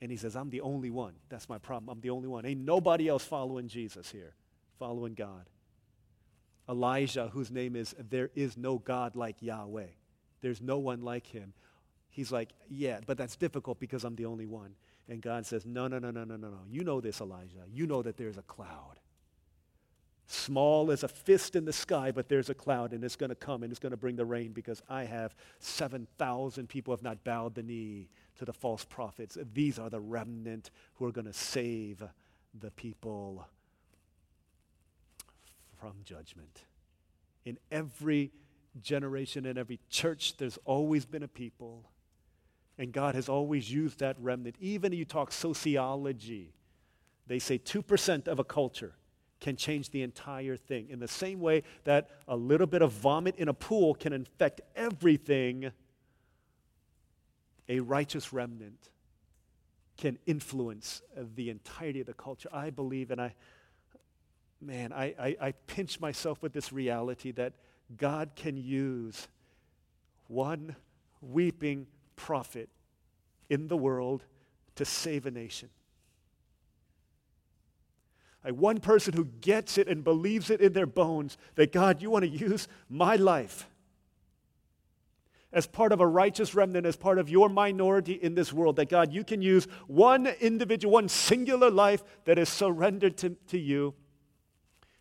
And 0.02 0.10
he 0.10 0.18
says, 0.18 0.36
I'm 0.36 0.50
the 0.50 0.62
only 0.62 0.90
one. 0.90 1.14
That's 1.30 1.48
my 1.48 1.60
problem. 1.60 1.90
I'm 1.90 2.02
the 2.02 2.10
only 2.10 2.28
one. 2.28 2.46
Ain't 2.46 2.66
nobody 2.66 3.08
else 3.08 3.24
following 3.24 3.68
Jesus 3.68 4.12
here, 4.12 4.34
following 4.80 5.14
God. 5.14 5.46
Elijah, 6.68 7.28
whose 7.28 7.52
name 7.52 7.76
is 7.76 7.96
There 8.10 8.32
is 8.36 8.58
no 8.58 8.80
God 8.80 9.16
like 9.16 9.42
Yahweh. 9.42 9.88
There's 10.42 10.62
no 10.62 10.80
one 10.80 11.02
like 11.02 11.28
him. 11.28 11.54
He's 12.10 12.32
like, 12.32 12.50
Yeah, 12.68 13.00
but 13.06 13.18
that's 13.18 13.36
difficult 13.36 13.80
because 13.80 14.04
I'm 14.04 14.16
the 14.16 14.26
only 14.26 14.48
one. 14.48 14.76
And 15.08 15.22
God 15.22 15.46
says, 15.46 15.66
No, 15.66 15.88
no, 15.88 16.00
no, 16.00 16.10
no, 16.10 16.24
no, 16.24 16.36
no, 16.36 16.50
no. 16.50 16.62
You 16.68 16.84
know 16.84 17.00
this, 17.00 17.22
Elijah. 17.22 17.66
You 17.72 17.86
know 17.86 18.02
that 18.02 18.18
there's 18.18 18.38
a 18.38 18.44
cloud. 18.44 19.00
Small 20.26 20.92
as 20.92 21.04
a 21.04 21.10
fist 21.10 21.58
in 21.58 21.66
the 21.66 21.74
sky, 21.74 22.12
but 22.12 22.30
there's 22.30 22.50
a 22.50 22.54
cloud 22.54 22.94
and 22.94 23.04
it's 23.04 23.18
going 23.18 23.32
to 23.32 23.36
come 23.36 23.64
and 23.64 23.72
it's 23.72 23.80
going 23.80 23.92
to 23.92 23.98
bring 23.98 24.16
the 24.16 24.24
rain 24.24 24.54
because 24.54 24.82
I 24.88 25.04
have 25.04 25.36
7,000 25.60 26.70
people 26.70 26.94
have 26.94 27.04
not 27.04 27.24
bowed 27.26 27.54
the 27.54 27.64
knee 27.64 28.08
to 28.42 28.46
the 28.46 28.52
false 28.52 28.84
prophets. 28.84 29.38
These 29.54 29.78
are 29.78 29.92
the 29.92 30.00
remnant 30.00 30.72
who 30.96 31.06
are 31.06 31.12
going 31.12 31.28
to 31.28 31.34
save 31.34 32.02
the 32.60 32.72
people 32.72 33.46
from 35.80 35.94
judgment. 36.04 36.64
In 37.46 37.60
every 37.72 38.32
generation, 38.82 39.46
in 39.46 39.60
every 39.60 39.80
church, 39.92 40.38
there's 40.38 40.58
always 40.66 41.06
been 41.06 41.22
a 41.22 41.28
people. 41.28 41.92
And 42.80 42.92
God 42.92 43.14
has 43.14 43.30
always 43.30 43.72
used 43.72 44.00
that 44.00 44.16
remnant. 44.20 44.56
Even 44.60 44.92
you 44.92 45.06
talk 45.06 45.32
sociology, 45.32 46.56
they 47.28 47.38
say 47.38 47.60
2% 47.60 48.28
of 48.28 48.40
a 48.40 48.44
culture 48.44 48.96
can 49.40 49.56
change 49.56 49.92
the 49.92 50.02
entire 50.02 50.58
thing. 50.58 50.90
In 50.90 50.98
the 50.98 51.08
same 51.08 51.42
way 51.42 51.62
that 51.84 52.10
a 52.28 52.36
little 52.36 52.66
bit 52.66 52.82
of 52.82 52.92
vomit 52.92 53.36
in 53.36 53.50
a 53.50 53.54
pool 53.54 53.94
can 53.94 54.14
infect 54.14 54.62
everything, 54.76 55.72
a 57.72 57.80
righteous 57.80 58.34
remnant 58.34 58.90
can 59.96 60.20
influence 60.26 61.02
the 61.36 61.50
entirety 61.50 62.02
of 62.02 62.06
the 62.06 62.14
culture. 62.14 62.50
I 62.52 62.70
believe, 62.70 63.12
and 63.12 63.22
I, 63.22 63.34
man, 64.60 64.92
I, 64.92 65.16
I, 65.18 65.38
I 65.40 65.52
pinch 65.68 66.02
myself 66.02 66.42
with 66.42 66.52
this 66.52 66.74
reality 66.74 67.32
that 67.32 67.54
God 67.96 68.32
can 68.36 68.58
use 68.58 69.30
one 70.28 70.76
weeping 71.22 71.88
prophet 72.18 72.68
in 73.50 73.70
the 73.70 73.78
world 73.78 74.26
to 74.76 74.84
save 74.84 75.26
a 75.26 75.32
nation. 75.32 75.70
Like 78.44 78.56
one 78.56 78.80
person 78.82 79.14
who 79.14 79.26
gets 79.40 79.78
it 79.78 79.88
and 79.88 80.04
believes 80.04 80.50
it 80.50 80.60
in 80.60 80.74
their 80.74 80.88
bones 80.88 81.38
that 81.56 81.72
God, 81.72 82.02
you 82.02 82.10
want 82.10 82.26
to 82.26 82.30
use 82.30 82.68
my 82.90 83.16
life 83.16 83.66
as 85.54 85.68
part 85.68 85.92
of 85.92 86.00
a 86.00 86.08
righteous 86.08 86.56
remnant, 86.56 86.86
as 86.86 86.96
part 86.96 87.18
of 87.18 87.30
your 87.30 87.50
minority 87.50 88.14
in 88.14 88.36
this 88.36 88.54
world, 88.54 88.78
that 88.78 88.90
God, 88.90 89.12
you 89.12 89.24
can 89.24 89.42
use 89.42 89.66
one 89.88 90.28
individual, 90.40 90.94
one 90.94 91.10
singular 91.10 91.70
life 91.70 92.04
that 92.26 92.38
is 92.40 92.50
surrendered 92.50 93.18
to, 93.18 93.32
to 93.48 93.58
you, 93.58 93.94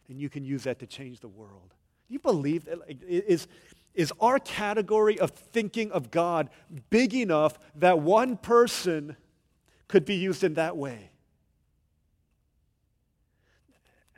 and 0.09 0.21
you 0.21 0.29
can 0.29 0.45
use 0.45 0.65
that 0.65 0.81
to 0.81 0.87
change 0.87 1.21
the 1.21 1.29
world. 1.29 1.75
You 2.09 2.19
believe 2.19 2.65
that? 2.65 2.79
Is, 3.07 3.47
is 3.95 4.13
our 4.21 4.39
category 4.41 5.19
of 5.19 5.31
thinking 5.31 5.93
of 5.93 6.11
God 6.11 6.51
big 6.91 7.15
enough 7.15 7.59
that 7.77 8.01
one 8.01 8.37
person 8.37 9.17
could 9.87 10.05
be 10.05 10.17
used 10.17 10.43
in 10.43 10.55
that 10.55 10.77
way? 10.77 11.10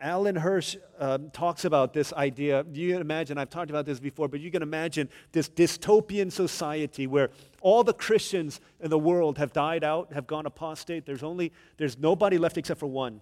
Alan 0.02 0.34
Hirsch 0.34 0.76
um, 0.98 1.30
talks 1.30 1.64
about 1.64 1.94
this 1.94 2.12
idea. 2.12 2.66
You 2.72 2.92
can 2.92 3.00
imagine, 3.00 3.38
I've 3.38 3.50
talked 3.50 3.70
about 3.70 3.86
this 3.86 4.00
before, 4.00 4.26
but 4.26 4.40
you 4.40 4.50
can 4.50 4.62
imagine 4.62 5.08
this 5.30 5.48
dystopian 5.48 6.30
society 6.32 7.06
where 7.06 7.30
all 7.60 7.84
the 7.84 7.94
Christians 7.94 8.60
in 8.80 8.90
the 8.90 8.98
world 8.98 9.38
have 9.38 9.52
died 9.52 9.84
out, 9.84 10.12
have 10.12 10.26
gone 10.26 10.44
apostate. 10.44 11.06
There's 11.06 11.22
only, 11.22 11.52
there's 11.76 11.96
nobody 11.96 12.36
left 12.36 12.58
except 12.58 12.80
for 12.80 12.88
one. 12.88 13.20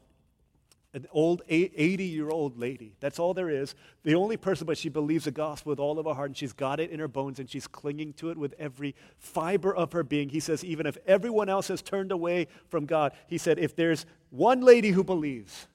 An 0.93 1.07
old 1.13 1.43
80 1.49 2.03
year 2.03 2.31
old 2.31 2.59
lady. 2.59 2.97
That's 2.99 3.21
all 3.21 3.33
there 3.33 3.51
is. 3.51 3.77
The 4.03 4.15
only 4.15 4.37
person, 4.37 4.67
but 4.67 4.77
she 4.77 4.89
believes 4.89 5.27
the 5.27 5.31
gospel 5.31 5.71
with 5.71 5.79
all 5.79 5.99
of 6.01 6.07
her 6.07 6.15
heart, 6.15 6.31
and 6.31 6.37
she's 6.37 6.53
got 6.53 6.81
it 6.81 6.91
in 6.91 6.99
her 6.99 7.07
bones, 7.07 7.39
and 7.39 7.49
she's 7.49 7.69
clinging 7.69 8.15
to 8.15 8.31
it 8.31 8.39
with 8.39 8.55
every 8.59 8.97
fiber 9.19 9.73
of 9.73 9.93
her 9.93 10.03
being. 10.03 10.31
He 10.31 10.41
says, 10.41 10.65
even 10.65 10.87
if 10.87 10.99
everyone 11.07 11.49
else 11.49 11.69
has 11.69 11.83
turned 11.83 12.11
away 12.11 12.49
from 12.69 12.87
God, 12.87 13.13
he 13.29 13.39
said, 13.39 13.59
if 13.59 13.77
there's 13.77 14.05
one 14.31 14.63
lady 14.63 14.91
who 14.91 15.05
believes, 15.05 15.69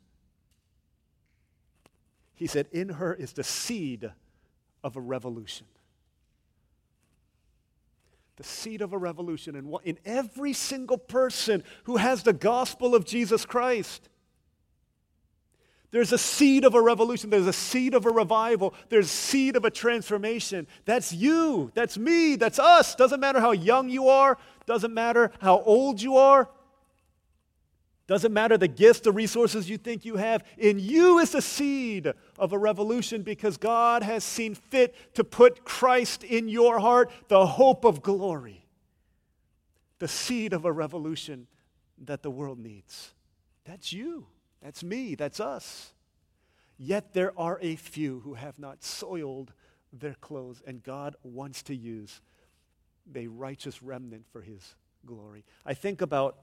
he 2.36 2.48
said, 2.48 2.68
In 2.72 2.90
her 2.90 3.14
is 3.14 3.34
the 3.34 3.44
seed 3.44 4.12
of 4.84 4.96
a 4.96 5.02
revolution. 5.02 5.66
The 8.38 8.44
seed 8.44 8.82
of 8.82 8.92
a 8.92 8.98
revolution 8.98 9.56
in, 9.56 9.74
in 9.86 9.98
every 10.06 10.52
single 10.52 10.98
person 10.98 11.64
who 11.86 11.98
has 11.98 12.24
the 12.24 12.34
gospel 12.34 12.94
of 12.94 13.06
Jesus 13.06 13.46
Christ. 13.46 14.10
There's 15.92 16.12
a 16.12 16.18
seed 16.18 16.66
of 16.66 16.76
a 16.76 16.82
revolution. 16.82 17.30
There's 17.30 17.48
a 17.48 17.54
seed 17.54 17.94
of 17.94 18.06
a 18.06 18.10
revival. 18.10 18.74
There's 18.90 19.10
seed 19.10 19.56
of 19.56 19.64
a 19.64 19.72
transformation. 19.72 20.68
That's 20.84 21.14
you. 21.14 21.72
That's 21.74 21.98
me. 21.98 22.36
That's 22.36 22.60
us. 22.60 22.96
Doesn't 22.96 23.22
matter 23.22 23.40
how 23.40 23.54
young 23.54 23.88
you 23.88 24.10
are. 24.10 24.38
Doesn't 24.66 24.94
matter 24.94 25.32
how 25.40 25.62
old 25.62 26.02
you 26.02 26.18
are. 26.18 26.50
Doesn't 28.08 28.34
matter 28.34 28.58
the 28.58 28.68
gifts, 28.68 29.00
the 29.00 29.12
resources 29.12 29.70
you 29.70 29.78
think 29.78 30.06
you 30.06 30.18
have. 30.18 30.44
In 30.58 30.78
you 30.78 31.18
is 31.18 31.32
the 31.32 31.42
seed 31.42 32.14
of 32.38 32.54
a 32.54 32.58
revolution 32.58 33.24
because 33.24 33.58
God 33.58 34.04
has 34.04 34.24
seen 34.24 34.54
fit 34.54 34.96
to 35.16 35.24
put 35.24 35.66
Christ 35.66 36.24
in 36.24 36.48
your 36.48 36.80
heart, 36.80 37.10
the 37.30 37.46
hope 37.48 37.84
of 37.84 38.04
glory. 38.04 38.68
The 39.98 40.08
seed 40.08 40.54
of 40.54 40.66
a 40.66 40.72
revolution 40.72 41.48
that 42.06 42.22
the 42.22 42.30
world 42.30 42.60
needs. 42.60 43.14
That's 43.64 43.92
you. 43.92 44.28
That's 44.62 44.84
me. 44.84 45.16
That's 45.16 45.40
us. 45.40 45.94
Yet 46.78 47.14
there 47.14 47.34
are 47.40 47.58
a 47.62 47.76
few 47.76 48.20
who 48.20 48.36
have 48.36 48.60
not 48.60 48.84
soiled 48.84 49.52
their 49.92 50.16
clothes, 50.16 50.62
and 50.68 50.84
God 50.84 51.16
wants 51.24 51.64
to 51.64 51.76
use 51.76 52.22
a 53.16 53.28
righteous 53.28 53.82
remnant 53.82 54.26
for 54.32 54.42
his 54.42 54.76
glory. 55.06 55.46
I 55.66 55.74
think 55.74 56.02
about 56.02 56.38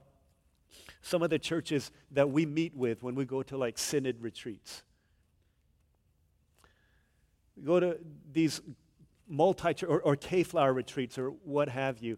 some 1.01 1.21
of 1.21 1.29
the 1.29 1.39
churches 1.39 1.91
that 2.11 2.29
we 2.29 2.45
meet 2.45 2.75
with 2.75 3.03
when 3.03 3.15
we 3.15 3.25
go 3.25 3.43
to 3.43 3.57
like 3.57 3.77
synod 3.77 4.21
retreats. 4.21 4.83
We 7.55 7.63
go 7.63 7.79
to 7.79 7.97
these 8.31 8.61
multi 9.27 9.75
or, 9.85 10.01
or 10.01 10.15
K-flower 10.15 10.73
retreats 10.73 11.17
or 11.17 11.29
what 11.29 11.69
have 11.69 11.99
you. 11.99 12.17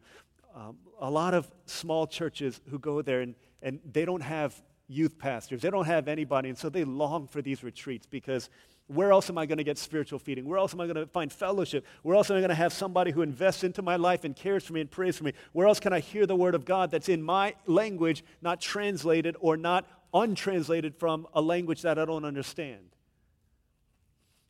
Um, 0.56 0.78
a 1.00 1.10
lot 1.10 1.34
of 1.34 1.52
small 1.66 2.08
churches 2.08 2.62
who 2.70 2.80
go 2.80 3.02
there 3.02 3.22
and, 3.22 3.36
and 3.62 3.80
they 3.92 4.06
don't 4.06 4.22
have 4.22 4.62
youth 4.88 5.18
pastors, 5.18 5.62
they 5.62 5.70
don't 5.70 5.86
have 5.86 6.08
anybody, 6.08 6.50
and 6.50 6.58
so 6.58 6.70
they 6.70 6.84
long 6.84 7.28
for 7.28 7.42
these 7.42 7.64
retreats 7.64 8.06
because 8.06 8.50
where 8.88 9.12
else 9.12 9.30
am 9.30 9.38
I 9.38 9.48
going 9.48 9.58
to 9.58 9.64
get 9.64 9.78
spiritual 9.80 10.20
feeding? 10.20 10.46
Where 10.46 10.60
else 10.60 10.74
am 10.74 10.82
I 10.82 10.86
going 10.86 10.96
to 10.96 11.08
find 11.08 11.34
fellowship? 11.34 11.86
Where 12.04 12.16
else 12.16 12.30
am 12.30 12.38
I 12.38 12.40
going 12.40 12.50
to 12.50 12.56
have 12.56 12.72
somebody 12.72 13.12
who 13.12 13.24
invests 13.24 13.64
into 13.64 13.82
my 13.82 13.96
life 13.96 14.24
and 14.24 14.36
cares 14.36 14.64
for 14.64 14.74
me 14.74 14.82
and 14.82 14.92
prays 14.92 15.18
for 15.18 15.24
me? 15.24 15.34
Where 15.54 15.68
else 15.68 15.80
can 15.80 15.92
I 15.92 16.00
hear 16.00 16.28
the 16.28 16.36
word 16.36 16.54
of 16.54 16.66
God 16.66 16.92
that's 16.92 17.10
in 17.10 17.24
my 17.24 17.56
language, 17.66 18.24
not 18.42 18.62
translated 18.62 19.36
or 19.40 19.58
not 19.58 19.88
untranslated 20.14 20.96
from 20.96 21.28
a 21.34 21.42
language 21.42 21.82
that 21.82 21.98
I 21.98 22.06
don't 22.06 22.26
understand? 22.26 22.96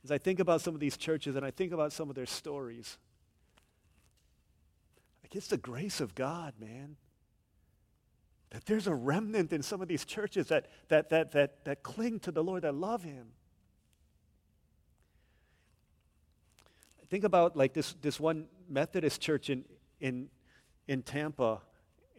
As 0.03 0.11
I 0.11 0.17
think 0.17 0.39
about 0.39 0.59
some 0.59 0.73
of 0.73 0.81
these 0.81 0.97
churches 0.97 1.37
and 1.37 1.45
I 1.45 1.51
think 1.51 1.71
about 1.71 1.93
some 1.93 2.09
of 2.09 2.15
their 2.15 2.25
stories, 2.25 2.97
like 5.23 5.33
it's 5.33 5.47
the 5.47 5.57
grace 5.57 6.01
of 6.01 6.13
God, 6.13 6.55
man. 6.59 6.97
That 8.49 8.65
there's 8.65 8.85
a 8.85 8.93
remnant 8.93 9.53
in 9.53 9.63
some 9.63 9.81
of 9.81 9.87
these 9.87 10.05
churches 10.05 10.47
that, 10.47 10.67
that, 10.89 11.09
that, 11.09 11.31
that, 11.31 11.63
that 11.65 11.83
cling 11.83 12.19
to 12.19 12.31
the 12.31 12.43
Lord, 12.43 12.63
that 12.63 12.75
love 12.75 13.03
Him. 13.03 13.29
Think 17.15 17.23
about 17.23 17.55
like 17.55 17.71
this, 17.71 17.95
this 18.01 18.19
one 18.19 18.45
Methodist 18.67 19.21
church 19.21 19.49
in, 19.49 19.63
in, 20.01 20.27
in 20.85 21.01
Tampa 21.01 21.61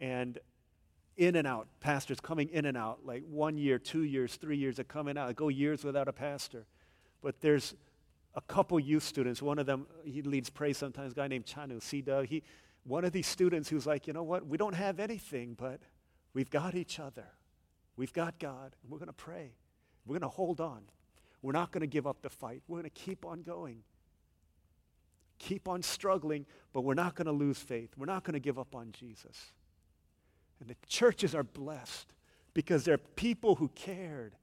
and 0.01 0.39
in 1.17 1.35
and 1.35 1.45
out, 1.45 1.67
pastors 1.79 2.19
coming 2.19 2.49
in 2.49 2.65
and 2.65 2.75
out, 2.75 3.05
like 3.05 3.21
one 3.29 3.59
year, 3.59 3.77
two 3.77 4.01
years, 4.01 4.37
three 4.37 4.57
years, 4.57 4.79
of 4.79 4.87
coming 4.87 5.15
out, 5.15 5.35
go 5.35 5.49
years 5.49 5.83
without 5.83 6.07
a 6.07 6.11
pastor. 6.11 6.65
But 7.21 7.41
there's 7.41 7.75
a 8.33 8.41
couple 8.41 8.79
youth 8.79 9.03
students. 9.03 9.39
One 9.39 9.59
of 9.59 9.67
them, 9.67 9.85
he 10.03 10.23
leads 10.23 10.49
praise 10.49 10.79
sometimes, 10.79 11.13
guy 11.13 11.27
named 11.27 11.45
Chanu, 11.45 11.79
C. 11.79 12.03
He, 12.27 12.41
one 12.83 13.05
of 13.05 13.11
these 13.11 13.27
students 13.27 13.69
who's 13.69 13.85
like, 13.85 14.07
you 14.07 14.13
know 14.13 14.23
what, 14.23 14.47
we 14.47 14.57
don't 14.57 14.73
have 14.73 14.99
anything, 14.99 15.53
but 15.55 15.79
we've 16.33 16.49
got 16.49 16.73
each 16.73 16.99
other. 16.99 17.25
We've 17.97 18.13
got 18.13 18.39
God, 18.39 18.75
and 18.81 18.91
we're 18.91 18.97
going 18.97 19.09
to 19.09 19.13
pray. 19.13 19.51
We're 20.07 20.17
going 20.17 20.27
to 20.27 20.35
hold 20.35 20.59
on. 20.59 20.85
We're 21.43 21.51
not 21.51 21.71
going 21.71 21.81
to 21.81 21.87
give 21.87 22.07
up 22.07 22.23
the 22.23 22.31
fight. 22.31 22.63
We're 22.67 22.79
going 22.79 22.89
to 22.91 22.99
keep 22.99 23.27
on 23.27 23.43
going 23.43 23.83
keep 25.39 25.67
on 25.67 25.81
struggling, 25.81 26.45
but 26.73 26.81
we're 26.81 26.93
not 26.93 27.15
going 27.15 27.25
to 27.25 27.31
lose 27.31 27.59
faith. 27.59 27.91
We're 27.97 28.05
not 28.05 28.23
going 28.23 28.33
to 28.33 28.39
give 28.39 28.59
up 28.59 28.75
on 28.75 28.91
Jesus. 28.91 29.51
And 30.59 30.69
the 30.69 30.75
churches 30.87 31.35
are 31.35 31.43
blessed 31.43 32.13
because 32.53 32.83
there 32.83 32.95
are 32.95 32.99
people 33.15 33.55
who 33.55 33.69
cared 33.69 34.33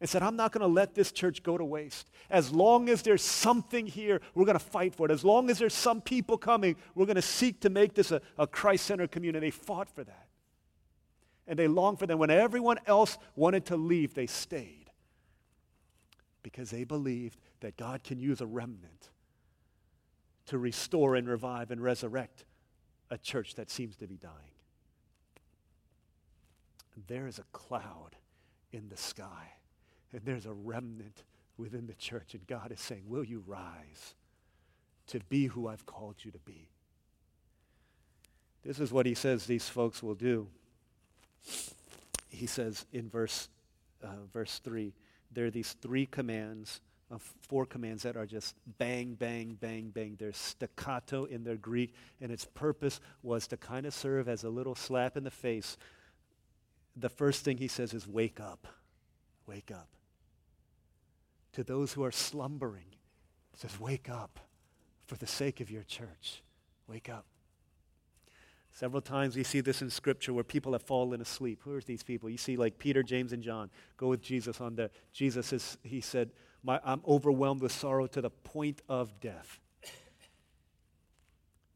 and 0.00 0.08
said, 0.08 0.22
I'm 0.22 0.36
not 0.36 0.52
going 0.52 0.60
to 0.60 0.72
let 0.72 0.94
this 0.94 1.10
church 1.10 1.42
go 1.42 1.58
to 1.58 1.64
waste. 1.64 2.10
As 2.30 2.52
long 2.52 2.88
as 2.88 3.02
there's 3.02 3.22
something 3.22 3.86
here, 3.86 4.20
we're 4.34 4.44
going 4.44 4.58
to 4.58 4.64
fight 4.64 4.94
for 4.94 5.06
it. 5.06 5.12
As 5.12 5.24
long 5.24 5.50
as 5.50 5.58
there's 5.58 5.74
some 5.74 6.00
people 6.00 6.38
coming, 6.38 6.76
we're 6.94 7.06
going 7.06 7.16
to 7.16 7.22
seek 7.22 7.60
to 7.60 7.70
make 7.70 7.94
this 7.94 8.12
a, 8.12 8.20
a 8.38 8.46
Christ 8.46 8.86
centered 8.86 9.10
community. 9.10 9.46
They 9.46 9.50
fought 9.50 9.88
for 9.88 10.04
that. 10.04 10.26
And 11.48 11.58
they 11.58 11.66
longed 11.66 11.98
for 11.98 12.06
them. 12.06 12.18
When 12.18 12.30
everyone 12.30 12.78
else 12.86 13.18
wanted 13.34 13.66
to 13.66 13.76
leave, 13.76 14.14
they 14.14 14.26
stayed 14.26 14.90
because 16.42 16.70
they 16.70 16.84
believed 16.84 17.38
that 17.60 17.76
God 17.76 18.04
can 18.04 18.20
use 18.20 18.40
a 18.40 18.46
remnant 18.46 19.10
to 20.48 20.58
restore 20.58 21.14
and 21.14 21.28
revive 21.28 21.70
and 21.70 21.82
resurrect 21.82 22.44
a 23.10 23.18
church 23.18 23.54
that 23.54 23.70
seems 23.70 23.96
to 23.96 24.06
be 24.06 24.16
dying. 24.16 24.34
There 27.06 27.26
is 27.26 27.38
a 27.38 27.44
cloud 27.52 28.16
in 28.72 28.88
the 28.88 28.96
sky, 28.96 29.52
and 30.12 30.22
there's 30.24 30.46
a 30.46 30.52
remnant 30.52 31.22
within 31.56 31.86
the 31.86 31.94
church, 31.94 32.34
and 32.34 32.46
God 32.46 32.72
is 32.72 32.80
saying, 32.80 33.04
Will 33.06 33.24
you 33.24 33.42
rise 33.46 34.14
to 35.08 35.20
be 35.28 35.46
who 35.46 35.68
I've 35.68 35.86
called 35.86 36.16
you 36.22 36.30
to 36.32 36.38
be? 36.38 36.68
This 38.64 38.80
is 38.80 38.92
what 38.92 39.06
he 39.06 39.14
says 39.14 39.46
these 39.46 39.68
folks 39.68 40.02
will 40.02 40.14
do. 40.14 40.48
He 42.28 42.46
says 42.46 42.84
in 42.92 43.08
verse, 43.08 43.48
uh, 44.02 44.24
verse 44.32 44.60
3 44.64 44.92
there 45.30 45.46
are 45.46 45.50
these 45.50 45.76
three 45.82 46.06
commands 46.06 46.80
four 47.16 47.64
commands 47.64 48.02
that 48.02 48.16
are 48.16 48.26
just 48.26 48.54
bang, 48.76 49.14
bang, 49.14 49.56
bang, 49.58 49.88
bang. 49.88 50.16
There's 50.18 50.36
staccato 50.36 51.24
in 51.24 51.42
their 51.42 51.56
Greek, 51.56 51.94
and 52.20 52.30
its 52.30 52.44
purpose 52.44 53.00
was 53.22 53.46
to 53.48 53.56
kind 53.56 53.86
of 53.86 53.94
serve 53.94 54.28
as 54.28 54.44
a 54.44 54.50
little 54.50 54.74
slap 54.74 55.16
in 55.16 55.24
the 55.24 55.30
face. 55.30 55.78
The 56.96 57.08
first 57.08 57.44
thing 57.44 57.56
he 57.56 57.68
says 57.68 57.94
is, 57.94 58.06
Wake 58.06 58.40
up, 58.40 58.66
wake 59.46 59.70
up. 59.70 59.88
To 61.52 61.64
those 61.64 61.94
who 61.94 62.04
are 62.04 62.12
slumbering, 62.12 62.90
he 63.52 63.58
says, 63.58 63.80
Wake 63.80 64.10
up 64.10 64.40
for 65.06 65.16
the 65.16 65.26
sake 65.26 65.60
of 65.60 65.70
your 65.70 65.84
church. 65.84 66.42
Wake 66.86 67.08
up. 67.08 67.24
Several 68.70 69.00
times 69.00 69.34
we 69.34 69.42
see 69.42 69.60
this 69.60 69.82
in 69.82 69.90
Scripture 69.90 70.32
where 70.32 70.44
people 70.44 70.72
have 70.72 70.82
fallen 70.82 71.20
asleep. 71.20 71.62
Who 71.64 71.74
are 71.74 71.80
these 71.80 72.02
people? 72.02 72.30
You 72.30 72.36
see, 72.36 72.56
like 72.56 72.78
Peter, 72.78 73.02
James, 73.02 73.32
and 73.32 73.42
John 73.42 73.70
go 73.96 74.08
with 74.08 74.20
Jesus 74.20 74.60
on 74.60 74.76
the. 74.76 74.90
Jesus 75.12 75.52
is, 75.52 75.78
he 75.82 76.00
said, 76.00 76.30
I'm 76.66 77.02
overwhelmed 77.06 77.62
with 77.62 77.72
sorrow 77.72 78.06
to 78.08 78.20
the 78.20 78.30
point 78.30 78.82
of 78.88 79.20
death. 79.20 79.60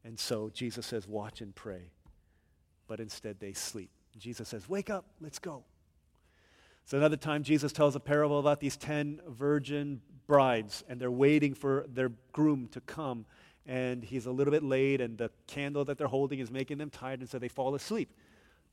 And 0.03 0.19
so 0.19 0.49
Jesus 0.53 0.85
says, 0.85 1.07
Watch 1.07 1.41
and 1.41 1.55
pray. 1.55 1.91
But 2.87 2.99
instead 2.99 3.39
they 3.39 3.53
sleep. 3.53 3.89
Jesus 4.17 4.49
says, 4.49 4.67
Wake 4.67 4.89
up, 4.89 5.05
let's 5.21 5.39
go. 5.39 5.63
So 6.85 6.97
another 6.97 7.15
time, 7.15 7.43
Jesus 7.43 7.71
tells 7.71 7.95
a 7.95 7.99
parable 7.99 8.39
about 8.39 8.59
these 8.59 8.75
10 8.75 9.21
virgin 9.29 10.01
brides, 10.27 10.83
and 10.89 10.99
they're 10.99 11.09
waiting 11.09 11.53
for 11.53 11.85
their 11.87 12.11
groom 12.33 12.67
to 12.73 12.81
come 12.81 13.25
and 13.65 14.03
he's 14.03 14.25
a 14.25 14.31
little 14.31 14.51
bit 14.51 14.63
late, 14.63 14.99
and 14.99 15.17
the 15.17 15.31
candle 15.47 15.85
that 15.85 15.97
they're 15.97 16.07
holding 16.07 16.39
is 16.39 16.51
making 16.51 16.77
them 16.77 16.89
tired, 16.89 17.19
and 17.19 17.29
so 17.29 17.39
they 17.39 17.47
fall 17.47 17.75
asleep. 17.75 18.09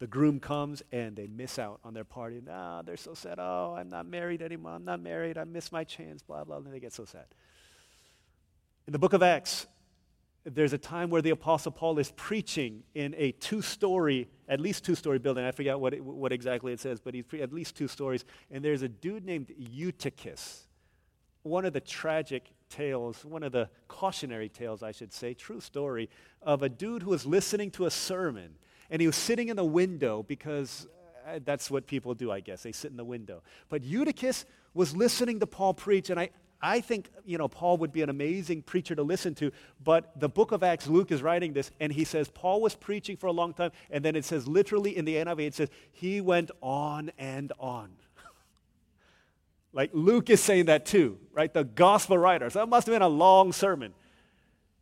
The 0.01 0.07
groom 0.07 0.41
comes 0.41 0.83
and 0.91 1.15
they 1.15 1.27
miss 1.27 1.59
out 1.59 1.79
on 1.85 1.95
their 1.95 2.05
party. 2.05 2.41
Ah, 2.51 2.83
they're 2.83 2.97
so 2.97 3.15
sad. 3.15 3.39
Oh, 3.39 3.77
I'm 3.79 3.91
not 3.91 4.07
married 4.07 4.43
anymore. 4.43 4.73
I'm 4.73 4.85
not 4.85 5.01
married. 5.01 5.39
I 5.39 5.45
missed 5.45 5.73
my 5.73 5.85
chance. 5.85 6.23
Blah 6.23 6.45
blah. 6.45 6.57
And 6.57 6.73
they 6.73 6.81
get 6.81 6.93
so 6.93 7.05
sad. 7.05 7.27
In 8.87 8.93
the 8.93 8.99
book 8.99 9.13
of 9.13 9.23
Acts, 9.23 9.67
there's 10.45 10.73
a 10.73 10.79
time 10.79 11.11
where 11.11 11.21
the 11.21 11.31
apostle 11.31 11.71
Paul 11.71 11.99
is 11.99 12.13
preaching 12.17 12.83
in 12.95 13.15
a 13.19 13.33
two-story, 13.33 14.27
at 14.49 14.59
least 14.59 14.85
two-story 14.87 15.19
building. 15.19 15.45
I 15.45 15.53
forget 15.53 15.79
what 15.79 15.93
it, 15.93 16.03
what 16.03 16.33
exactly 16.33 16.73
it 16.73 16.81
says, 16.81 16.99
but 16.99 17.13
he's 17.13 17.27
pre- 17.27 17.43
at 17.43 17.53
least 17.53 17.77
two 17.77 17.87
stories. 17.87 18.25
And 18.51 18.65
there's 18.65 18.81
a 18.81 18.89
dude 18.89 19.27
named 19.27 19.53
Eutychus, 19.59 20.67
one 21.43 21.67
of 21.67 21.75
the 21.75 21.81
tragic 21.81 22.45
tales, 22.71 23.23
one 23.23 23.43
of 23.43 23.53
the 23.53 23.69
cautionary 23.87 24.49
tales, 24.49 24.83
I 24.83 24.93
should 24.93 25.13
say, 25.13 25.35
true 25.35 25.61
story, 25.61 26.09
of 26.41 26.63
a 26.63 26.71
dude 26.71 27.03
who 27.03 27.11
was 27.11 27.27
listening 27.27 27.71
to 27.73 27.85
a 27.85 27.91
sermon. 27.91 28.55
And 28.91 29.01
he 29.01 29.07
was 29.07 29.17
sitting 29.17 29.49
in 29.49 29.57
the 29.57 29.65
window 29.65 30.25
because 30.27 30.87
uh, 31.27 31.39
that's 31.45 31.71
what 31.71 31.87
people 31.87 32.15
do, 32.15 32.31
I 32.31 32.41
guess. 32.41 32.63
They 32.63 32.73
sit 32.73 32.91
in 32.91 32.97
the 32.97 33.05
window. 33.05 33.43
But 33.69 33.83
Eutychus 33.83 34.45
was 34.75 34.97
listening 34.97 35.41
to 35.41 35.47
Paul 35.47 35.75
preach, 35.75 36.11
and 36.11 36.19
I, 36.19 36.31
I 36.63 36.81
think, 36.81 37.09
you 37.25 37.39
know, 37.39 37.49
Paul 37.49 37.79
would 37.79 37.93
be 37.93 38.03
an 38.03 38.11
amazing 38.11 38.63
preacher 38.63 38.95
to 38.95 39.03
listen 39.03 39.35
to, 39.37 39.53
but 39.83 40.19
the 40.19 40.29
book 40.29 40.53
of 40.53 40.63
Acts, 40.63 40.87
Luke 40.87 41.11
is 41.11 41.23
writing 41.23 41.53
this, 41.53 41.71
and 41.81 41.93
he 41.93 42.05
says 42.05 42.29
Paul 42.29 42.61
was 42.61 42.75
preaching 42.75 43.17
for 43.17 43.27
a 43.27 43.33
long 43.33 43.55
time, 43.55 43.73
and 43.91 44.05
then 44.05 44.17
it 44.17 44.25
says 44.25 44.47
literally 44.47 44.97
in 44.97 45.05
the 45.05 45.17
NIV, 45.17 45.41
it 45.41 45.55
says, 45.55 45.69
he 45.93 46.21
went 46.21 46.51
on 46.61 47.11
and 47.19 47.53
on. 47.59 47.91
Like 49.73 49.91
Luke 49.93 50.31
is 50.31 50.41
saying 50.41 50.65
that 50.65 50.85
too, 50.85 51.17
right? 51.33 51.55
The 51.55 51.63
gospel 51.63 52.19
writer. 52.19 52.51
So 52.51 52.59
that 52.59 52.67
must 52.67 52.89
have 52.89 52.93
been 52.93 53.03
a 53.03 53.09
long 53.09 53.53
sermon. 53.53 53.95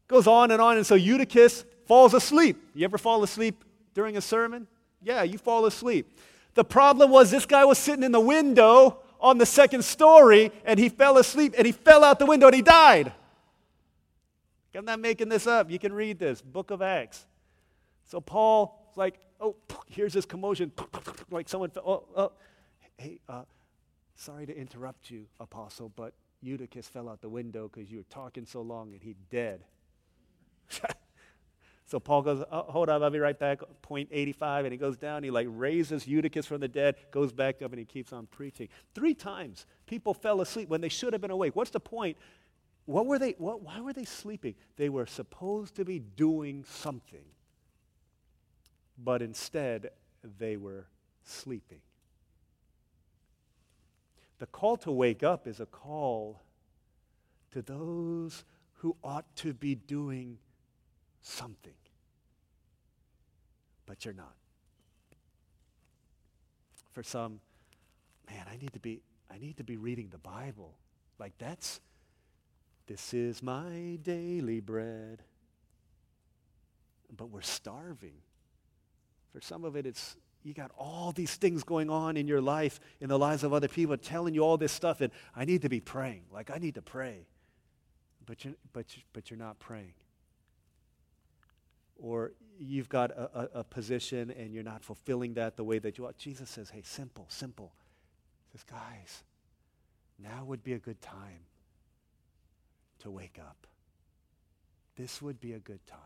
Goes 0.06 0.26
on 0.26 0.50
and 0.50 0.62
on. 0.62 0.78
And 0.78 0.86
so 0.86 0.94
Eutychus 0.94 1.66
falls 1.84 2.14
asleep. 2.14 2.56
You 2.74 2.86
ever 2.86 2.96
fall 2.96 3.22
asleep 3.22 3.62
during 3.94 4.16
a 4.16 4.20
sermon? 4.20 4.66
Yeah, 5.02 5.22
you 5.22 5.38
fall 5.38 5.66
asleep. 5.66 6.18
The 6.54 6.64
problem 6.64 7.10
was 7.10 7.30
this 7.30 7.46
guy 7.46 7.64
was 7.64 7.78
sitting 7.78 8.02
in 8.02 8.12
the 8.12 8.20
window 8.20 9.00
on 9.20 9.38
the 9.38 9.46
second 9.46 9.84
story 9.84 10.50
and 10.64 10.78
he 10.78 10.88
fell 10.88 11.18
asleep 11.18 11.54
and 11.56 11.66
he 11.66 11.72
fell 11.72 12.04
out 12.04 12.18
the 12.18 12.26
window 12.26 12.46
and 12.46 12.56
he 12.56 12.62
died. 12.62 13.12
I'm 14.74 14.84
not 14.84 15.00
making 15.00 15.28
this 15.28 15.46
up. 15.46 15.70
You 15.70 15.78
can 15.78 15.92
read 15.92 16.20
this, 16.20 16.40
book 16.40 16.70
of 16.70 16.82
Acts. 16.82 17.26
So 18.06 18.20
Paul's 18.20 18.96
like, 18.96 19.18
oh, 19.40 19.56
here's 19.88 20.12
this 20.12 20.24
commotion. 20.24 20.72
Like 21.30 21.46
someone, 21.46 21.70
oh, 21.84 22.04
oh. 22.16 22.32
hey, 22.96 23.20
uh, 23.28 23.42
Sorry 24.18 24.46
to 24.46 24.56
interrupt 24.56 25.12
you, 25.12 25.26
Apostle, 25.38 25.92
but 25.94 26.12
Eutychus 26.42 26.88
fell 26.88 27.08
out 27.08 27.20
the 27.20 27.28
window 27.28 27.70
because 27.72 27.88
you 27.88 27.98
were 27.98 28.06
talking 28.10 28.44
so 28.44 28.62
long 28.62 28.92
and 28.92 29.00
he's 29.00 29.20
dead. 29.30 29.62
so 31.88 31.98
Paul 31.98 32.20
goes, 32.20 32.44
oh, 32.52 32.66
hold 32.68 32.90
on, 32.90 33.02
I'll 33.02 33.08
be 33.08 33.18
right 33.18 33.38
back. 33.38 33.60
Point 33.80 34.10
85, 34.12 34.66
and 34.66 34.72
he 34.72 34.78
goes 34.78 34.98
down. 34.98 35.22
He 35.22 35.30
like 35.30 35.46
raises 35.48 36.06
Eutychus 36.06 36.44
from 36.44 36.60
the 36.60 36.68
dead, 36.68 36.96
goes 37.10 37.32
back 37.32 37.62
up, 37.62 37.72
and 37.72 37.78
he 37.78 37.86
keeps 37.86 38.12
on 38.12 38.26
preaching. 38.26 38.68
Three 38.94 39.14
times 39.14 39.64
people 39.86 40.12
fell 40.12 40.42
asleep 40.42 40.68
when 40.68 40.82
they 40.82 40.90
should 40.90 41.14
have 41.14 41.22
been 41.22 41.30
awake. 41.30 41.56
What's 41.56 41.70
the 41.70 41.80
point? 41.80 42.18
What 42.84 43.06
were 43.06 43.18
they, 43.18 43.36
what, 43.38 43.62
why 43.62 43.80
were 43.80 43.94
they 43.94 44.04
sleeping? 44.04 44.54
They 44.76 44.90
were 44.90 45.06
supposed 45.06 45.76
to 45.76 45.84
be 45.86 45.98
doing 45.98 46.62
something, 46.68 47.24
but 49.02 49.22
instead 49.22 49.88
they 50.38 50.58
were 50.58 50.88
sleeping. 51.24 51.80
The 54.40 54.46
call 54.46 54.76
to 54.78 54.92
wake 54.92 55.22
up 55.22 55.46
is 55.46 55.58
a 55.58 55.66
call 55.66 56.42
to 57.52 57.62
those 57.62 58.44
who 58.74 58.94
ought 59.02 59.24
to 59.36 59.54
be 59.54 59.74
doing 59.74 60.36
something, 61.22 61.74
but 63.86 64.04
you're 64.04 64.14
not. 64.14 64.34
For 66.92 67.02
some, 67.02 67.40
man, 68.28 68.44
I 68.50 68.56
need 68.56 68.72
to 68.72 68.80
be 68.80 69.00
I 69.30 69.38
need 69.38 69.58
to 69.58 69.64
be 69.64 69.76
reading 69.76 70.08
the 70.10 70.18
Bible. 70.18 70.74
Like 71.18 71.32
that's 71.38 71.80
this 72.86 73.12
is 73.12 73.42
my 73.42 73.98
daily 74.02 74.60
bread. 74.60 75.22
But 77.14 77.30
we're 77.30 77.42
starving. 77.42 78.14
For 79.32 79.40
some 79.40 79.64
of 79.64 79.76
it, 79.76 79.86
it's 79.86 80.16
you 80.42 80.54
got 80.54 80.70
all 80.78 81.12
these 81.12 81.34
things 81.34 81.62
going 81.64 81.90
on 81.90 82.16
in 82.16 82.26
your 82.26 82.40
life, 82.40 82.80
in 83.00 83.08
the 83.08 83.18
lives 83.18 83.44
of 83.44 83.52
other 83.52 83.68
people, 83.68 83.96
telling 83.96 84.34
you 84.34 84.42
all 84.42 84.56
this 84.56 84.72
stuff, 84.72 85.00
and 85.00 85.12
I 85.34 85.44
need 85.44 85.62
to 85.62 85.68
be 85.68 85.80
praying. 85.80 86.22
Like, 86.32 86.50
I 86.50 86.58
need 86.58 86.74
to 86.76 86.82
pray. 86.82 87.26
But 88.24 88.44
you're, 88.44 88.54
but, 88.72 88.86
but 89.12 89.30
you're 89.30 89.38
not 89.38 89.58
praying. 89.58 89.94
Or 91.98 92.32
you've 92.58 92.88
got 92.88 93.10
a, 93.10 93.30
a, 93.34 93.60
a 93.60 93.64
position 93.64 94.30
and 94.30 94.52
you're 94.52 94.62
not 94.62 94.84
fulfilling 94.84 95.34
that 95.34 95.56
the 95.56 95.64
way 95.64 95.78
that 95.78 95.98
you 95.98 96.04
want. 96.04 96.16
Jesus 96.18 96.48
says, 96.48 96.70
hey, 96.70 96.82
simple, 96.84 97.26
simple. 97.28 97.72
He 98.50 98.58
says, 98.58 98.64
guys, 98.64 99.22
now 100.18 100.44
would 100.44 100.64
be 100.64 100.72
a 100.72 100.78
good 100.78 101.00
time 101.00 101.40
to 103.00 103.10
wake 103.10 103.38
up. 103.38 103.66
This 104.96 105.22
would 105.22 105.40
be 105.40 105.52
a 105.52 105.58
good 105.58 105.84
time. 105.86 105.98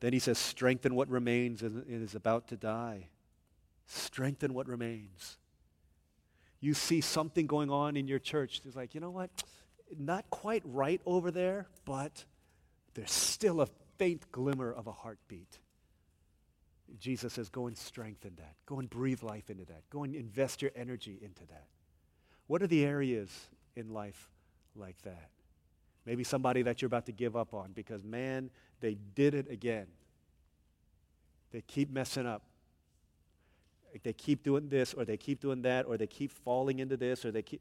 Then 0.00 0.12
he 0.12 0.18
says, 0.18 0.38
strengthen 0.38 0.94
what 0.94 1.08
remains 1.08 1.62
and 1.62 1.84
is 1.86 2.14
about 2.14 2.48
to 2.48 2.56
die. 2.56 3.08
Strengthen 3.86 4.54
what 4.54 4.66
remains. 4.66 5.36
You 6.60 6.74
see 6.74 7.00
something 7.00 7.46
going 7.46 7.70
on 7.70 7.96
in 7.96 8.06
your 8.06 8.18
church. 8.18 8.60
It's 8.64 8.76
like, 8.76 8.94
you 8.94 9.00
know 9.00 9.10
what? 9.10 9.30
Not 9.98 10.28
quite 10.30 10.62
right 10.64 11.00
over 11.04 11.30
there, 11.30 11.66
but 11.84 12.24
there's 12.94 13.12
still 13.12 13.60
a 13.60 13.68
faint 13.98 14.30
glimmer 14.32 14.72
of 14.72 14.86
a 14.86 14.92
heartbeat. 14.92 15.58
Jesus 16.98 17.34
says, 17.34 17.48
go 17.48 17.66
and 17.66 17.78
strengthen 17.78 18.34
that. 18.36 18.54
Go 18.66 18.78
and 18.78 18.90
breathe 18.90 19.22
life 19.22 19.48
into 19.48 19.64
that. 19.66 19.88
Go 19.90 20.02
and 20.02 20.14
invest 20.14 20.60
your 20.60 20.72
energy 20.74 21.18
into 21.22 21.46
that. 21.46 21.66
What 22.46 22.62
are 22.62 22.66
the 22.66 22.84
areas 22.84 23.30
in 23.76 23.92
life 23.92 24.28
like 24.74 25.00
that? 25.02 25.28
Maybe 26.04 26.24
somebody 26.24 26.62
that 26.62 26.82
you're 26.82 26.88
about 26.88 27.06
to 27.06 27.12
give 27.12 27.36
up 27.36 27.54
on 27.54 27.72
because, 27.72 28.02
man, 28.02 28.50
they 28.80 28.96
did 29.14 29.34
it 29.34 29.48
again. 29.50 29.86
They 31.52 31.60
keep 31.60 31.90
messing 31.90 32.26
up. 32.26 32.42
They 34.02 34.12
keep 34.12 34.42
doing 34.42 34.68
this, 34.68 34.94
or 34.94 35.04
they 35.04 35.16
keep 35.16 35.40
doing 35.40 35.62
that, 35.62 35.86
or 35.86 35.96
they 35.96 36.06
keep 36.06 36.30
falling 36.30 36.78
into 36.78 36.96
this, 36.96 37.24
or 37.24 37.32
they 37.32 37.42
keep 37.42 37.60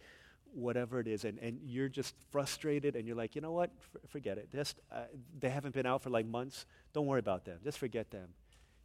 whatever 0.54 1.00
it 1.00 1.08
is. 1.08 1.26
And, 1.26 1.40
and 1.40 1.60
you're 1.64 1.90
just 1.90 2.16
frustrated, 2.32 2.96
and 2.96 3.08
you're 3.08 3.16
like, 3.16 3.36
you 3.36 3.42
know 3.42 3.52
what? 3.52 3.72
F- 3.78 4.10
forget 4.10 4.38
it. 4.38 4.50
Just, 4.52 4.80
uh, 4.92 5.02
they 5.40 5.50
haven't 5.50 5.74
been 5.74 5.86
out 5.86 6.02
for 6.02 6.10
like 6.10 6.26
months. 6.26 6.66
Don't 6.94 7.06
worry 7.06 7.20
about 7.20 7.46
them. 7.46 7.60
Just 7.64 7.78
forget 7.78 8.12
them. 8.12 8.30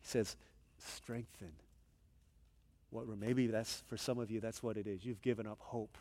He 0.01 0.09
says, 0.09 0.37
strengthen. 0.79 1.53
What, 2.91 3.09
maybe 3.19 3.47
that's, 3.47 3.83
for 3.87 3.97
some 3.97 4.19
of 4.19 4.31
you, 4.31 4.41
that's 4.41 4.63
what 4.63 4.77
it 4.77 4.87
is. 4.87 5.05
You've 5.05 5.23
given 5.23 5.47
up 5.47 5.59
hope 5.61 5.99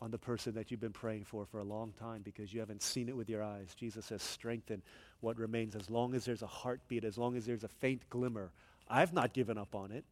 on 0.00 0.10
the 0.10 0.18
person 0.18 0.54
that 0.54 0.70
you've 0.70 0.80
been 0.80 0.92
praying 0.92 1.24
for 1.24 1.46
for 1.46 1.60
a 1.60 1.64
long 1.64 1.92
time 1.98 2.20
because 2.22 2.52
you 2.52 2.60
haven't 2.60 2.82
seen 2.82 3.08
it 3.08 3.16
with 3.16 3.30
your 3.30 3.42
eyes. 3.42 3.74
Jesus 3.74 4.04
says, 4.06 4.22
strengthen 4.22 4.82
what 5.20 5.38
remains 5.38 5.74
as 5.74 5.88
long 5.88 6.14
as 6.14 6.24
there's 6.24 6.42
a 6.42 6.46
heartbeat, 6.46 7.04
as 7.04 7.16
long 7.16 7.36
as 7.36 7.46
there's 7.46 7.64
a 7.64 7.68
faint 7.68 8.02
glimmer. 8.10 8.50
I've 8.88 9.12
not 9.14 9.32
given 9.32 9.56
up 9.56 9.74
on 9.74 9.92
it. 9.92 10.04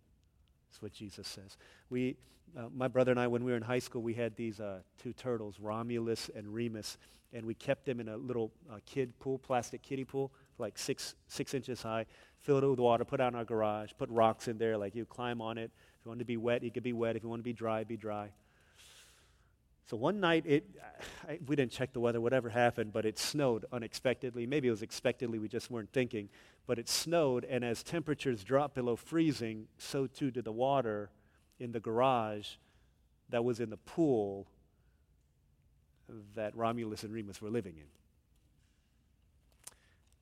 That's 0.72 0.80
what 0.80 0.92
Jesus 0.94 1.28
says. 1.28 1.58
We, 1.90 2.16
uh, 2.56 2.62
my 2.74 2.88
brother 2.88 3.10
and 3.10 3.20
I, 3.20 3.26
when 3.26 3.44
we 3.44 3.50
were 3.50 3.58
in 3.58 3.62
high 3.62 3.78
school, 3.78 4.00
we 4.00 4.14
had 4.14 4.34
these 4.36 4.58
uh, 4.58 4.78
two 5.02 5.12
turtles, 5.12 5.60
Romulus 5.60 6.30
and 6.34 6.48
Remus, 6.48 6.96
and 7.34 7.44
we 7.44 7.52
kept 7.52 7.84
them 7.84 8.00
in 8.00 8.08
a 8.08 8.16
little 8.16 8.50
uh, 8.72 8.78
kid 8.86 9.12
pool, 9.20 9.38
plastic 9.38 9.82
kiddie 9.82 10.06
pool, 10.06 10.32
like 10.56 10.78
six, 10.78 11.14
six 11.28 11.52
inches 11.52 11.82
high, 11.82 12.06
filled 12.40 12.64
it 12.64 12.68
with 12.68 12.78
water, 12.78 13.04
put 13.04 13.20
it 13.20 13.22
out 13.22 13.34
in 13.34 13.38
our 13.38 13.44
garage, 13.44 13.90
put 13.98 14.08
rocks 14.08 14.48
in 14.48 14.56
there, 14.56 14.78
like 14.78 14.94
you 14.94 15.04
climb 15.04 15.42
on 15.42 15.58
it. 15.58 15.70
If 16.00 16.06
you 16.06 16.08
want 16.08 16.20
to 16.20 16.24
be 16.24 16.38
wet, 16.38 16.64
it 16.64 16.72
could 16.72 16.82
be 16.82 16.94
wet. 16.94 17.16
If 17.16 17.22
you 17.22 17.28
want 17.28 17.40
to 17.40 17.44
be 17.44 17.52
dry, 17.52 17.84
be 17.84 17.98
dry. 17.98 18.30
So 19.90 19.98
one 19.98 20.20
night, 20.20 20.44
it, 20.46 20.64
I, 21.28 21.38
we 21.46 21.54
didn't 21.54 21.72
check 21.72 21.92
the 21.92 22.00
weather, 22.00 22.18
whatever 22.18 22.48
happened, 22.48 22.94
but 22.94 23.04
it 23.04 23.18
snowed 23.18 23.66
unexpectedly. 23.72 24.46
Maybe 24.46 24.68
it 24.68 24.70
was 24.70 24.80
expectedly, 24.80 25.38
we 25.38 25.48
just 25.48 25.70
weren't 25.70 25.92
thinking. 25.92 26.30
But 26.66 26.78
it 26.78 26.88
snowed, 26.88 27.44
and 27.44 27.64
as 27.64 27.82
temperatures 27.82 28.44
dropped 28.44 28.74
below 28.74 28.96
freezing, 28.96 29.66
so 29.78 30.06
too 30.06 30.30
did 30.30 30.44
the 30.44 30.52
water 30.52 31.10
in 31.58 31.72
the 31.72 31.80
garage 31.80 32.48
that 33.30 33.44
was 33.44 33.60
in 33.60 33.70
the 33.70 33.76
pool 33.76 34.46
that 36.34 36.54
Romulus 36.56 37.02
and 37.02 37.12
Remus 37.12 37.42
were 37.42 37.50
living 37.50 37.76
in. 37.76 37.86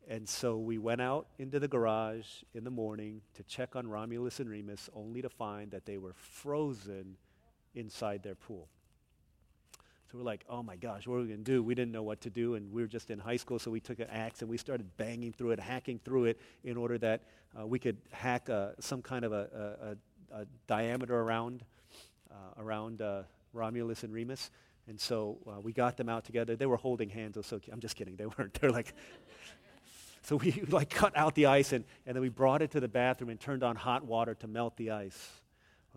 And 0.09 0.29
so 0.29 0.59
we 0.59 0.79
went 0.79 1.01
out 1.01 1.29
into 1.39 1.61
the 1.61 1.69
garage 1.69 2.27
in 2.53 2.65
the 2.65 2.71
morning 2.71 3.21
to 3.35 3.45
check 3.45 3.77
on 3.77 3.87
Romulus 3.87 4.41
and 4.41 4.51
Remus, 4.51 4.91
only 4.95 5.23
to 5.23 5.29
find 5.29 5.71
that 5.71 5.87
they 5.87 5.99
were 5.99 6.15
frozen 6.15 7.17
inside 7.75 8.23
their 8.23 8.35
pool. 8.35 8.69
So 10.11 10.19
we're 10.19 10.25
like, 10.25 10.45
oh 10.49 10.61
my 10.61 10.75
gosh, 10.75 11.07
what 11.07 11.17
are 11.17 11.21
we 11.21 11.29
going 11.29 11.45
to 11.45 11.53
do? 11.53 11.63
We 11.63 11.77
didn't 11.77 11.93
know 11.93 12.03
what 12.03 12.21
to 12.23 12.31
do, 12.31 12.57
and 12.57 12.73
we 12.73 12.83
were 12.83 12.89
just 12.89 13.11
in 13.11 13.21
high 13.21 13.37
school, 13.37 13.61
so 13.61 13.71
we 13.71 13.79
took 13.79 14.01
an 14.01 14.09
axe 14.11 14.41
and 14.41 14.51
we 14.51 14.57
started 14.57 14.97
banging 14.97 15.33
through 15.33 15.53
it, 15.53 15.61
hacking 15.61 16.01
through 16.05 16.25
it, 16.25 16.41
in 16.65 16.77
order 16.77 16.99
that 16.99 17.23
uh, 17.57 17.65
we 17.65 17.79
could 17.79 17.97
hack 18.11 18.51
uh, 18.51 18.71
some 18.81 19.03
kind 19.03 19.25
of 19.25 19.33
a, 19.33 19.97
a, 20.33 20.41
a 20.41 20.47
diameter 20.67 21.17
around, 21.17 21.63
uh, 22.29 22.61
around 22.61 23.01
uh, 23.01 23.23
Romulus 23.53 24.03
and 24.03 24.13
Remus. 24.13 24.51
And 24.89 24.99
so 24.99 25.39
uh, 25.47 25.61
we 25.61 25.73
got 25.73 25.97
them 25.97 26.09
out 26.09 26.25
together. 26.25 26.57
They 26.57 26.67
were 26.67 26.77
holding 26.77 27.09
hands. 27.09 27.39
So 27.47 27.61
I'm 27.73 27.79
just 27.79 27.95
kidding. 27.95 28.17
They 28.17 28.27
weren't. 28.27 28.55
They're 28.61 28.73
like. 28.73 28.93
so 30.23 30.37
we 30.37 30.65
like 30.69 30.91
cut 30.91 31.17
out 31.17 31.37
the 31.37 31.47
ice 31.47 31.73
and, 31.73 31.85
and 32.05 32.17
then 32.17 32.21
we 32.21 32.29
brought 32.29 32.63
it 32.63 32.73
to 32.73 32.81
the 32.81 32.89
bathroom 32.89 33.31
and 33.31 33.39
turned 33.39 33.63
on 33.63 33.77
hot 33.77 34.05
water 34.05 34.35
to 34.35 34.49
melt 34.49 34.77
the 34.77 34.91
ice. 34.91 35.40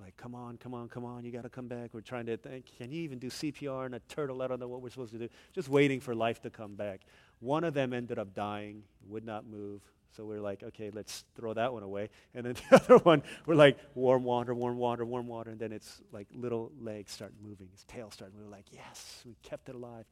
Like, 0.02 0.18
come 0.18 0.34
on, 0.34 0.58
come 0.58 0.74
on, 0.74 0.90
come 0.90 1.06
on, 1.06 1.24
you 1.24 1.32
got 1.32 1.44
to 1.44 1.50
come 1.50 1.68
back. 1.68 1.92
We're 1.94 2.02
trying 2.02 2.26
to 2.26 2.38
think, 2.38 2.66
can 2.78 2.92
you 2.92 3.04
even 3.04 3.20
do 3.20 3.28
CPR 3.28 3.86
and 3.86 3.96
a 3.96 4.00
turtle? 4.00 4.42
I 4.42 4.48
don't 4.48 4.60
know 4.60 4.68
what 4.68 4.82
we're 4.82 4.90
supposed 4.90 5.12
to 5.14 5.20
do. 5.20 5.30
Just 5.54 5.70
waiting 5.70 6.00
for 6.00 6.16
life 6.16 6.42
to 6.42 6.50
come 6.50 6.76
back. 6.76 7.02
One 7.40 7.64
of 7.64 7.74
them 7.74 7.94
ended 7.94 8.18
up 8.18 8.34
dying, 8.34 8.84
would 9.08 9.26
not 9.26 9.46
move. 9.46 9.82
So 10.16 10.26
we're 10.26 10.42
like, 10.42 10.64
okay, 10.64 10.92
let's 10.92 11.26
throw 11.36 11.54
that 11.54 11.74
one 11.74 11.84
away. 11.84 12.10
And 12.34 12.46
then 12.46 12.56
the 12.70 12.76
other 12.76 12.98
one, 13.00 13.24
we're 13.46 13.56
like, 13.56 13.78
warm 13.96 14.24
water, 14.24 14.54
warm 14.54 14.78
water, 14.78 15.06
warm 15.06 15.28
water. 15.28 15.52
And 15.52 15.60
then 15.60 15.72
it's 15.72 16.02
like 16.12 16.28
little 16.34 16.72
legs 16.80 17.12
start 17.12 17.34
moving, 17.42 17.70
his 17.72 17.84
tail 17.84 18.10
started 18.12 18.34
moving. 18.34 18.50
We're 18.50 18.58
like, 18.58 18.72
yes, 18.72 19.22
we 19.26 19.36
kept 19.44 19.70
it 19.70 19.76
alive. 19.76 20.06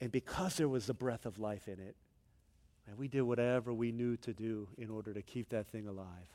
And 0.00 0.12
because 0.12 0.56
there 0.56 0.68
was 0.68 0.86
the 0.86 0.94
breath 0.94 1.26
of 1.26 1.38
life 1.38 1.68
in 1.68 1.80
it, 1.80 1.96
and 2.86 2.98
we 2.98 3.08
did 3.08 3.22
whatever 3.22 3.72
we 3.72 3.90
knew 3.90 4.16
to 4.18 4.32
do 4.32 4.68
in 4.78 4.90
order 4.90 5.12
to 5.12 5.22
keep 5.22 5.48
that 5.48 5.66
thing 5.68 5.88
alive. 5.88 6.28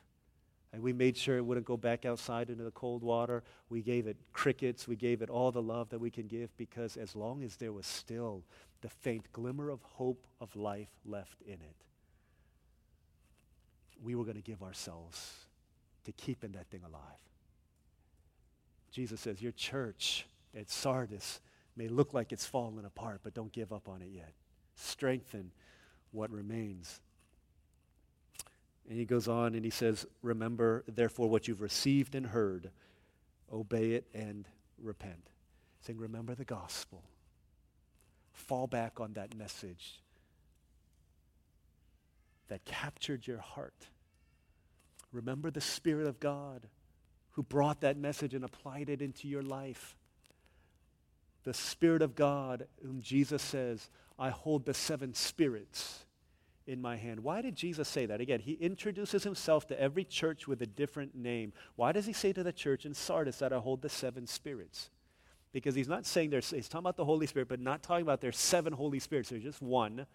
And 0.74 0.82
we 0.82 0.94
made 0.94 1.18
sure 1.18 1.38
it 1.38 1.46
wouldn't 1.46 1.66
go 1.66 1.76
back 1.76 2.06
outside 2.06 2.50
into 2.50 2.64
the 2.64 2.72
cold 2.72 3.04
water. 3.04 3.44
We 3.70 3.82
gave 3.82 4.08
it 4.08 4.18
crickets. 4.32 4.88
We 4.88 4.96
gave 4.96 5.22
it 5.22 5.30
all 5.30 5.52
the 5.52 5.62
love 5.62 5.90
that 5.90 6.00
we 6.00 6.10
can 6.10 6.28
give 6.28 6.56
because 6.58 6.96
as 6.96 7.16
long 7.16 7.44
as 7.44 7.58
there 7.58 7.74
was 7.74 7.86
still 7.86 8.44
the 8.82 8.90
faint 8.90 9.32
glimmer 9.34 9.70
of 9.70 9.82
hope 9.82 10.26
of 10.40 10.56
life 10.56 10.90
left 11.06 11.42
in 11.46 11.56
it, 11.56 11.76
we 14.02 14.16
were 14.16 14.24
going 14.24 14.38
to 14.38 14.42
give 14.42 14.64
ourselves 14.64 15.46
to 16.06 16.12
keeping 16.14 16.54
that 16.54 16.68
thing 16.68 16.82
alive. 16.86 17.02
Jesus 18.92 19.20
says, 19.22 19.42
Your 19.42 19.52
church 19.52 20.26
at 20.58 20.70
Sardis 20.70 21.40
may 21.76 21.88
look 21.88 22.14
like 22.14 22.32
it's 22.32 22.46
fallen 22.46 22.86
apart, 22.86 23.22
but 23.24 23.34
don't 23.34 23.52
give 23.52 23.72
up 23.72 23.88
on 23.88 24.02
it 24.02 24.10
yet. 24.12 24.34
Strengthen 24.76 25.52
what 26.12 26.30
remains. 26.32 27.02
And 28.92 29.00
he 29.00 29.06
goes 29.06 29.30
on 29.30 29.56
and 29.56 29.64
he 29.64 29.72
says, 29.72 30.06
Remember, 30.22 30.84
therefore, 30.86 31.30
what 31.30 31.48
you've 31.48 31.62
received 31.62 32.14
and 32.14 32.26
heard, 32.26 32.72
obey 33.50 33.92
it 33.92 34.06
and 34.14 34.46
repent. 34.78 35.30
Saying, 35.80 35.98
Remember 35.98 36.36
the 36.36 36.44
gospel. 36.44 37.02
Fall 38.34 38.68
back 38.68 39.00
on 39.00 39.14
that 39.14 39.34
message 39.34 40.02
that 42.50 42.66
captured 42.66 43.26
your 43.26 43.38
heart. 43.38 43.88
Remember 45.14 45.52
the 45.52 45.62
Spirit 45.62 46.06
of 46.06 46.20
God 46.20 46.68
who 47.30 47.44
brought 47.44 47.80
that 47.80 47.96
message 47.96 48.34
and 48.34 48.44
applied 48.44 48.90
it 48.90 49.02
into 49.02 49.30
your 49.30 49.42
life. 49.42 49.96
The 51.46 51.54
Spirit 51.54 52.02
of 52.02 52.14
God, 52.14 52.68
whom 52.84 53.02
Jesus 53.02 53.42
says, 53.42 53.90
I 54.20 54.32
hold 54.32 54.66
the 54.66 54.74
seven 54.74 55.14
spirits 55.14 56.04
in 56.68 56.82
my 56.82 56.96
hand. 56.96 57.22
Why 57.22 57.42
did 57.42 57.56
Jesus 57.56 57.88
say 57.88 58.06
that? 58.06 58.22
Again, 58.22 58.40
he 58.40 58.54
introduces 58.54 59.24
himself 59.24 59.68
to 59.68 59.80
every 59.80 60.04
church 60.04 60.48
with 60.48 60.62
a 60.62 60.66
different 60.66 61.16
name. 61.16 61.54
Why 61.76 61.92
does 61.92 62.06
he 62.06 62.14
say 62.14 62.34
to 62.34 62.44
the 62.44 62.54
church 62.54 62.86
in 62.86 62.94
Sardis 62.94 63.40
that 63.40 63.52
I 63.52 63.58
hold 63.58 63.82
the 63.82 63.90
seven 63.90 64.28
spirits? 64.28 64.90
Because 65.54 65.76
he's 65.76 65.88
not 65.88 66.06
saying 66.06 66.30
there's, 66.30 66.50
he's 66.50 66.70
talking 66.70 66.84
about 66.84 66.98
the 66.98 67.06
Holy 67.06 67.28
Spirit, 67.28 67.50
but 67.50 67.60
not 67.60 67.84
talking 67.84 68.04
about 68.04 68.22
there's 68.22 68.38
seven 68.38 68.74
Holy 68.74 69.00
Spirits. 69.00 69.30
There's 69.30 69.44
just 69.44 69.62
one. 69.62 70.06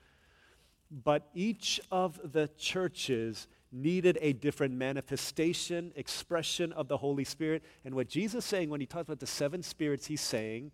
But 0.91 1.29
each 1.35 1.81
of 1.91 2.33
the 2.33 2.49
churches 2.57 3.49
needed 3.73 4.19
a 4.23 4.33
different 4.33 4.75
manifestation, 4.75 5.93
expression 5.97 6.73
of 6.73 6.89
the 6.89 6.97
Holy 6.97 7.25
Spirit. 7.25 7.65
And 7.85 7.95
what 7.95 8.09
Jesus 8.09 8.45
is 8.45 8.49
saying 8.49 8.71
when 8.71 8.81
he 8.81 8.87
talks 8.87 9.09
about 9.09 9.21
the 9.21 9.27
seven 9.27 9.63
spirits, 9.63 10.07
he's 10.07 10.21
saying 10.21 10.71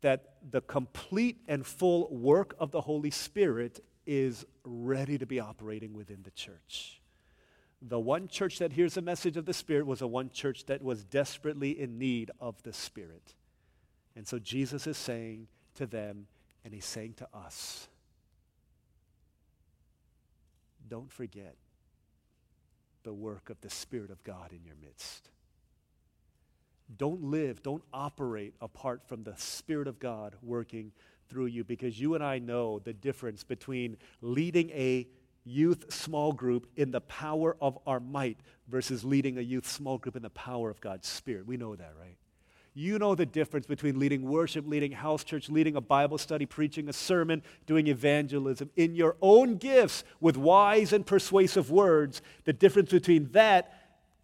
that 0.00 0.34
the 0.50 0.60
complete 0.62 1.42
and 1.48 1.66
full 1.66 2.08
work 2.10 2.54
of 2.58 2.70
the 2.70 2.80
Holy 2.80 3.10
Spirit 3.10 3.84
is 4.06 4.44
ready 4.64 5.18
to 5.18 5.26
be 5.26 5.40
operating 5.40 5.92
within 5.92 6.22
the 6.22 6.30
church. 6.30 7.00
The 7.82 8.00
one 8.00 8.28
church 8.28 8.58
that 8.58 8.72
hears 8.72 8.94
the 8.94 9.02
message 9.02 9.36
of 9.36 9.44
the 9.44 9.52
Spirit 9.52 9.86
was 9.86 10.00
a 10.00 10.06
one 10.06 10.30
church 10.30 10.66
that 10.66 10.82
was 10.82 11.04
desperately 11.04 11.78
in 11.78 11.98
need 11.98 12.30
of 12.40 12.62
the 12.62 12.72
Spirit. 12.72 13.34
And 14.14 14.26
so 14.26 14.38
Jesus 14.38 14.86
is 14.86 14.96
saying 14.96 15.48
to 15.74 15.86
them, 15.86 16.26
and 16.64 16.72
he's 16.72 16.86
saying 16.86 17.14
to 17.18 17.28
us, 17.34 17.88
don't 20.88 21.12
forget 21.12 21.54
the 23.02 23.12
work 23.12 23.50
of 23.50 23.60
the 23.60 23.70
Spirit 23.70 24.10
of 24.10 24.22
God 24.24 24.52
in 24.52 24.64
your 24.64 24.74
midst. 24.80 25.28
Don't 26.96 27.22
live, 27.22 27.62
don't 27.62 27.82
operate 27.92 28.54
apart 28.60 29.02
from 29.06 29.24
the 29.24 29.36
Spirit 29.36 29.88
of 29.88 29.98
God 29.98 30.36
working 30.42 30.92
through 31.28 31.46
you 31.46 31.64
because 31.64 32.00
you 32.00 32.14
and 32.14 32.24
I 32.24 32.38
know 32.38 32.78
the 32.78 32.92
difference 32.92 33.44
between 33.44 33.96
leading 34.20 34.70
a 34.70 35.06
youth 35.44 35.92
small 35.92 36.32
group 36.32 36.66
in 36.76 36.90
the 36.90 37.00
power 37.00 37.56
of 37.60 37.78
our 37.86 38.00
might 38.00 38.38
versus 38.68 39.04
leading 39.04 39.38
a 39.38 39.40
youth 39.42 39.66
small 39.66 39.96
group 39.98 40.16
in 40.16 40.22
the 40.22 40.30
power 40.30 40.70
of 40.70 40.80
God's 40.80 41.06
Spirit. 41.08 41.46
We 41.46 41.56
know 41.56 41.76
that, 41.76 41.92
right? 41.98 42.16
You 42.74 42.98
know 42.98 43.14
the 43.14 43.24
difference 43.24 43.64
between 43.64 43.98
leading 43.98 44.22
worship, 44.22 44.66
leading 44.66 44.92
house 44.92 45.24
church, 45.24 45.48
leading 45.48 45.76
a 45.76 45.80
Bible 45.80 46.18
study, 46.18 46.44
preaching 46.44 46.90
a 46.90 46.92
sermon, 46.92 47.42
doing 47.64 47.86
evangelism 47.86 48.70
in 48.76 48.94
your 48.94 49.16
own 49.22 49.56
gifts 49.56 50.04
with 50.20 50.36
wise 50.36 50.92
and 50.92 51.06
persuasive 51.06 51.70
words. 51.70 52.20
The 52.44 52.52
difference 52.52 52.90
between 52.90 53.30
that 53.32 53.72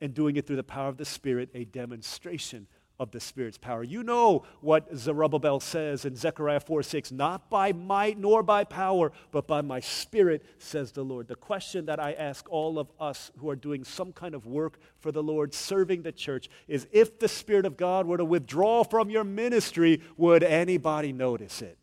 and 0.02 0.12
doing 0.12 0.36
it 0.36 0.46
through 0.46 0.56
the 0.56 0.62
power 0.62 0.88
of 0.88 0.98
the 0.98 1.06
Spirit, 1.06 1.48
a 1.54 1.64
demonstration 1.64 2.66
of 3.02 3.10
the 3.10 3.18
Spirit's 3.18 3.58
power. 3.58 3.82
You 3.82 4.04
know 4.04 4.44
what 4.60 4.96
Zerubbabel 4.96 5.58
says 5.58 6.04
in 6.04 6.14
Zechariah 6.14 6.60
4 6.60 6.84
6, 6.84 7.10
not 7.10 7.50
by 7.50 7.72
might 7.72 8.16
nor 8.16 8.44
by 8.44 8.62
power, 8.62 9.10
but 9.32 9.48
by 9.48 9.60
my 9.60 9.80
Spirit, 9.80 10.44
says 10.58 10.92
the 10.92 11.02
Lord. 11.02 11.26
The 11.26 11.34
question 11.34 11.86
that 11.86 11.98
I 11.98 12.12
ask 12.12 12.48
all 12.48 12.78
of 12.78 12.92
us 13.00 13.32
who 13.38 13.50
are 13.50 13.56
doing 13.56 13.82
some 13.82 14.12
kind 14.12 14.36
of 14.36 14.46
work 14.46 14.78
for 15.00 15.10
the 15.10 15.22
Lord, 15.22 15.52
serving 15.52 16.02
the 16.02 16.12
church, 16.12 16.48
is 16.68 16.86
if 16.92 17.18
the 17.18 17.28
Spirit 17.28 17.66
of 17.66 17.76
God 17.76 18.06
were 18.06 18.18
to 18.18 18.24
withdraw 18.24 18.84
from 18.84 19.10
your 19.10 19.24
ministry, 19.24 20.00
would 20.16 20.44
anybody 20.44 21.12
notice 21.12 21.60
it? 21.60 21.76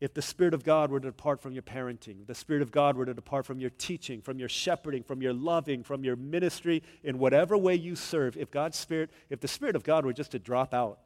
If 0.00 0.14
the 0.14 0.22
Spirit 0.22 0.54
of 0.54 0.64
God 0.64 0.90
were 0.90 0.98
to 0.98 1.08
depart 1.08 1.42
from 1.42 1.52
your 1.52 1.62
parenting, 1.62 2.26
the 2.26 2.34
Spirit 2.34 2.62
of 2.62 2.70
God 2.70 2.96
were 2.96 3.04
to 3.04 3.12
depart 3.12 3.44
from 3.44 3.60
your 3.60 3.70
teaching, 3.70 4.22
from 4.22 4.38
your 4.38 4.48
shepherding, 4.48 5.02
from 5.02 5.20
your 5.20 5.34
loving, 5.34 5.82
from 5.82 6.04
your 6.04 6.16
ministry, 6.16 6.82
in 7.04 7.18
whatever 7.18 7.56
way 7.56 7.74
you 7.74 7.94
serve, 7.94 8.36
if 8.36 8.50
God's 8.50 8.78
Spirit, 8.78 9.10
if 9.28 9.40
the 9.40 9.48
Spirit 9.48 9.76
of 9.76 9.84
God 9.84 10.06
were 10.06 10.14
just 10.14 10.30
to 10.30 10.38
drop 10.38 10.72
out, 10.72 11.00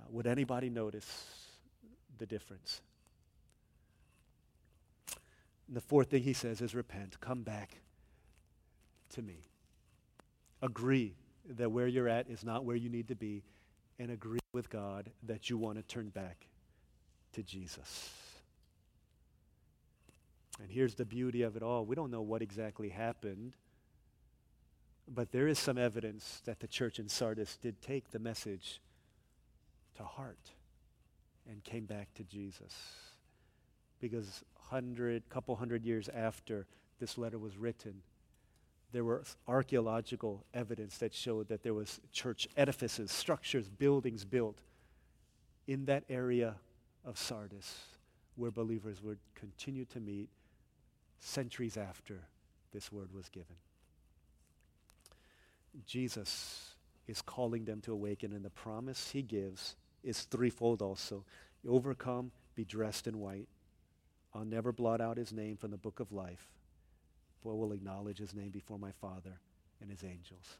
uh, 0.00 0.04
would 0.08 0.26
anybody 0.26 0.70
notice 0.70 1.26
the 2.16 2.24
difference? 2.24 2.80
And 5.68 5.76
the 5.76 5.82
fourth 5.82 6.08
thing 6.08 6.22
he 6.22 6.32
says 6.32 6.62
is 6.62 6.74
repent. 6.74 7.20
Come 7.20 7.42
back 7.42 7.82
to 9.10 9.22
me. 9.22 9.42
Agree 10.62 11.14
that 11.56 11.70
where 11.70 11.86
you're 11.86 12.08
at 12.08 12.28
is 12.30 12.42
not 12.42 12.64
where 12.64 12.76
you 12.76 12.88
need 12.88 13.08
to 13.08 13.14
be, 13.14 13.42
and 13.98 14.10
agree 14.10 14.40
with 14.54 14.70
God 14.70 15.10
that 15.24 15.50
you 15.50 15.58
want 15.58 15.76
to 15.76 15.82
turn 15.82 16.08
back 16.08 16.46
to 17.34 17.42
Jesus. 17.42 18.10
And 20.60 20.70
here's 20.70 20.94
the 20.94 21.04
beauty 21.04 21.42
of 21.42 21.56
it 21.56 21.62
all 21.62 21.86
we 21.86 21.96
don't 21.96 22.10
know 22.10 22.22
what 22.22 22.42
exactly 22.42 22.90
happened, 22.90 23.54
but 25.08 25.32
there 25.32 25.48
is 25.48 25.58
some 25.58 25.78
evidence 25.78 26.42
that 26.44 26.60
the 26.60 26.68
church 26.68 26.98
in 26.98 27.08
Sardis 27.08 27.56
did 27.56 27.80
take 27.80 28.10
the 28.10 28.18
message 28.18 28.80
to 29.96 30.04
heart 30.04 30.52
and 31.48 31.64
came 31.64 31.86
back 31.86 32.12
to 32.14 32.24
Jesus. 32.24 32.74
Because 34.00 34.44
hundred, 34.70 35.28
couple 35.28 35.56
hundred 35.56 35.84
years 35.84 36.08
after 36.14 36.66
this 36.98 37.18
letter 37.18 37.38
was 37.38 37.56
written, 37.56 38.02
there 38.92 39.04
were 39.04 39.22
archaeological 39.48 40.44
evidence 40.52 40.98
that 40.98 41.14
showed 41.14 41.48
that 41.48 41.62
there 41.62 41.74
was 41.74 42.00
church 42.12 42.48
edifices, 42.56 43.10
structures, 43.10 43.68
buildings 43.68 44.24
built 44.24 44.58
in 45.66 45.84
that 45.86 46.04
area 46.08 46.56
of 47.04 47.18
Sardis 47.18 47.78
where 48.36 48.50
believers 48.50 49.02
would 49.02 49.18
continue 49.34 49.84
to 49.86 50.00
meet 50.00 50.28
centuries 51.20 51.76
after 51.76 52.18
this 52.72 52.90
word 52.90 53.12
was 53.12 53.28
given. 53.28 53.56
Jesus 55.86 56.74
is 57.06 57.22
calling 57.22 57.64
them 57.64 57.80
to 57.82 57.92
awaken, 57.92 58.32
and 58.32 58.44
the 58.44 58.50
promise 58.50 59.10
he 59.10 59.22
gives 59.22 59.76
is 60.02 60.22
threefold 60.22 60.82
also. 60.82 61.24
Overcome, 61.66 62.32
be 62.54 62.64
dressed 62.64 63.06
in 63.06 63.20
white. 63.20 63.48
I'll 64.34 64.44
never 64.44 64.72
blot 64.72 65.00
out 65.00 65.16
his 65.16 65.32
name 65.32 65.56
from 65.56 65.70
the 65.70 65.76
book 65.76 66.00
of 66.00 66.12
life, 66.12 66.48
but 67.44 67.56
will 67.56 67.72
acknowledge 67.72 68.18
his 68.18 68.34
name 68.34 68.50
before 68.50 68.78
my 68.78 68.92
Father 68.92 69.40
and 69.80 69.90
his 69.90 70.04
angels. 70.04 70.58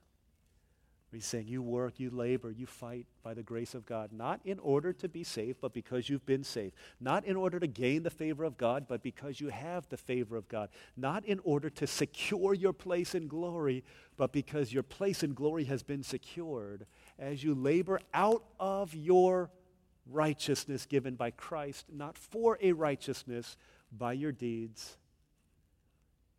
He's 1.13 1.27
saying 1.27 1.49
you 1.49 1.61
work, 1.61 1.99
you 1.99 2.09
labor, 2.11 2.53
you 2.53 2.67
fight 2.67 3.07
by 3.25 3.35
the 3.35 3.43
grace 3.43 3.75
of 3.75 3.85
God, 3.85 4.13
not 4.13 4.41
in 4.45 4.61
order 4.61 4.93
to 4.93 5.09
be 5.09 5.25
saved, 5.25 5.59
but 5.61 5.75
because 5.75 6.09
you've 6.09 6.25
been 6.25 6.45
saved. 6.45 6.77
Not 7.01 7.25
in 7.25 7.35
order 7.35 7.59
to 7.59 7.67
gain 7.67 8.05
the 8.05 8.11
favor 8.11 8.45
of 8.45 8.57
God, 8.57 8.87
but 8.87 9.03
because 9.03 9.41
you 9.41 9.49
have 9.49 9.89
the 9.89 9.97
favor 9.97 10.37
of 10.37 10.49
God. 10.49 10.69
Not 10.97 11.25
in 11.25 11.41
order 11.43 11.69
to 11.71 11.87
secure 11.89 12.55
your 12.55 12.73
place 12.73 13.17
in 13.17 13.27
glory, 13.27 13.83
but 14.17 14.33
because 14.33 14.73
your 14.73 14.85
place 14.85 15.25
in 15.25 15.35
glory 15.35 15.65
has 15.65 15.83
been 15.83 16.05
secured 16.05 16.87
as 17.19 17.43
you 17.43 17.57
labor 17.57 18.01
out 18.15 18.45
of 18.61 18.95
your 18.95 19.51
righteousness 20.09 20.87
given 20.87 21.17
by 21.17 21.33
Christ, 21.33 21.87
not 21.93 22.17
for 22.17 22.57
a 22.63 22.71
righteousness 22.71 23.57
by 23.91 24.13
your 24.13 24.33
deeds. 24.33 24.97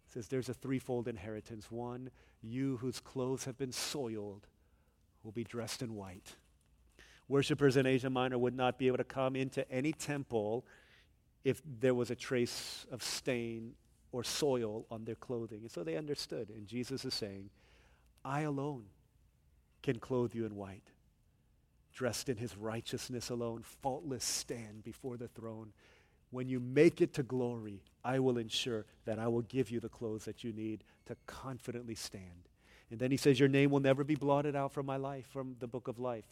Says 0.08 0.30
there's 0.30 0.50
a 0.50 0.54
threefold 0.54 1.10
inheritance. 1.10 1.70
One, 1.70 2.10
you 2.42 2.78
whose 2.78 3.02
clothes 3.02 3.44
have 3.44 3.58
been 3.58 3.74
soiled 3.74 4.48
will 5.24 5.32
be 5.32 5.44
dressed 5.44 5.82
in 5.82 5.96
white. 5.96 6.36
Worshippers 7.28 7.78
in 7.78 7.86
Asia 7.86 8.10
Minor 8.10 8.38
would 8.38 8.56
not 8.56 8.78
be 8.78 8.88
able 8.88 8.98
to 8.98 9.04
come 9.04 9.36
into 9.36 9.70
any 9.72 9.94
temple 9.94 10.66
if 11.44 11.62
there 11.80 11.94
was 11.94 12.12
a 12.12 12.16
trace 12.16 12.86
of 12.92 13.02
stain 13.02 13.74
or 14.12 14.24
soil 14.24 14.86
on 14.92 15.06
their 15.06 15.16
clothing. 15.16 15.62
And 15.62 15.72
so 15.72 15.84
they 15.84 15.96
understood. 15.96 16.50
And 16.50 16.68
Jesus 16.68 17.06
is 17.06 17.14
saying, 17.14 17.50
I 18.26 18.42
alone 18.42 18.84
can 19.82 19.98
clothe 20.00 20.36
you 20.36 20.46
in 20.46 20.56
white. 20.56 20.92
Dressed 21.94 22.30
in 22.30 22.38
his 22.38 22.58
righteousness 22.58 23.30
alone, 23.30 23.64
faultless 23.64 24.24
stand 24.24 24.84
before 24.84 25.18
the 25.18 25.28
throne. 25.28 25.74
When 26.30 26.48
you 26.48 26.60
make 26.60 27.02
it 27.02 27.14
to 27.16 27.24
glory, 27.24 27.82
I 28.04 28.20
will 28.20 28.38
ensure 28.38 28.86
that 29.06 29.20
I 29.20 29.28
will 29.28 29.42
give 29.42 29.70
you 29.70 29.80
the 29.80 29.90
clothes 29.90 30.26
that 30.26 30.44
you 30.44 30.54
need 30.54 30.84
to 31.06 31.16
confidently 31.26 31.96
stand 31.96 32.50
and 32.92 33.00
then 33.00 33.10
he 33.10 33.18
says, 33.18 33.40
Your 33.40 33.50
name 33.50 33.72
will 33.72 33.80
never 33.80 34.04
be 34.04 34.16
blotted 34.16 34.56
out 34.56 34.74
from 34.74 34.86
my 34.86 34.98
life, 34.98 35.26
from 35.32 35.56
the 35.60 35.68
book 35.68 35.88
of 35.88 35.98
life. 35.98 36.26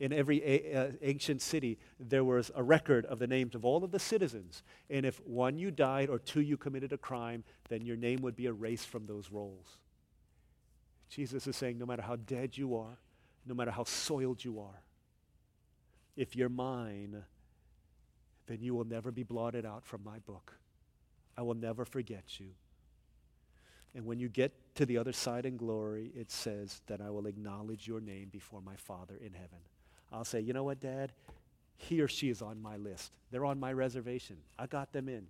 In 0.00 0.14
every 0.14 0.42
a- 0.42 0.74
uh, 0.74 0.92
ancient 1.02 1.42
city, 1.42 1.78
there 2.00 2.24
was 2.24 2.50
a 2.54 2.62
record 2.62 3.04
of 3.04 3.18
the 3.18 3.26
names 3.26 3.54
of 3.54 3.66
all 3.66 3.84
of 3.84 3.90
the 3.90 3.98
citizens. 3.98 4.62
And 4.88 5.04
if 5.04 5.20
one, 5.26 5.58
you 5.58 5.70
died, 5.70 6.08
or 6.08 6.18
two, 6.18 6.40
you 6.40 6.56
committed 6.56 6.94
a 6.94 6.98
crime, 6.98 7.44
then 7.68 7.84
your 7.84 7.96
name 7.96 8.22
would 8.22 8.34
be 8.34 8.46
erased 8.46 8.88
from 8.88 9.06
those 9.06 9.30
rolls. 9.30 9.76
Jesus 11.10 11.46
is 11.46 11.54
saying, 11.54 11.78
no 11.78 11.84
matter 11.84 12.02
how 12.02 12.16
dead 12.16 12.56
you 12.56 12.76
are, 12.76 12.96
no 13.44 13.54
matter 13.54 13.70
how 13.70 13.84
soiled 13.84 14.42
you 14.42 14.58
are, 14.60 14.82
if 16.16 16.34
you're 16.34 16.48
mine, 16.48 17.24
then 18.46 18.62
you 18.62 18.74
will 18.74 18.84
never 18.84 19.10
be 19.10 19.22
blotted 19.22 19.66
out 19.66 19.84
from 19.84 20.02
my 20.02 20.18
book. 20.20 20.54
I 21.36 21.42
will 21.42 21.54
never 21.54 21.84
forget 21.84 22.40
you. 22.40 22.50
And 23.94 24.06
when 24.06 24.20
you 24.20 24.28
get 24.28 24.52
to 24.76 24.86
the 24.86 24.98
other 24.98 25.12
side 25.12 25.46
in 25.46 25.56
glory, 25.56 26.12
it 26.14 26.30
says 26.30 26.80
that 26.86 27.00
I 27.00 27.10
will 27.10 27.26
acknowledge 27.26 27.88
your 27.88 28.00
name 28.00 28.28
before 28.30 28.60
my 28.60 28.76
Father 28.76 29.16
in 29.20 29.32
heaven. 29.32 29.58
I'll 30.12 30.24
say, 30.24 30.40
you 30.40 30.52
know 30.52 30.64
what, 30.64 30.80
Dad? 30.80 31.12
He 31.76 32.00
or 32.00 32.08
she 32.08 32.28
is 32.28 32.42
on 32.42 32.60
my 32.60 32.76
list. 32.76 33.12
They're 33.30 33.44
on 33.44 33.58
my 33.58 33.72
reservation. 33.72 34.36
I 34.58 34.66
got 34.66 34.92
them 34.92 35.08
in. 35.08 35.26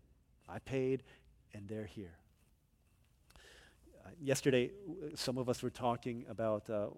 I 0.49 0.59
paid, 0.59 1.03
and 1.55 1.69
they're 1.69 1.87
here. 1.87 2.13
Uh, 4.05 4.11
yesterday, 4.21 4.71
some 5.15 5.39
of 5.39 5.49
us 5.49 5.63
were 5.63 5.71
talking 5.71 6.25
about 6.29 6.69
uh, 6.69 6.89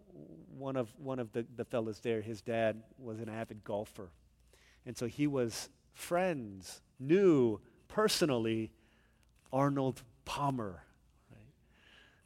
one 0.57 0.77
of, 0.77 0.89
one 0.99 1.19
of 1.19 1.33
the, 1.33 1.47
the 1.57 1.65
fellows 1.65 2.01
there. 2.01 2.23
His 2.23 2.41
dad 2.41 2.83
was 2.99 3.21
an 3.21 3.29
avid 3.29 3.63
golfer. 3.63 4.11
And 4.87 4.97
so 4.97 5.07
he 5.07 5.27
was 5.27 5.69
friends, 5.95 6.81
knew 6.99 7.61
personally 7.89 8.73
Arnold 9.53 10.03
Palmer 10.25 10.83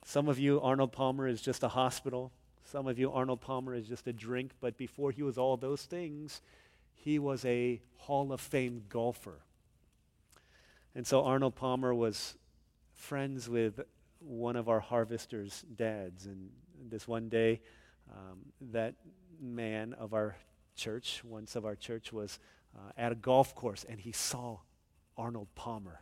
some 0.08 0.28
of 0.28 0.38
you, 0.38 0.60
Arnold 0.60 0.92
Palmer 0.92 1.26
is 1.26 1.42
just 1.42 1.64
a 1.64 1.68
hospital. 1.68 2.30
Some 2.62 2.86
of 2.86 2.96
you, 2.96 3.10
Arnold 3.10 3.40
Palmer 3.40 3.74
is 3.74 3.88
just 3.88 4.06
a 4.06 4.12
drink. 4.12 4.52
But 4.60 4.76
before 4.76 5.10
he 5.10 5.24
was 5.24 5.36
all 5.36 5.56
those 5.56 5.82
things, 5.82 6.42
he 6.94 7.18
was 7.18 7.44
a 7.44 7.82
Hall 7.96 8.32
of 8.32 8.40
Fame 8.40 8.84
golfer. 8.88 9.40
And 10.94 11.04
so 11.04 11.24
Arnold 11.24 11.56
Palmer 11.56 11.92
was 11.92 12.36
friends 12.94 13.48
with 13.48 13.80
one 14.20 14.54
of 14.54 14.68
our 14.68 14.78
harvesters' 14.78 15.64
dads. 15.74 16.26
And 16.26 16.50
this 16.88 17.08
one 17.08 17.28
day, 17.28 17.60
um, 18.08 18.38
that 18.70 18.94
man 19.40 19.92
of 19.92 20.14
our 20.14 20.36
church, 20.76 21.22
once 21.24 21.56
of 21.56 21.66
our 21.66 21.74
church, 21.74 22.12
was 22.12 22.38
uh, 22.76 22.92
at 22.96 23.10
a 23.10 23.16
golf 23.16 23.56
course 23.56 23.84
and 23.88 23.98
he 23.98 24.12
saw 24.12 24.58
Arnold 25.16 25.48
Palmer. 25.56 25.98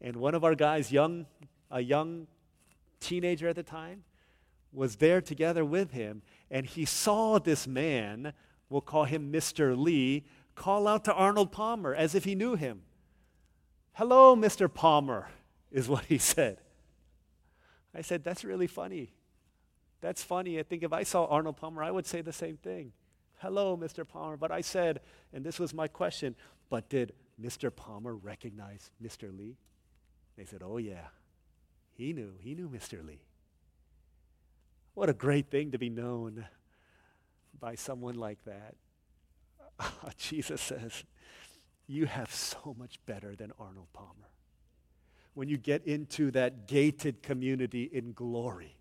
And 0.00 0.16
one 0.16 0.34
of 0.34 0.42
our 0.42 0.56
guys, 0.56 0.90
young 0.90 1.26
a 1.70 1.80
young 1.80 2.26
teenager 3.00 3.48
at 3.48 3.56
the 3.56 3.62
time, 3.62 4.04
was 4.72 4.96
there 4.96 5.20
together 5.20 5.64
with 5.64 5.92
him, 5.92 6.22
and 6.50 6.66
he 6.66 6.84
saw 6.84 7.38
this 7.38 7.66
man, 7.66 8.32
we'll 8.68 8.80
call 8.80 9.04
him 9.04 9.32
Mr. 9.32 9.76
Lee, 9.76 10.24
call 10.54 10.86
out 10.86 11.04
to 11.04 11.14
Arnold 11.14 11.52
Palmer 11.52 11.94
as 11.94 12.14
if 12.14 12.24
he 12.24 12.34
knew 12.34 12.56
him. 12.56 12.82
Hello, 13.92 14.36
Mr. 14.36 14.72
Palmer, 14.72 15.28
is 15.70 15.88
what 15.88 16.04
he 16.04 16.18
said. 16.18 16.58
I 17.94 18.02
said, 18.02 18.22
That's 18.22 18.44
really 18.44 18.66
funny. 18.66 19.12
That's 20.02 20.22
funny. 20.22 20.58
I 20.58 20.62
think 20.62 20.82
if 20.82 20.92
I 20.92 21.02
saw 21.02 21.24
Arnold 21.24 21.56
Palmer, 21.56 21.82
I 21.82 21.90
would 21.90 22.06
say 22.06 22.20
the 22.20 22.32
same 22.32 22.58
thing. 22.58 22.92
Hello, 23.38 23.76
Mr. 23.76 24.06
Palmer. 24.06 24.36
But 24.36 24.52
I 24.52 24.60
said, 24.60 25.00
and 25.32 25.44
this 25.44 25.58
was 25.58 25.74
my 25.74 25.88
question, 25.88 26.36
but 26.68 26.88
did 26.88 27.12
Mr. 27.40 27.74
Palmer 27.74 28.14
recognize 28.14 28.90
Mr. 29.02 29.36
Lee? 29.36 29.56
They 30.36 30.44
said, 30.44 30.62
Oh, 30.62 30.76
yeah. 30.76 31.06
He 31.96 32.12
knew. 32.12 32.34
He 32.38 32.54
knew 32.54 32.68
Mr. 32.68 33.04
Lee. 33.04 33.22
What 34.94 35.08
a 35.08 35.14
great 35.14 35.50
thing 35.50 35.72
to 35.72 35.78
be 35.78 35.90
known 35.90 36.46
by 37.58 37.74
someone 37.74 38.14
like 38.14 38.38
that. 38.44 38.74
Jesus 40.16 40.60
says, 40.60 41.04
You 41.86 42.06
have 42.06 42.32
so 42.32 42.74
much 42.78 42.98
better 43.06 43.34
than 43.34 43.52
Arnold 43.58 43.88
Palmer. 43.92 44.30
When 45.34 45.48
you 45.48 45.58
get 45.58 45.86
into 45.86 46.30
that 46.32 46.66
gated 46.66 47.22
community 47.22 47.84
in 47.84 48.12
glory, 48.12 48.76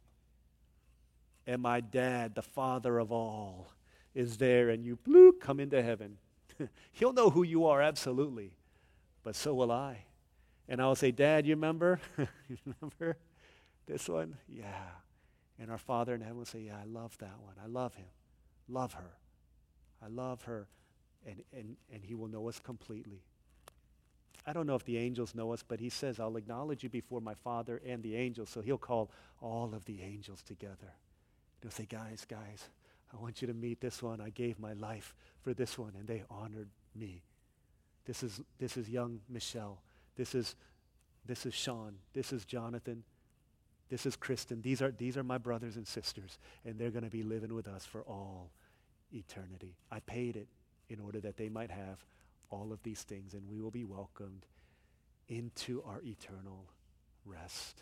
and 1.48 1.62
my 1.62 1.82
dad, 1.82 2.36
the 2.36 2.42
father 2.42 2.98
of 2.98 3.12
all, 3.12 3.68
is 4.14 4.38
there, 4.38 4.70
and 4.70 4.86
you 4.86 4.98
bloop, 4.98 5.40
come 5.42 5.60
into 5.60 5.82
heaven. 5.84 6.18
He'll 6.94 7.14
know 7.14 7.30
who 7.30 7.44
you 7.44 7.66
are, 7.66 7.82
absolutely, 7.82 8.54
but 9.24 9.36
so 9.36 9.54
will 9.54 9.72
I. 9.72 10.06
And 10.68 10.82
I'll 10.82 10.96
say, 10.96 11.12
Dad, 11.12 11.46
you 11.46 11.56
remember? 11.56 12.00
you 12.18 12.58
remember 12.66 13.18
this 13.86 14.10
one? 14.10 14.38
Yeah. 14.48 14.66
And 15.60 15.72
our 15.72 15.78
Father 15.78 16.16
in 16.16 16.22
heaven 16.22 16.38
will 16.38 16.46
say, 16.46 16.60
Yeah, 16.60 16.78
I 16.82 16.86
love 16.86 17.18
that 17.20 17.40
one. 17.42 17.56
I 17.64 17.68
love 17.68 17.96
him. 17.96 18.08
Love 18.68 18.94
her. 18.94 19.18
I 20.04 20.08
love 20.08 20.44
her. 20.44 20.68
And, 21.26 21.44
and, 21.54 21.76
and 21.92 22.04
he 22.04 22.14
will 22.14 22.28
know 22.28 22.48
us 22.50 22.60
completely. 22.60 23.22
I 24.48 24.54
don't 24.54 24.68
know 24.68 24.76
if 24.76 24.86
the 24.86 24.98
angels 24.98 25.34
know 25.34 25.54
us, 25.54 25.64
but 25.68 25.80
he 25.80 25.90
says, 25.90 26.20
I'll 26.20 26.38
acknowledge 26.38 26.84
you 26.84 26.90
before 26.90 27.20
my 27.20 27.34
Father 27.34 27.82
and 27.86 28.04
the 28.04 28.16
angels. 28.16 28.50
So 28.50 28.62
he'll 28.62 28.78
call 28.78 29.10
all 29.42 29.74
of 29.74 29.86
the 29.86 30.02
angels 30.04 30.44
together. 30.44 30.94
He'll 31.62 31.72
say, 31.72 31.86
Guys, 31.86 32.26
guys, 32.28 32.70
I 33.14 33.22
want 33.22 33.42
you 33.42 33.48
to 33.48 33.54
meet 33.54 33.82
this 33.82 34.04
one. 34.04 34.22
I 34.22 34.30
gave 34.30 34.60
my 34.60 34.74
life 34.74 35.16
for 35.42 35.54
this 35.54 35.78
one, 35.78 35.94
and 35.98 36.08
they 36.08 36.24
honored 36.30 36.70
me. 36.96 37.24
This 38.06 38.22
is, 38.24 38.42
this 38.60 38.78
is 38.78 38.90
young 38.90 39.22
Michelle. 39.30 39.80
This 40.16 40.36
is, 40.36 40.56
this 41.26 41.46
is 41.46 41.54
Sean. 41.54 41.96
This 42.14 42.32
is 42.32 42.46
Jonathan. 42.46 43.04
This 43.90 44.06
is 44.06 44.16
Kristen. 44.16 44.62
These 44.62 44.82
are, 44.82 44.92
these 44.92 45.18
are 45.18 45.24
my 45.24 45.38
brothers 45.38 45.76
and 45.76 45.88
sisters, 45.88 46.40
and 46.66 46.80
they're 46.80 46.92
going 46.92 47.04
to 47.04 47.10
be 47.10 47.24
living 47.24 47.54
with 47.54 47.68
us 47.68 47.86
for 47.86 48.02
all 48.02 48.52
eternity. 49.14 49.76
I 49.92 50.00
paid 50.00 50.36
it 50.36 50.48
in 50.90 51.00
order 51.00 51.20
that 51.20 51.38
they 51.38 51.50
might 51.50 51.72
have 51.72 52.04
all 52.50 52.72
of 52.72 52.82
these 52.84 53.04
things, 53.04 53.34
and 53.34 53.48
we 53.50 53.62
will 53.62 53.72
be 53.72 53.84
welcomed 53.84 54.46
into 55.28 55.84
our 55.84 56.02
eternal 56.04 56.66
rest. 57.26 57.82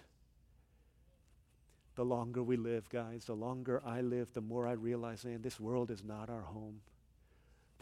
The 1.96 2.06
longer 2.06 2.42
we 2.42 2.58
live, 2.58 2.90
guys, 2.90 3.26
the 3.26 3.36
longer 3.36 3.82
I 3.86 4.02
live, 4.02 4.34
the 4.34 4.42
more 4.42 4.68
I 4.68 4.74
realize, 4.74 5.24
man, 5.24 5.42
this 5.42 5.60
world 5.60 5.92
is 5.92 6.04
not 6.04 6.30
our 6.30 6.42
home 6.42 6.82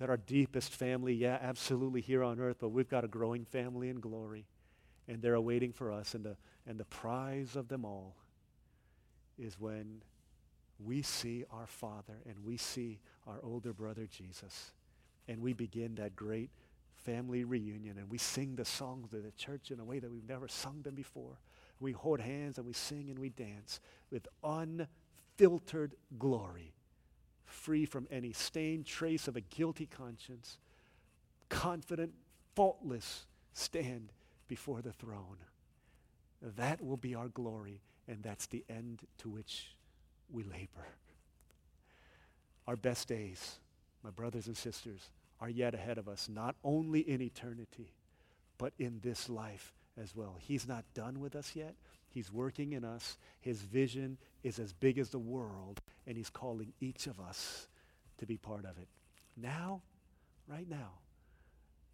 that 0.01 0.09
our 0.09 0.17
deepest 0.17 0.73
family, 0.73 1.13
yeah, 1.13 1.37
absolutely 1.43 2.01
here 2.01 2.23
on 2.23 2.39
earth, 2.39 2.57
but 2.59 2.69
we've 2.69 2.89
got 2.89 3.03
a 3.03 3.07
growing 3.07 3.45
family 3.45 3.87
in 3.87 3.99
glory. 3.99 4.47
And 5.07 5.21
they're 5.21 5.35
awaiting 5.35 5.73
for 5.73 5.91
us. 5.91 6.15
And 6.15 6.25
the, 6.25 6.37
and 6.65 6.79
the 6.79 6.85
prize 6.85 7.55
of 7.55 7.67
them 7.67 7.85
all 7.85 8.15
is 9.37 9.59
when 9.59 10.01
we 10.83 11.03
see 11.03 11.45
our 11.51 11.67
Father 11.67 12.15
and 12.25 12.43
we 12.43 12.57
see 12.57 12.99
our 13.27 13.41
older 13.43 13.73
brother 13.73 14.07
Jesus. 14.07 14.71
And 15.27 15.39
we 15.39 15.53
begin 15.53 15.93
that 15.95 16.15
great 16.15 16.49
family 16.95 17.43
reunion 17.43 17.99
and 17.99 18.09
we 18.09 18.17
sing 18.17 18.55
the 18.55 18.65
songs 18.65 19.13
of 19.13 19.21
the 19.21 19.31
church 19.33 19.69
in 19.69 19.79
a 19.79 19.85
way 19.85 19.99
that 19.99 20.11
we've 20.11 20.27
never 20.27 20.47
sung 20.47 20.81
them 20.81 20.95
before. 20.95 21.37
We 21.79 21.91
hold 21.91 22.21
hands 22.21 22.57
and 22.57 22.65
we 22.65 22.73
sing 22.73 23.11
and 23.11 23.19
we 23.19 23.29
dance 23.29 23.79
with 24.09 24.27
unfiltered 24.43 25.93
glory 26.17 26.73
free 27.51 27.85
from 27.85 28.07
any 28.11 28.33
stain, 28.33 28.83
trace 28.83 29.27
of 29.27 29.35
a 29.35 29.41
guilty 29.41 29.85
conscience, 29.85 30.57
confident, 31.49 32.13
faultless, 32.55 33.25
stand 33.53 34.09
before 34.47 34.81
the 34.81 34.93
throne. 34.93 35.37
That 36.41 36.81
will 36.83 36.97
be 36.97 37.15
our 37.15 37.27
glory, 37.27 37.81
and 38.07 38.23
that's 38.23 38.47
the 38.47 38.63
end 38.69 39.01
to 39.19 39.29
which 39.29 39.75
we 40.31 40.43
labor. 40.43 40.87
Our 42.67 42.75
best 42.75 43.07
days, 43.07 43.59
my 44.03 44.09
brothers 44.09 44.47
and 44.47 44.57
sisters, 44.57 45.09
are 45.39 45.49
yet 45.49 45.73
ahead 45.73 45.97
of 45.97 46.07
us, 46.07 46.29
not 46.29 46.55
only 46.63 47.01
in 47.01 47.21
eternity, 47.21 47.91
but 48.57 48.73
in 48.77 48.99
this 49.03 49.29
life 49.29 49.73
as 50.01 50.15
well. 50.15 50.35
He's 50.39 50.67
not 50.67 50.83
done 50.93 51.19
with 51.19 51.35
us 51.35 51.51
yet. 51.55 51.75
He's 52.09 52.31
working 52.31 52.73
in 52.73 52.83
us. 52.83 53.17
His 53.39 53.61
vision 53.61 54.17
is 54.43 54.59
as 54.59 54.73
big 54.73 54.97
as 54.97 55.09
the 55.09 55.19
world, 55.19 55.81
and 56.05 56.17
he's 56.17 56.29
calling 56.29 56.73
each 56.81 57.07
of 57.07 57.19
us 57.19 57.67
to 58.17 58.25
be 58.25 58.37
part 58.37 58.65
of 58.65 58.77
it. 58.77 58.87
Now, 59.37 59.81
right 60.47 60.69
now, 60.69 60.91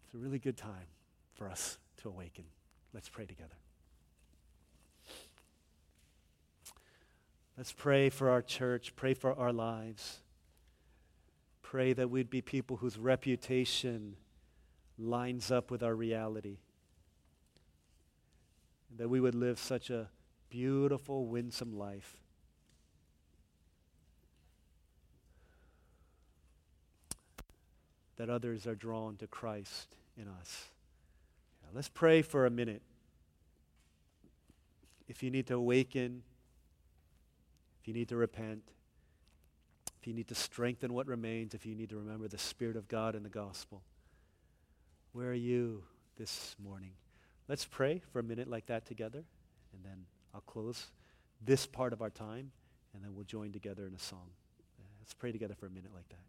it's 0.04 0.14
a 0.14 0.18
really 0.18 0.38
good 0.38 0.56
time 0.56 0.86
for 1.34 1.48
us 1.48 1.78
to 2.02 2.08
awaken. 2.08 2.44
Let's 2.92 3.08
pray 3.08 3.26
together. 3.26 3.54
Let's 7.56 7.72
pray 7.72 8.08
for 8.08 8.30
our 8.30 8.42
church, 8.42 8.94
pray 8.96 9.14
for 9.14 9.36
our 9.36 9.52
lives. 9.52 10.20
Pray 11.62 11.92
that 11.92 12.08
we'd 12.08 12.30
be 12.30 12.40
people 12.40 12.76
whose 12.76 12.96
reputation 12.96 14.16
lines 14.96 15.50
up 15.50 15.70
with 15.70 15.82
our 15.82 15.94
reality. 15.94 16.58
That 18.98 19.08
we 19.08 19.20
would 19.20 19.34
live 19.34 19.58
such 19.58 19.90
a 19.90 20.08
beautiful, 20.50 21.26
winsome 21.26 21.72
life. 21.78 22.16
That 28.16 28.28
others 28.28 28.66
are 28.66 28.74
drawn 28.74 29.16
to 29.18 29.28
Christ 29.28 29.96
in 30.16 30.26
us. 30.26 30.64
Yeah, 31.62 31.68
let's 31.74 31.88
pray 31.88 32.22
for 32.22 32.44
a 32.44 32.50
minute. 32.50 32.82
If 35.06 35.22
you 35.22 35.30
need 35.30 35.46
to 35.46 35.54
awaken, 35.54 36.22
if 37.80 37.88
you 37.88 37.94
need 37.94 38.08
to 38.08 38.16
repent, 38.16 38.62
if 40.00 40.06
you 40.06 40.12
need 40.12 40.28
to 40.28 40.34
strengthen 40.34 40.92
what 40.92 41.06
remains, 41.06 41.54
if 41.54 41.64
you 41.64 41.76
need 41.76 41.90
to 41.90 41.96
remember 41.96 42.26
the 42.26 42.38
Spirit 42.38 42.76
of 42.76 42.88
God 42.88 43.14
and 43.14 43.24
the 43.24 43.30
gospel, 43.30 43.82
where 45.12 45.30
are 45.30 45.34
you 45.34 45.84
this 46.16 46.56
morning? 46.62 46.92
Let's 47.48 47.64
pray 47.64 48.02
for 48.12 48.18
a 48.18 48.22
minute 48.22 48.48
like 48.48 48.66
that 48.66 48.84
together, 48.84 49.24
and 49.72 49.84
then 49.84 50.04
I'll 50.34 50.42
close 50.42 50.86
this 51.44 51.66
part 51.66 51.92
of 51.92 52.02
our 52.02 52.10
time, 52.10 52.52
and 52.92 53.02
then 53.02 53.14
we'll 53.14 53.24
join 53.24 53.52
together 53.52 53.86
in 53.86 53.94
a 53.94 53.98
song. 53.98 54.28
Let's 55.00 55.14
pray 55.14 55.32
together 55.32 55.54
for 55.54 55.66
a 55.66 55.70
minute 55.70 55.92
like 55.94 56.08
that. 56.10 56.27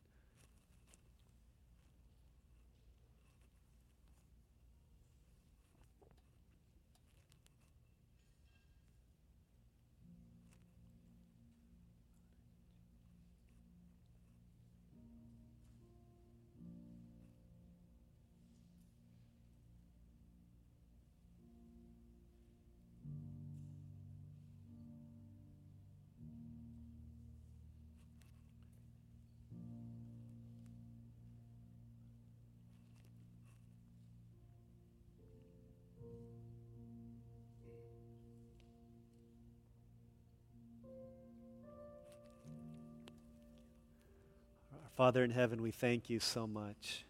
Father 44.99 45.23
in 45.23 45.31
heaven, 45.31 45.61
we 45.61 45.71
thank 45.71 46.09
you 46.09 46.19
so 46.19 46.45
much. 46.45 47.05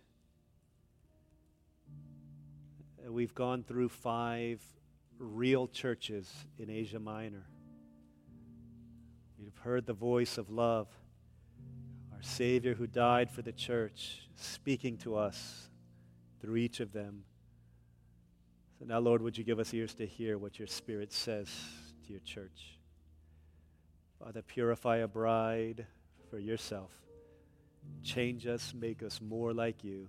We've 3.04 3.34
gone 3.34 3.64
through 3.64 3.90
five 3.90 4.62
real 5.18 5.68
churches 5.68 6.32
in 6.60 6.70
Asia 6.70 7.00
Minor. 7.00 7.48
We've 9.40 9.58
heard 9.64 9.88
the 9.88 9.94
voice 9.94 10.38
of 10.38 10.52
love, 10.52 10.88
our 12.14 12.22
Savior 12.22 12.76
who 12.76 12.86
died 12.86 13.32
for 13.32 13.42
the 13.42 13.54
church, 13.54 14.22
speaking 14.36 14.96
to 14.98 15.16
us 15.16 15.68
through 16.42 16.58
each 16.58 16.82
of 16.82 16.94
them. 16.94 17.24
So 18.78 18.86
now, 18.86 19.00
Lord, 19.00 19.24
would 19.24 19.36
you 19.36 19.44
give 19.44 19.58
us 19.58 19.74
ears 19.74 19.96
to 19.96 20.06
hear 20.06 20.38
what 20.38 20.60
your 20.60 20.68
Spirit 20.68 21.12
says 21.12 21.50
to 22.06 22.12
your 22.12 22.22
church? 22.22 22.78
Father, 24.20 24.44
purify 24.44 24.98
a 24.98 25.08
bride 25.08 25.88
for 26.30 26.38
yourself. 26.38 26.92
Change 28.04 28.48
us, 28.48 28.74
make 28.74 29.04
us 29.04 29.22
more 29.22 29.54
like 29.54 29.84
you, 29.84 30.08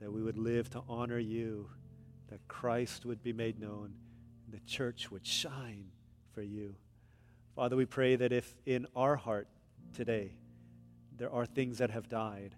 that 0.00 0.12
we 0.12 0.22
would 0.22 0.38
live 0.38 0.70
to 0.70 0.82
honor 0.88 1.18
you, 1.18 1.68
that 2.28 2.46
Christ 2.48 3.04
would 3.04 3.22
be 3.22 3.32
made 3.32 3.60
known, 3.60 3.94
and 4.44 4.54
the 4.54 4.64
church 4.66 5.10
would 5.10 5.26
shine 5.26 5.86
for 6.32 6.42
you. 6.42 6.74
Father, 7.54 7.76
we 7.76 7.84
pray 7.84 8.16
that 8.16 8.32
if 8.32 8.54
in 8.64 8.86
our 8.96 9.16
heart 9.16 9.46
today 9.94 10.32
there 11.16 11.30
are 11.30 11.46
things 11.46 11.78
that 11.78 11.90
have 11.90 12.08
died, 12.08 12.54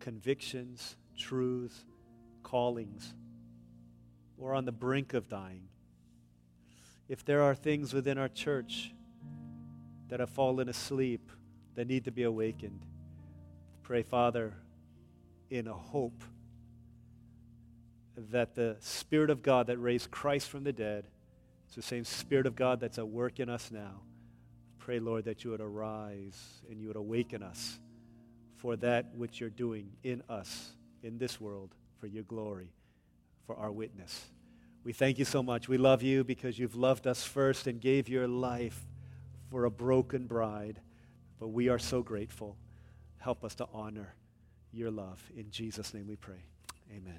convictions, 0.00 0.96
truths, 1.16 1.84
callings, 2.42 3.14
or 4.38 4.54
on 4.54 4.66
the 4.66 4.72
brink 4.72 5.14
of 5.14 5.28
dying, 5.28 5.68
if 7.08 7.24
there 7.24 7.42
are 7.42 7.54
things 7.54 7.94
within 7.94 8.18
our 8.18 8.28
church 8.28 8.92
that 10.08 10.20
have 10.20 10.30
fallen 10.30 10.68
asleep 10.68 11.30
that 11.74 11.86
need 11.86 12.04
to 12.04 12.12
be 12.12 12.22
awakened, 12.22 12.85
Pray, 13.86 14.02
Father, 14.02 14.52
in 15.48 15.68
a 15.68 15.72
hope 15.72 16.24
that 18.16 18.56
the 18.56 18.76
Spirit 18.80 19.30
of 19.30 19.44
God 19.44 19.68
that 19.68 19.78
raised 19.78 20.10
Christ 20.10 20.48
from 20.48 20.64
the 20.64 20.72
dead, 20.72 21.06
it's 21.66 21.76
the 21.76 21.82
same 21.82 22.02
Spirit 22.02 22.46
of 22.46 22.56
God 22.56 22.80
that's 22.80 22.98
at 22.98 23.06
work 23.06 23.38
in 23.38 23.48
us 23.48 23.70
now. 23.70 24.00
Pray, 24.80 24.98
Lord, 24.98 25.24
that 25.26 25.44
you 25.44 25.50
would 25.50 25.60
arise 25.60 26.36
and 26.68 26.80
you 26.80 26.88
would 26.88 26.96
awaken 26.96 27.44
us 27.44 27.78
for 28.56 28.74
that 28.74 29.14
which 29.14 29.38
you're 29.38 29.50
doing 29.50 29.92
in 30.02 30.20
us, 30.28 30.72
in 31.04 31.16
this 31.18 31.40
world, 31.40 31.72
for 32.00 32.08
your 32.08 32.24
glory, 32.24 32.72
for 33.46 33.54
our 33.54 33.70
witness. 33.70 34.24
We 34.82 34.94
thank 34.94 35.16
you 35.16 35.24
so 35.24 35.44
much. 35.44 35.68
We 35.68 35.78
love 35.78 36.02
you 36.02 36.24
because 36.24 36.58
you've 36.58 36.74
loved 36.74 37.06
us 37.06 37.22
first 37.22 37.68
and 37.68 37.80
gave 37.80 38.08
your 38.08 38.26
life 38.26 38.84
for 39.48 39.64
a 39.64 39.70
broken 39.70 40.26
bride. 40.26 40.80
But 41.38 41.50
we 41.50 41.68
are 41.68 41.78
so 41.78 42.02
grateful. 42.02 42.56
Help 43.26 43.42
us 43.42 43.56
to 43.56 43.66
honor 43.74 44.14
your 44.72 44.88
love. 44.88 45.20
In 45.36 45.50
Jesus' 45.50 45.92
name 45.92 46.06
we 46.06 46.14
pray. 46.14 46.44
Amen. 46.96 47.18